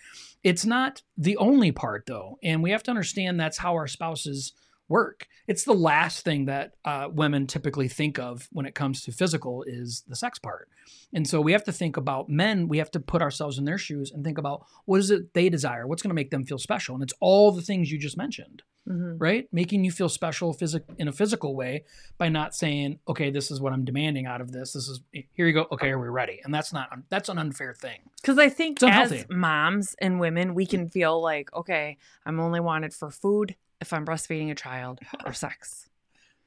It's 0.42 0.64
not 0.64 1.02
the 1.16 1.36
only 1.36 1.72
part, 1.72 2.04
though. 2.06 2.38
And 2.42 2.62
we 2.62 2.70
have 2.70 2.82
to 2.84 2.90
understand 2.90 3.38
that's 3.38 3.58
how 3.58 3.74
our 3.74 3.88
spouses 3.88 4.52
work. 4.88 5.26
It's 5.46 5.64
the 5.64 5.72
last 5.74 6.24
thing 6.24 6.46
that 6.46 6.74
uh, 6.84 7.08
women 7.10 7.46
typically 7.46 7.88
think 7.88 8.18
of 8.18 8.48
when 8.52 8.66
it 8.66 8.74
comes 8.74 9.02
to 9.04 9.12
physical 9.12 9.62
is 9.66 10.02
the 10.06 10.16
sex 10.16 10.38
part. 10.38 10.68
And 11.12 11.26
so 11.26 11.40
we 11.40 11.52
have 11.52 11.64
to 11.64 11.72
think 11.72 11.96
about 11.96 12.28
men, 12.28 12.68
we 12.68 12.78
have 12.78 12.90
to 12.92 13.00
put 13.00 13.22
ourselves 13.22 13.58
in 13.58 13.64
their 13.64 13.78
shoes 13.78 14.10
and 14.10 14.24
think 14.24 14.38
about 14.38 14.64
what 14.84 15.00
is 15.00 15.10
it 15.10 15.32
they 15.34 15.48
desire? 15.48 15.86
What's 15.86 16.02
going 16.02 16.10
to 16.10 16.14
make 16.14 16.30
them 16.30 16.44
feel 16.44 16.58
special? 16.58 16.94
And 16.94 17.02
it's 17.02 17.14
all 17.20 17.50
the 17.52 17.62
things 17.62 17.90
you 17.90 17.98
just 17.98 18.16
mentioned, 18.18 18.62
Mhm. 18.86 19.16
right? 19.18 19.48
Making 19.52 19.84
you 19.84 19.90
feel 19.90 20.08
special 20.08 20.52
physic- 20.54 20.84
in 20.98 21.08
a 21.08 21.12
physical 21.12 21.54
way 21.54 21.84
by 22.18 22.28
not 22.30 22.54
saying, 22.54 22.98
okay, 23.08 23.30
this 23.30 23.50
is 23.50 23.60
what 23.60 23.72
I'm 23.72 23.84
demanding 23.84 24.26
out 24.26 24.40
of 24.40 24.52
this. 24.52 24.72
This 24.72 24.88
is, 24.88 25.00
here 25.12 25.46
you 25.46 25.52
go. 25.54 25.66
Okay, 25.72 25.90
are 25.90 25.98
we 25.98 26.08
ready? 26.08 26.40
And 26.44 26.52
that's 26.54 26.72
not, 26.72 26.88
that's 27.10 27.28
an 27.30 27.38
unfair 27.38 27.74
thing. 27.74 28.00
Because 28.20 28.38
I 28.38 28.48
think 28.50 28.82
as 28.82 29.26
moms 29.30 29.94
and 30.00 30.20
women, 30.20 30.54
we 30.54 30.66
can 30.66 30.88
feel 30.88 31.20
like, 31.22 31.52
okay, 31.54 31.96
I'm 32.26 32.40
only 32.40 32.60
wanted 32.60 32.92
for 32.94 33.10
food 33.10 33.56
if 33.80 33.92
I'm 33.92 34.04
breastfeeding 34.06 34.50
a 34.50 34.54
child 34.54 35.00
or 35.24 35.32
sex. 35.44 35.88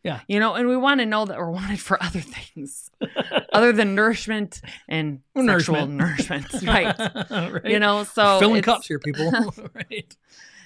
Yeah. 0.03 0.21
You 0.27 0.39
know, 0.39 0.55
and 0.55 0.67
we 0.67 0.75
want 0.75 0.99
to 0.99 1.05
know 1.05 1.25
that 1.25 1.37
we're 1.37 1.51
wanted 1.51 1.79
for 1.79 2.01
other 2.01 2.21
things 2.21 2.89
other 3.53 3.71
than 3.71 3.93
nourishment 3.93 4.59
and 4.89 5.19
sexual 5.37 5.85
Nourishment. 5.85 6.51
nourishment. 6.51 6.53
right. 6.63 7.51
right. 7.51 7.65
You 7.65 7.77
know, 7.79 8.03
so 8.03 8.39
filling 8.39 8.63
cups 8.63 8.87
here, 8.87 8.97
people. 8.97 9.31
right. 9.75 10.15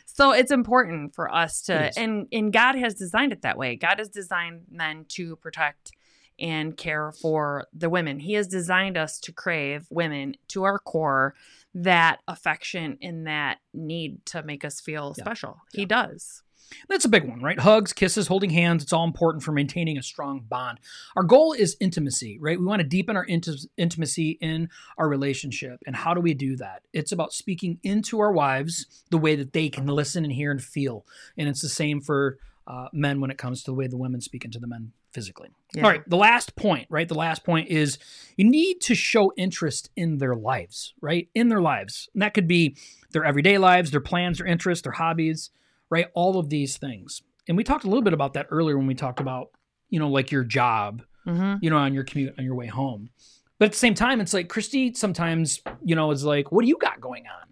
So 0.05 0.31
it's 0.31 0.51
important 0.51 1.13
for 1.13 1.33
us 1.33 1.63
to 1.63 1.91
and 1.99 2.27
and 2.31 2.53
God 2.53 2.75
has 2.75 2.93
designed 2.93 3.33
it 3.33 3.41
that 3.41 3.57
way. 3.57 3.75
God 3.75 3.99
has 3.99 4.07
designed 4.07 4.61
men 4.71 5.03
to 5.09 5.35
protect 5.35 5.91
and 6.39 6.77
care 6.77 7.11
for 7.11 7.67
the 7.73 7.89
women. 7.89 8.19
He 8.19 8.33
has 8.33 8.47
designed 8.47 8.95
us 8.97 9.19
to 9.21 9.33
crave 9.33 9.85
women 9.89 10.35
to 10.49 10.63
our 10.63 10.79
core 10.79 11.35
that 11.73 12.19
affection 12.29 12.97
and 13.01 13.27
that 13.27 13.57
need 13.73 14.25
to 14.27 14.43
make 14.43 14.63
us 14.63 14.79
feel 14.79 15.13
Yeah. 15.17 15.23
special. 15.25 15.57
He 15.73 15.85
does. 15.85 16.43
That's 16.87 17.05
a 17.05 17.09
big 17.09 17.27
one, 17.27 17.41
right? 17.41 17.59
Hugs, 17.59 17.93
kisses, 17.93 18.27
holding 18.27 18.49
hands, 18.49 18.83
it's 18.83 18.93
all 18.93 19.05
important 19.05 19.43
for 19.43 19.51
maintaining 19.51 19.97
a 19.97 20.03
strong 20.03 20.41
bond. 20.41 20.79
Our 21.15 21.23
goal 21.23 21.53
is 21.53 21.77
intimacy, 21.79 22.37
right? 22.39 22.59
We 22.59 22.65
want 22.65 22.81
to 22.81 22.87
deepen 22.87 23.15
our 23.15 23.25
inti- 23.25 23.67
intimacy 23.77 24.37
in 24.41 24.69
our 24.97 25.07
relationship. 25.07 25.81
And 25.85 25.95
how 25.95 26.13
do 26.13 26.21
we 26.21 26.33
do 26.33 26.55
that? 26.57 26.83
It's 26.93 27.11
about 27.11 27.33
speaking 27.33 27.79
into 27.83 28.19
our 28.19 28.31
wives 28.31 28.85
the 29.09 29.17
way 29.17 29.35
that 29.35 29.53
they 29.53 29.69
can 29.69 29.87
listen 29.87 30.23
and 30.23 30.33
hear 30.33 30.51
and 30.51 30.63
feel. 30.63 31.05
And 31.37 31.47
it's 31.47 31.61
the 31.61 31.69
same 31.69 32.01
for 32.01 32.37
uh, 32.67 32.87
men 32.91 33.21
when 33.21 33.31
it 33.31 33.37
comes 33.37 33.63
to 33.63 33.71
the 33.71 33.75
way 33.75 33.87
the 33.87 33.97
women 33.97 34.21
speak 34.21 34.45
into 34.45 34.59
the 34.59 34.67
men 34.67 34.91
physically. 35.11 35.49
Yeah. 35.73 35.83
All 35.83 35.89
right, 35.89 36.09
the 36.09 36.17
last 36.17 36.55
point, 36.55 36.87
right? 36.89 37.07
The 37.07 37.15
last 37.15 37.43
point 37.43 37.69
is 37.69 37.97
you 38.35 38.43
need 38.43 38.81
to 38.81 38.95
show 38.95 39.31
interest 39.37 39.89
in 39.95 40.17
their 40.17 40.35
lives, 40.35 40.93
right? 40.99 41.29
In 41.33 41.49
their 41.49 41.61
lives. 41.61 42.09
And 42.13 42.21
that 42.21 42.33
could 42.33 42.47
be 42.47 42.75
their 43.11 43.23
everyday 43.23 43.57
lives, 43.57 43.91
their 43.91 44.01
plans, 44.01 44.39
their 44.39 44.47
interests, 44.47 44.83
their 44.83 44.93
hobbies, 44.93 45.51
right? 45.89 46.07
All 46.13 46.37
of 46.39 46.49
these 46.49 46.77
things. 46.77 47.21
And 47.47 47.55
we 47.55 47.63
talked 47.63 47.83
a 47.83 47.87
little 47.87 48.03
bit 48.03 48.13
about 48.13 48.33
that 48.33 48.47
earlier 48.49 48.77
when 48.77 48.87
we 48.87 48.95
talked 48.95 49.19
about, 49.19 49.51
you 49.89 49.99
know, 49.99 50.09
like 50.09 50.31
your 50.31 50.43
job, 50.43 51.03
Mm-hmm. 51.27 51.55
you 51.59 51.71
know, 51.71 51.77
on 51.77 51.95
your 51.95 52.03
commute 52.03 52.35
on 52.37 52.45
your 52.45 52.53
way 52.53 52.67
home. 52.67 53.09
But 53.57 53.65
at 53.65 53.71
the 53.71 53.79
same 53.79 53.95
time, 53.95 54.21
it's 54.21 54.31
like 54.31 54.47
Kristy 54.47 54.95
sometimes, 54.95 55.59
you 55.83 55.95
know, 55.95 56.11
is 56.11 56.23
like, 56.23 56.51
what 56.51 56.61
do 56.61 56.67
you 56.67 56.77
got 56.77 57.01
going 57.01 57.25
on? 57.25 57.49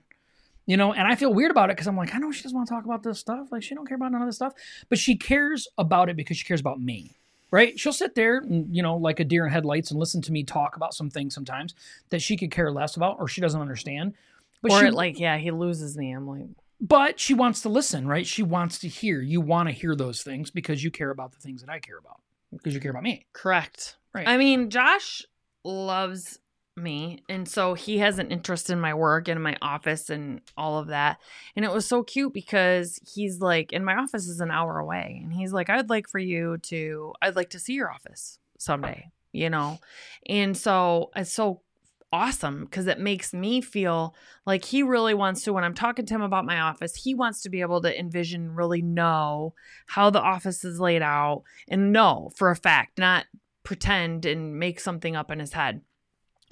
You 0.68 0.78
know, 0.78 0.94
and 0.94 1.08
I 1.08 1.16
feel 1.16 1.34
weird 1.34 1.50
about 1.50 1.72
it 1.72 1.76
because 1.76 1.88
I'm 1.88 1.98
like, 1.98 2.14
I 2.14 2.20
know 2.20 2.32
she 2.32 2.44
doesn't 2.44 2.56
want 2.56 2.68
to 2.68 2.74
talk 2.76 2.86
about 2.86 3.02
this 3.02 3.20
stuff. 3.20 3.48
Like, 3.52 3.64
she 3.64 3.74
don't 3.74 3.88
care 3.88 3.96
about 3.96 4.12
none 4.12 4.22
of 4.22 4.28
this 4.28 4.36
stuff. 4.36 4.54
But 4.90 5.00
she 5.00 5.16
cares 5.16 5.68
about 5.80 6.08
it 6.08 6.16
because 6.16 6.38
she 6.38 6.46
cares 6.46 6.60
about 6.60 6.80
me. 6.80 7.16
Right? 7.50 7.80
She'll 7.80 7.94
sit 7.94 8.14
there 8.14 8.38
and, 8.38 8.76
you 8.76 8.84
know, 8.84 8.96
like 8.96 9.20
a 9.20 9.24
deer 9.24 9.44
in 9.46 9.52
headlights 9.52 9.90
and 9.90 10.00
listen 10.00 10.22
to 10.22 10.32
me 10.32 10.44
talk 10.44 10.76
about 10.76 10.94
some 10.94 11.10
things 11.10 11.34
sometimes 11.34 11.74
that 12.10 12.22
she 12.22 12.38
could 12.38 12.52
care 12.52 12.72
less 12.72 12.96
about 12.96 13.18
or 13.20 13.28
she 13.28 13.42
doesn't 13.42 13.60
understand. 13.60 14.14
But 14.62 14.72
or 14.72 14.80
she, 14.82 14.86
it 14.86 14.94
like, 14.94 15.20
yeah, 15.20 15.38
he 15.38 15.50
loses 15.50 15.98
me. 15.98 16.12
I'm 16.12 16.28
like, 16.28 16.46
but 16.84 17.18
she 17.18 17.34
wants 17.34 17.62
to 17.62 17.70
listen, 17.70 18.06
right? 18.06 18.28
She 18.28 18.44
wants 18.44 18.78
to 18.80 18.90
hear. 18.90 19.22
You 19.22 19.40
want 19.40 19.70
to 19.70 19.74
hear 19.74 19.96
those 19.96 20.22
things 20.22 20.52
because 20.52 20.84
you 20.84 20.92
care 20.92 21.12
about 21.12 21.32
the 21.32 21.40
things 21.40 21.62
that 21.62 21.70
I 21.70 21.80
care 21.80 21.98
about 21.98 22.20
because 22.52 22.74
you 22.74 22.82
care 22.82 22.92
about 22.92 23.04
me. 23.04 23.26
correct. 23.32 23.98
Right. 24.14 24.28
I 24.28 24.38
mean, 24.38 24.70
Josh 24.70 25.24
loves 25.64 26.40
me 26.76 27.24
and 27.30 27.48
so 27.48 27.76
he 27.76 28.00
has 28.00 28.18
an 28.18 28.32
interest 28.32 28.70
in 28.70 28.80
my 28.80 28.94
work 28.94 29.28
and 29.28 29.42
my 29.42 29.56
office 29.62 30.10
and 30.10 30.42
all 30.58 30.80
of 30.80 30.88
that 30.88 31.20
and 31.56 31.64
it 31.64 31.72
was 31.72 31.88
so 31.88 32.02
cute 32.02 32.34
because 32.34 33.00
he's 33.14 33.40
like 33.40 33.72
and 33.74 33.86
my 33.86 33.96
office 33.96 34.28
is 34.28 34.40
an 34.40 34.50
hour 34.50 34.80
away 34.80 35.22
and 35.24 35.32
he's 35.32 35.54
like 35.54 35.70
i'd 35.70 35.92
like 35.92 36.08
for 36.08 36.18
you 36.18 36.58
to 36.58 37.14
i'd 37.22 37.36
like 37.36 37.52
to 37.52 37.60
see 37.60 37.74
your 37.74 37.92
office 37.92 38.40
someday 38.58 39.08
you 39.32 39.52
know 39.52 39.80
and 40.28 40.58
so 40.58 41.12
it's 41.16 41.32
so 41.32 41.62
awesome 42.14 42.64
because 42.66 42.88
it 42.88 42.99
makes 42.99 43.34
me 43.34 43.59
feel 43.59 44.16
like 44.45 44.64
he 44.64 44.84
really 44.84 45.16
wants 45.16 45.41
to 45.41 45.51
when 45.51 45.64
i'm 45.64 45.74
talking 45.74 46.05
to 46.05 46.14
him 46.14 46.22
about 46.22 46.45
my 46.45 46.59
office 46.59 46.95
he 46.95 47.16
wants 47.16 47.41
to 47.41 47.49
be 47.49 47.61
able 47.61 47.82
to 47.82 47.99
envision 47.99 48.53
really 48.53 48.82
know 48.84 49.53
how 49.88 50.09
the 50.11 50.22
office 50.22 50.64
is 50.64 50.80
laid 50.80 51.01
out 51.01 51.41
and 51.68 51.91
know 51.91 52.32
for 52.36 52.51
a 52.51 52.55
fact 52.55 52.99
not 52.99 53.26
pretend 53.64 54.26
and 54.26 54.59
make 54.59 54.80
something 54.80 55.16
up 55.16 55.32
in 55.32 55.39
his 55.39 55.53
head 55.53 55.82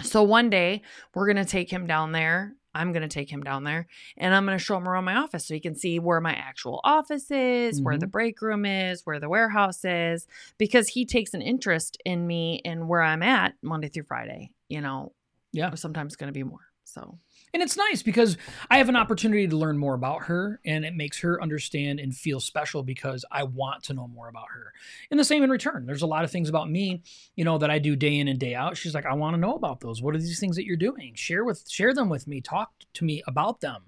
so 0.02 0.22
one 0.22 0.50
day 0.50 0.82
we're 1.14 1.26
going 1.26 1.44
to 1.44 1.50
take 1.50 1.70
him 1.70 1.86
down 1.86 2.12
there. 2.12 2.54
I'm 2.74 2.92
going 2.92 3.02
to 3.02 3.08
take 3.08 3.30
him 3.30 3.42
down 3.42 3.64
there 3.64 3.86
and 4.16 4.34
I'm 4.34 4.46
going 4.46 4.56
to 4.56 4.64
show 4.64 4.78
him 4.78 4.88
around 4.88 5.04
my 5.04 5.16
office 5.16 5.46
so 5.46 5.52
he 5.52 5.60
can 5.60 5.76
see 5.76 5.98
where 5.98 6.22
my 6.22 6.32
actual 6.32 6.80
office 6.84 7.30
is, 7.30 7.82
where 7.82 7.98
the 7.98 8.06
mm-hmm. 8.06 8.10
break 8.10 8.40
room 8.40 8.64
is, 8.64 9.02
where 9.04 9.20
the 9.20 9.28
warehouse 9.28 9.84
is, 9.84 10.26
because 10.56 10.88
he 10.88 11.04
takes 11.04 11.34
an 11.34 11.42
interest 11.42 11.98
in 12.06 12.26
me 12.26 12.62
and 12.64 12.88
where 12.88 13.02
I'm 13.02 13.22
at 13.22 13.54
Monday 13.60 13.88
through 13.88 14.04
Friday. 14.04 14.52
You 14.70 14.80
know, 14.80 15.12
Yeah. 15.52 15.74
sometimes 15.74 16.12
it's 16.12 16.16
going 16.16 16.32
to 16.32 16.32
be 16.32 16.42
more. 16.42 16.72
So, 16.84 17.18
And 17.54 17.62
it's 17.62 17.76
nice 17.76 18.02
because 18.02 18.36
I 18.70 18.78
have 18.78 18.88
an 18.88 18.96
opportunity 18.96 19.46
to 19.46 19.56
learn 19.56 19.78
more 19.78 19.94
about 19.94 20.24
her 20.24 20.60
and 20.64 20.84
it 20.84 20.94
makes 20.94 21.20
her 21.20 21.42
understand 21.42 22.00
and 22.00 22.14
feel 22.14 22.40
special 22.40 22.82
because 22.82 23.24
I 23.30 23.44
want 23.44 23.84
to 23.84 23.94
know 23.94 24.08
more 24.08 24.28
about 24.28 24.48
her. 24.52 24.72
And 25.10 25.18
the 25.18 25.24
same 25.24 25.42
in 25.42 25.50
return. 25.50 25.86
There's 25.86 26.02
a 26.02 26.06
lot 26.06 26.24
of 26.24 26.30
things 26.30 26.48
about 26.48 26.70
me, 26.70 27.02
you 27.36 27.44
know, 27.44 27.58
that 27.58 27.70
I 27.70 27.78
do 27.78 27.96
day 27.96 28.18
in 28.18 28.28
and 28.28 28.38
day 28.38 28.54
out. 28.54 28.76
She's 28.76 28.94
like, 28.94 29.06
I 29.06 29.14
want 29.14 29.34
to 29.34 29.40
know 29.40 29.54
about 29.54 29.80
those. 29.80 30.02
What 30.02 30.14
are 30.14 30.18
these 30.18 30.40
things 30.40 30.56
that 30.56 30.66
you're 30.66 30.76
doing? 30.76 31.14
Share 31.14 31.44
with 31.44 31.68
share 31.70 31.94
them 31.94 32.08
with 32.08 32.26
me. 32.26 32.40
Talk 32.40 32.72
to 32.94 33.04
me 33.04 33.22
about 33.26 33.60
them. 33.60 33.82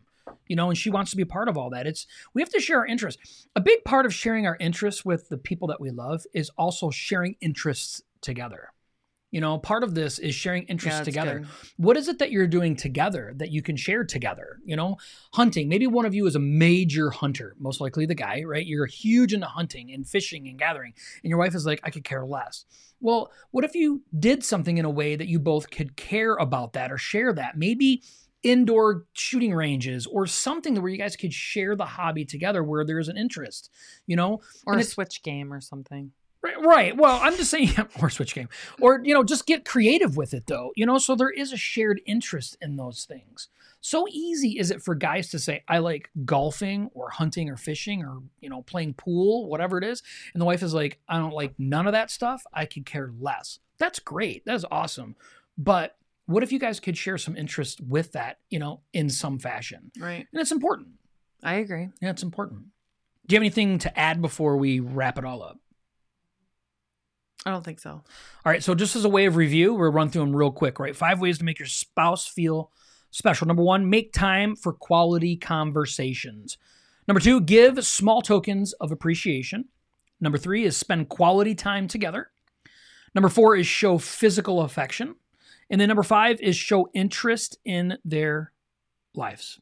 You 0.49 0.57
know, 0.57 0.69
and 0.69 0.79
she 0.79 0.91
wants 0.91 1.11
to 1.11 1.17
be 1.17 1.25
part 1.25 1.49
of 1.49 1.59
all 1.59 1.71
that. 1.71 1.87
It's 1.87 2.07
we 2.33 2.43
have 2.43 2.51
to 2.51 2.61
share 2.61 2.79
our 2.79 2.87
interests. 2.87 3.47
A 3.57 3.61
big 3.61 3.85
part 3.85 4.07
of 4.07 4.15
sharing 4.15 4.47
our 4.47 4.57
interests 4.61 5.05
with 5.05 5.29
the 5.29 5.39
people 5.39 5.69
that 5.69 5.81
we 5.81 5.91
love 5.91 6.25
is 6.33 6.51
also 6.57 6.91
sharing 6.91 7.37
interests 7.41 8.03
together. 8.21 8.74
You 9.35 9.41
know, 9.41 9.59
part 9.59 9.83
of 9.83 9.97
this 9.97 10.21
is 10.21 10.33
sharing 10.33 10.63
interests 10.67 11.01
yeah, 11.01 11.05
together. 11.05 11.39
good. 11.41 11.49
what 11.77 11.97
is 11.97 12.07
it 12.07 12.21
that 12.21 12.31
you're 12.31 12.47
doing 12.47 12.77
together 12.77 13.33
that 13.39 13.51
you 13.51 13.63
can 13.63 13.77
share 13.77 14.05
together? 14.05 14.61
You 14.65 14.77
know 14.77 14.99
hunting. 15.33 15.69
Maybe 15.69 15.89
one 15.89 16.07
of 16.07 16.15
you 16.15 16.25
is 16.27 16.37
a 16.37 16.39
major 16.39 17.11
hunter 17.11 17.57
most 17.59 17.81
likely 17.81 18.07
the 18.07 18.15
guy 18.15 18.45
right? 18.45 18.65
You're 18.65 18.87
huge 18.87 19.33
into 19.33 19.49
hunting 19.49 19.93
and 19.93 20.07
fishing 20.07 20.47
and 20.47 20.57
gathering 20.57 20.95
and 21.25 21.31
your 21.31 21.41
wife 21.41 21.57
is 21.57 21.67
like 21.67 21.81
i 21.83 21.91
could 21.91 22.05
care 22.05 22.25
less. 22.25 22.65
Well 23.01 23.33
what 23.51 23.65
if 23.65 23.75
you 23.75 24.03
did 24.17 24.45
something 24.45 24.79
in 24.79 24.85
a 24.85 24.91
way 24.91 25.17
that 25.17 25.27
you 25.27 25.41
both 25.41 25.69
could 25.69 25.97
care 25.97 26.37
about 26.37 26.75
that 26.75 26.93
or 26.93 26.99
share 26.99 27.33
that? 27.33 27.59
Maybe 27.59 28.05
indoor 28.45 29.05
shooting 29.15 29.53
ranges 29.53 30.07
or 30.07 30.29
something 30.29 30.81
where 30.81 30.93
you 30.93 30.99
guys 30.99 31.17
could 31.17 31.35
share 31.35 31.75
the 31.75 31.87
hobby 31.87 32.25
together 32.25 32.63
where 32.63 32.85
there's 32.85 33.09
an 33.09 33.17
interest 33.17 33.69
you 34.07 34.15
know? 34.15 34.43
Or 34.65 34.75
And 34.75 34.83
a 34.83 34.85
switch 34.85 35.25
game 35.25 35.53
or 35.53 35.61
something. 35.61 36.13
Right. 36.61 36.97
Well, 36.97 37.19
I'm 37.23 37.37
just 37.37 37.51
saying, 37.51 37.71
or 38.01 38.11
switch 38.11 38.35
game, 38.35 38.49
or 38.81 39.01
you 39.03 39.15
know, 39.15 39.25
just 39.25 39.47
get 39.47 39.65
creative 39.65 40.17
with 40.17 40.35
it, 40.35 40.47
though. 40.47 40.73
You 40.77 40.87
know, 40.87 40.99
so 40.99 41.15
there 41.15 41.31
is 41.31 41.53
a 41.53 41.57
shared 41.57 42.01
interest 42.07 42.57
in 42.61 42.77
those 42.77 43.05
things. 43.05 43.49
So 43.81 44.07
easy 44.11 44.59
is 44.59 44.71
it 44.71 44.83
for 44.83 44.95
guys 44.95 45.31
to 45.31 45.39
say, 45.39 45.63
"I 45.69 45.79
like 45.79 46.11
golfing, 46.25 46.91
or 46.95 47.11
hunting, 47.11 47.51
or 47.51 47.57
fishing, 47.57 48.03
or 48.03 48.19
you 48.41 48.51
know, 48.51 48.63
playing 48.63 48.95
pool, 48.95 49.49
whatever 49.49 49.79
it 49.79 49.85
is," 49.85 50.03
and 50.33 50.41
the 50.41 50.47
wife 50.47 50.63
is 50.63 50.75
like, 50.75 50.99
"I 51.09 51.19
don't 51.19 51.35
like 51.35 51.55
none 51.59 51.87
of 51.87 51.93
that 51.93 52.11
stuff. 52.11 52.45
I 52.53 52.67
could 52.67 52.87
care 52.87 53.11
less." 53.19 53.59
That's 53.79 53.99
great. 53.99 54.45
That's 54.45 54.65
awesome. 54.71 55.17
But 55.59 55.97
what 56.27 56.43
if 56.43 56.53
you 56.53 56.59
guys 56.59 56.81
could 56.81 56.97
share 56.97 57.19
some 57.19 57.37
interest 57.37 57.81
with 57.81 58.13
that, 58.13 58.39
you 58.51 58.59
know, 58.59 58.81
in 58.93 59.11
some 59.11 59.39
fashion? 59.39 59.91
Right. 59.99 60.27
And 60.33 60.41
it's 60.41 60.53
important. 60.53 60.89
I 61.43 61.55
agree. 61.55 61.89
Yeah, 62.01 62.11
it's 62.11 62.23
important. 62.23 62.67
Do 63.27 63.35
you 63.35 63.37
have 63.37 63.43
anything 63.43 63.79
to 63.79 63.99
add 63.99 64.23
before 64.23 64.57
we 64.57 64.81
wrap 64.81 65.19
it 65.19 65.25
all 65.25 65.43
up? 65.43 65.59
I 67.47 67.51
don't 67.51 67.65
think 67.65 67.81
so. 67.81 67.91
All 67.91 68.03
right, 68.45 68.63
so 68.63 68.75
just 68.75 68.97
as 68.97 69.05
a 69.05 69.09
way 69.09 69.27
of 69.27 69.37
review, 69.37 69.75
we'll 69.75 69.93
run 69.93 70.09
through 70.09 70.23
them 70.23 70.35
real 70.35 70.51
quick, 70.51 70.79
right? 70.79 70.97
Five 70.97 71.21
ways 71.21 71.39
to 71.39 71.45
make 71.45 71.59
your 71.59 71.69
spouse 71.69 72.27
feel 72.27 72.71
special. 73.11 73.47
Number 73.47 73.63
one, 73.63 73.91
make 73.91 74.13
time 74.13 74.57
for 74.57 74.73
quality 74.73 75.37
conversations. 75.37 76.57
Number 77.07 77.21
two, 77.21 77.41
give 77.41 77.85
small 77.85 78.23
tokens 78.23 78.73
of 78.75 78.91
appreciation. 78.91 79.67
Number 80.21 80.39
three 80.39 80.65
is 80.65 80.77
spend 80.77 81.11
quality 81.11 81.55
time 81.55 81.87
together. 81.87 82.31
Number 83.15 83.29
four 83.29 83.57
is 83.57 83.67
show 83.67 83.99
physical 83.99 84.63
affection. 84.63 85.17
And 85.69 85.81
then 85.81 85.89
number 85.89 86.03
five 86.03 86.41
is 86.41 86.57
show 86.57 86.89
interest 86.95 87.59
in 87.65 87.99
their 88.05 88.53
lives. 89.15 89.61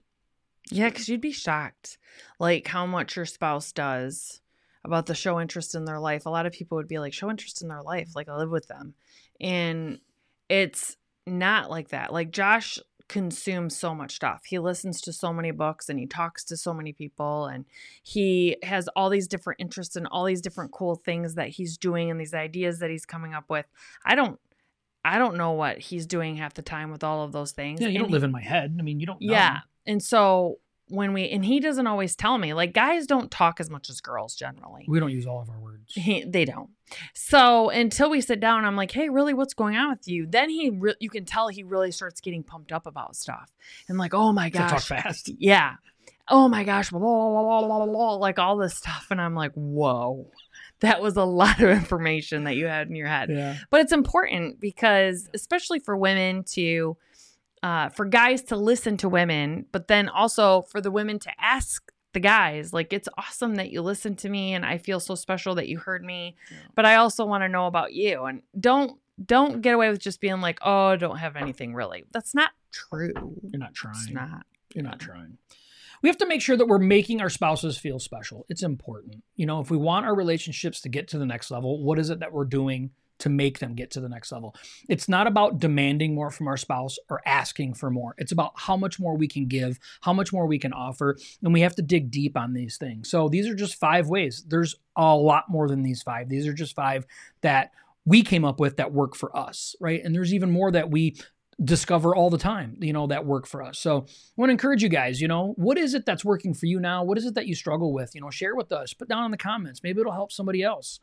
Yeah, 0.71 0.89
because 0.89 1.09
you'd 1.09 1.21
be 1.21 1.33
shocked, 1.33 1.99
like 2.39 2.69
how 2.69 2.87
much 2.87 3.17
your 3.17 3.27
spouse 3.27 3.73
does 3.73 4.42
about 4.85 5.07
the 5.07 5.15
show 5.15 5.41
interest 5.41 5.75
in 5.75 5.85
their 5.85 6.01
life. 6.01 6.27
A 6.27 6.31
lot 6.31 6.47
of 6.47 6.53
people 6.53 6.77
would 6.77 6.89
be 6.89 6.99
like, 6.99 7.13
show 7.13 7.31
interest 7.31 7.63
in 7.63 7.69
their 7.69 7.83
life, 7.83 8.17
like 8.17 8.29
I 8.29 8.37
live 8.37 8.51
with 8.51 8.69
them, 8.69 8.95
and 9.41 9.99
it's 10.49 10.97
not 11.27 11.71
like 11.71 11.89
that. 11.89 12.13
Like 12.13 12.31
Josh 12.31 12.79
consumes 13.09 13.77
so 13.77 13.95
much 13.95 14.17
stuff. 14.17 14.43
He 14.47 14.59
listens 14.59 15.01
to 15.03 15.13
so 15.13 15.33
many 15.33 15.51
books 15.51 15.89
and 15.89 15.99
he 15.99 16.07
talks 16.07 16.45
to 16.45 16.57
so 16.57 16.73
many 16.73 16.93
people 16.93 17.47
and 17.47 17.67
he 18.03 18.57
has 18.63 18.89
all 18.97 19.11
these 19.11 19.29
different 19.29 19.61
interests 19.61 19.97
and 19.97 20.07
all 20.07 20.25
these 20.25 20.41
different 20.41 20.73
cool 20.73 20.95
things 20.95 21.35
that 21.35 21.49
he's 21.49 21.77
doing 21.77 22.11
and 22.11 22.19
these 22.19 22.33
ideas 22.33 22.79
that 22.79 22.91
he's 22.91 23.05
coming 23.05 23.35
up 23.35 23.45
with. 23.51 23.67
I 24.05 24.15
don't 24.15 24.39
I 25.05 25.19
don't 25.19 25.37
know 25.37 25.53
what 25.53 25.79
he's 25.79 26.07
doing 26.07 26.37
half 26.37 26.55
the 26.55 26.63
time 26.63 26.91
with 26.91 27.03
all 27.05 27.23
of 27.23 27.33
those 27.33 27.53
things. 27.53 27.81
Yeah, 27.81 27.89
you 27.89 27.97
And 27.97 28.05
don't 28.05 28.13
live 28.13 28.23
in 28.23 28.33
my 28.33 28.41
head. 28.41 28.77
I 28.79 28.83
mean, 28.83 29.01
you 29.01 29.07
don't. 29.07 29.21
Know. 29.21 29.33
yeah. 29.33 29.61
And 29.87 30.03
so 30.03 30.59
when 30.89 31.13
we 31.13 31.29
and 31.31 31.45
he 31.45 31.61
doesn't 31.61 31.87
always 31.87 32.15
tell 32.15 32.37
me 32.39 32.53
like 32.53 32.73
guys 32.75 33.07
don't 33.07 33.31
talk 33.31 33.61
as 33.61 33.71
much 33.71 33.89
as 33.89 34.01
girls 34.01 34.35
generally. 34.35 34.85
we 34.87 35.01
don't 35.01 35.11
use 35.11 35.27
all 35.27 35.41
of 35.41 35.49
our 35.49 35.59
words. 35.59 35.93
He, 35.95 36.25
they 36.25 36.45
don't. 36.45 36.71
So 37.15 37.71
until 37.71 38.11
we 38.11 38.21
sit 38.21 38.41
down, 38.41 38.65
I'm 38.65 38.77
like, 38.77 38.91
"Hey, 38.91 39.09
really, 39.09 39.33
what's 39.33 39.55
going 39.55 39.77
on 39.77 39.91
with 39.91 40.07
you?" 40.07 40.27
Then 40.27 40.51
he, 40.51 40.71
re- 40.71 40.95
you 41.01 41.09
can 41.09 41.25
tell 41.25 41.49
he 41.49 41.63
really 41.63 41.91
starts 41.91 42.21
getting 42.21 42.43
pumped 42.43 42.73
up 42.73 42.87
about 42.87 43.17
stuff, 43.17 43.51
and 43.89 43.97
like, 43.97 44.13
"Oh 44.13 44.33
my 44.33 44.51
To 44.51 44.59
talk 44.59 44.71
gosh, 44.71 44.89
fast. 44.89 45.31
yeah, 45.39 45.75
oh 46.29 46.49
my 46.49 46.65
gosh, 46.65 46.91
blah, 46.91 46.99
blah, 47.01 47.09
blah, 47.09 47.61
blah, 47.67 47.79
blah, 47.79 47.87
blah, 47.87 48.15
like 48.17 48.39
all 48.39 48.57
this 48.59 48.77
stuff," 48.77 49.07
and 49.11 49.21
I'm 49.21 49.35
like, 49.35 49.53
"Whoa, 49.55 50.27
that 50.81 51.01
was 51.01 51.17
a 51.17 51.25
lot 51.43 51.61
of 51.63 51.71
information 51.71 52.45
that 52.45 52.57
you 52.57 52.67
had 52.67 52.89
in 52.89 52.95
your 52.95 53.09
head." 53.09 53.31
Yeah. 53.31 53.57
But 53.71 53.81
it's 53.81 53.93
important 53.93 54.61
because, 54.61 55.31
especially 55.33 55.79
for 55.79 55.97
women 55.97 56.45
to, 56.53 56.97
uh, 57.63 57.89
for 57.91 58.05
guys 58.05 58.43
to 58.43 58.57
listen 58.57 58.97
to 58.99 59.09
women, 59.09 59.67
but 59.73 59.89
then 59.89 60.09
also 60.09 60.63
for 60.63 60.81
the 60.81 60.91
women 60.91 61.19
to 61.21 61.31
ask 61.41 61.91
the 62.13 62.21
guys, 62.21 62.73
like, 62.73 62.93
it's 62.93 63.09
awesome 63.17 63.55
that 63.55 63.71
you 63.71 63.81
listened 63.81 64.19
to 64.19 64.29
me 64.29 64.53
and 64.53 64.67
I 64.67 64.79
feel 64.79 65.01
so 65.01 65.15
special 65.15 65.55
that 65.55 65.69
you 65.69 65.79
heard 65.79 66.05
me. 66.05 66.37
Yeah. 66.51 66.59
But 66.75 66.85
I 66.85 66.97
also 66.97 67.25
want 67.25 67.43
to 67.43 67.49
know 67.49 67.67
about 67.67 67.93
you. 67.95 68.25
And 68.25 68.43
don't, 68.59 68.99
don't 69.25 69.63
get 69.63 69.75
away 69.75 69.89
with 69.89 70.01
just 70.01 70.21
being 70.21 70.41
like, 70.41 70.59
oh, 70.63 70.89
I 70.89 70.97
don't 70.97 71.19
have 71.19 71.37
anything 71.37 71.75
really. 71.75 72.05
That's 72.13 72.35
not 72.35 72.51
true. 72.71 73.13
You're 73.15 73.59
not 73.59 73.75
trying. 73.75 73.95
It's 73.97 74.11
not. 74.11 74.45
You're 74.75 74.85
not 74.85 74.99
trying. 74.99 75.39
We 76.03 76.09
have 76.09 76.19
to 76.19 76.27
make 76.27 76.43
sure 76.43 76.57
that 76.57 76.67
we're 76.67 76.79
making 76.79 77.21
our 77.21 77.31
spouses 77.31 77.79
feel 77.79 78.01
special. 78.01 78.45
It's 78.49 78.63
important. 78.63 79.23
You 79.37 79.47
know, 79.47 79.61
if 79.61 79.71
we 79.71 79.77
want 79.77 80.05
our 80.05 80.15
relationships 80.15 80.81
to 80.81 80.89
get 80.89 81.09
to 81.09 81.19
the 81.19 81.27
next 81.27 81.51
level, 81.51 81.83
what 81.83 81.99
is 81.99 82.11
it 82.11 82.21
that 82.21 82.33
we're 82.33 82.45
doing 82.45 82.91
to 83.23 83.29
make 83.29 83.59
them 83.59 83.75
get 83.75 83.91
to 83.93 84.01
the 84.01 84.09
next 84.09 84.31
level? 84.31 84.55
It's 84.89 85.09
not 85.09 85.27
about 85.27 85.59
demanding 85.59 86.15
more 86.15 86.31
from 86.31 86.47
our 86.47 86.57
spouse 86.57 86.99
or 87.09 87.21
asking 87.27 87.75
for 87.75 87.91
more. 87.91 88.15
It's 88.19 88.33
about 88.33 88.53
how 88.57 88.77
much 88.77 89.01
more 89.01 89.17
we 89.17 89.27
can 89.27 89.47
give, 89.47 89.79
how 90.03 90.13
much 90.13 90.33
more 90.33 90.47
we 90.47 90.59
can 90.59 90.73
offer, 90.73 91.17
and 91.43 91.53
we 91.53 91.63
have 91.63 91.75
to 91.77 91.83
dig 91.83 92.11
deep 92.11 92.37
on 92.37 92.53
these 92.53 92.77
things. 92.77 93.11
So 93.11 93.29
these 93.29 93.49
are 93.49 93.55
just 93.55 93.77
five 93.77 94.09
ways. 94.09 94.45
There's 94.47 94.77
a 94.97 95.17
lot 95.17 95.45
more 95.49 95.69
than 95.69 95.83
these 95.83 96.03
five. 96.03 96.29
These 96.29 96.47
are 96.47 96.53
just 96.53 96.75
five 96.75 97.07
that 97.41 97.73
we 98.05 98.23
came 98.23 98.45
up 98.45 98.61
with 98.61 98.77
that 98.77 98.93
work 98.93 99.15
for 99.15 99.37
us, 99.37 99.77
right? 99.81 100.03
And 100.05 100.15
there's 100.15 100.35
even 100.35 100.51
more 100.51 100.71
that 100.73 100.91
we 100.91 101.17
discover 101.63 102.15
all 102.15 102.31
the 102.31 102.39
time, 102.39 102.77
you 102.81 102.93
know, 102.93 103.07
that 103.07 103.25
work 103.25 103.47
for 103.47 103.63
us. 103.63 103.79
So 103.79 103.99
I 103.99 104.11
want 104.37 104.49
to 104.49 104.53
encourage 104.53 104.83
you 104.83 104.89
guys, 104.89 105.21
you 105.21 105.29
know, 105.29 105.55
what 105.57 105.79
is 105.79 105.95
it 105.95 106.05
that's 106.05 106.25
working 106.25 106.55
for 106.55 106.67
you 106.67 106.81
now? 106.81 107.05
What 107.05 107.19
is 107.19 107.27
it 107.27 107.35
that 107.35 107.47
you 107.47 107.55
struggle 107.55 107.93
with? 107.93 108.15
You 108.15 108.21
know, 108.21 108.31
share 108.31 108.57
with 108.57 108.73
us, 108.73 108.93
put 108.93 109.09
down 109.09 109.25
in 109.25 109.31
the 109.31 109.37
comments. 109.37 109.81
Maybe 109.83 110.01
it'll 110.01 110.13
help 110.13 110.33
somebody 110.33 110.63
else. 110.63 110.99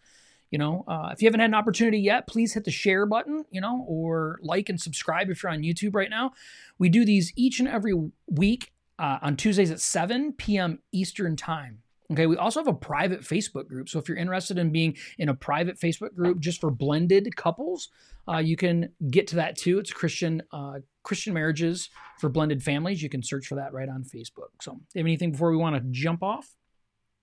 You 0.52 0.58
know, 0.58 0.84
uh, 0.88 1.10
if 1.12 1.22
you 1.22 1.28
haven't 1.28 1.42
had 1.42 1.52
an 1.52 1.56
opportunity 1.56 2.00
yet, 2.00 2.28
please 2.28 2.54
hit 2.54 2.64
the 2.64 2.72
share 2.72 3.06
button, 3.06 3.46
you 3.52 3.62
know, 3.62 3.86
or 3.88 4.40
like 4.42 4.70
and 4.70 4.82
subscribe 4.82 5.30
if 5.30 5.44
you're 5.44 5.52
on 5.52 5.62
YouTube 5.62 5.94
right 5.94 6.10
now. 6.10 6.32
We 6.80 6.90
do 6.90 7.06
these 7.06 7.32
each 7.36 7.60
and 7.60 7.68
every 7.68 7.94
week 8.28 8.72
uh, 8.98 9.20
on 9.22 9.36
Tuesdays 9.36 9.72
at 9.72 9.80
7 9.80 10.34
p.m. 10.34 10.80
Eastern 10.92 11.36
Time. 11.36 11.84
Okay, 12.12 12.26
we 12.26 12.38
also 12.38 12.60
have 12.60 12.68
a 12.68 12.74
private 12.74 13.22
Facebook 13.22 13.68
group. 13.68 13.88
So 13.88 14.00
if 14.00 14.08
you're 14.10 14.18
interested 14.18 14.58
in 14.58 14.72
being 14.72 14.98
in 15.20 15.30
a 15.30 15.36
private 15.36 15.80
Facebook 15.80 16.16
group 16.16 16.40
just 16.40 16.60
for 16.60 16.72
blended 16.72 17.36
couples, 17.36 17.90
uh, 18.28 18.38
you 18.38 18.56
can 18.56 18.90
get 19.12 19.28
to 19.28 19.36
that 19.36 19.56
too. 19.56 19.78
It's 19.78 19.92
Christian 19.92 20.42
uh, 20.52 20.80
Christian 21.04 21.36
marriages 21.36 21.90
for 22.20 22.30
blended 22.30 22.64
families. 22.64 23.04
You 23.04 23.10
can 23.10 23.22
search 23.22 23.46
for 23.46 23.56
that 23.56 23.74
right 23.74 23.88
on 23.88 24.04
Facebook. 24.04 24.50
So, 24.60 24.72
have 24.72 25.06
anything 25.06 25.32
before 25.32 25.52
we 25.52 25.58
want 25.58 25.76
to 25.76 25.84
jump 25.92 26.24
off? 26.24 26.56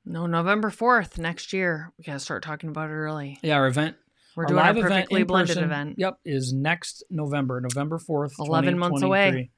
No, 0.06 0.26
November 0.26 0.70
4th 0.70 1.18
next 1.18 1.52
year. 1.52 1.92
We 1.98 2.04
got 2.04 2.12
to 2.14 2.20
start 2.20 2.44
talking 2.44 2.70
about 2.70 2.90
it 2.90 2.94
early. 2.94 3.38
Yeah, 3.42 3.56
our 3.56 3.66
event, 3.66 3.96
We're 4.36 4.44
our 4.44 4.48
doing 4.48 4.58
a 4.58 4.62
live 4.62 4.76
event 4.76 4.92
perfectly 4.92 5.20
in 5.22 5.26
blended 5.26 5.56
person, 5.56 5.64
event 5.64 5.94
Yep, 5.98 6.20
is 6.24 6.52
next 6.52 7.02
November, 7.10 7.60
November 7.60 7.98
fourth, 7.98 8.34
11 8.38 8.78
months 8.78 9.02
away. 9.02 9.50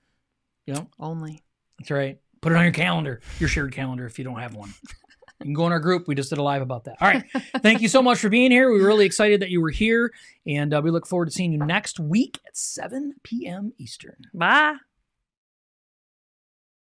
Yep, 0.67 0.89
only. 0.99 1.45
that's 1.79 1.91
right. 1.91 2.19
Put 2.41 2.53
it 2.53 2.57
on 2.57 2.65
your 2.65 2.73
calendar, 2.73 3.21
your 3.39 3.49
shared 3.49 3.73
calendar, 3.73 4.07
if 4.07 4.19
you 4.19 4.25
don't 4.25 4.39
have 4.39 4.55
one. 4.55 4.73
You 5.41 5.45
can 5.45 5.55
go 5.55 5.67
in 5.67 5.73
our 5.73 5.81
group. 5.81 6.09
We 6.09 6.15
just 6.15 6.31
did 6.31 6.39
a 6.39 6.43
live 6.43 6.63
about 6.63 6.85
that. 6.85 6.97
All 7.01 7.09
right. 7.09 7.25
Thank 7.59 7.81
you 7.81 7.89
so 7.89 8.03
much 8.03 8.19
for 8.19 8.29
being 8.29 8.51
here. 8.51 8.71
We're 8.71 8.87
really 8.87 9.07
excited 9.07 9.41
that 9.41 9.51
you 9.51 9.61
were 9.61 9.71
here, 9.71 10.13
and 10.47 10.75
uh, 10.75 10.81
we 10.83 10.91
look 10.91 11.07
forward 11.07 11.27
to 11.27 11.31
seeing 11.31 11.53
you 11.53 11.59
next 11.59 12.01
week 12.01 12.41
at 12.47 12.57
7 12.57 13.15
p.m. 13.23 13.73
Eastern. 13.79 14.17
Bye. 14.35 14.77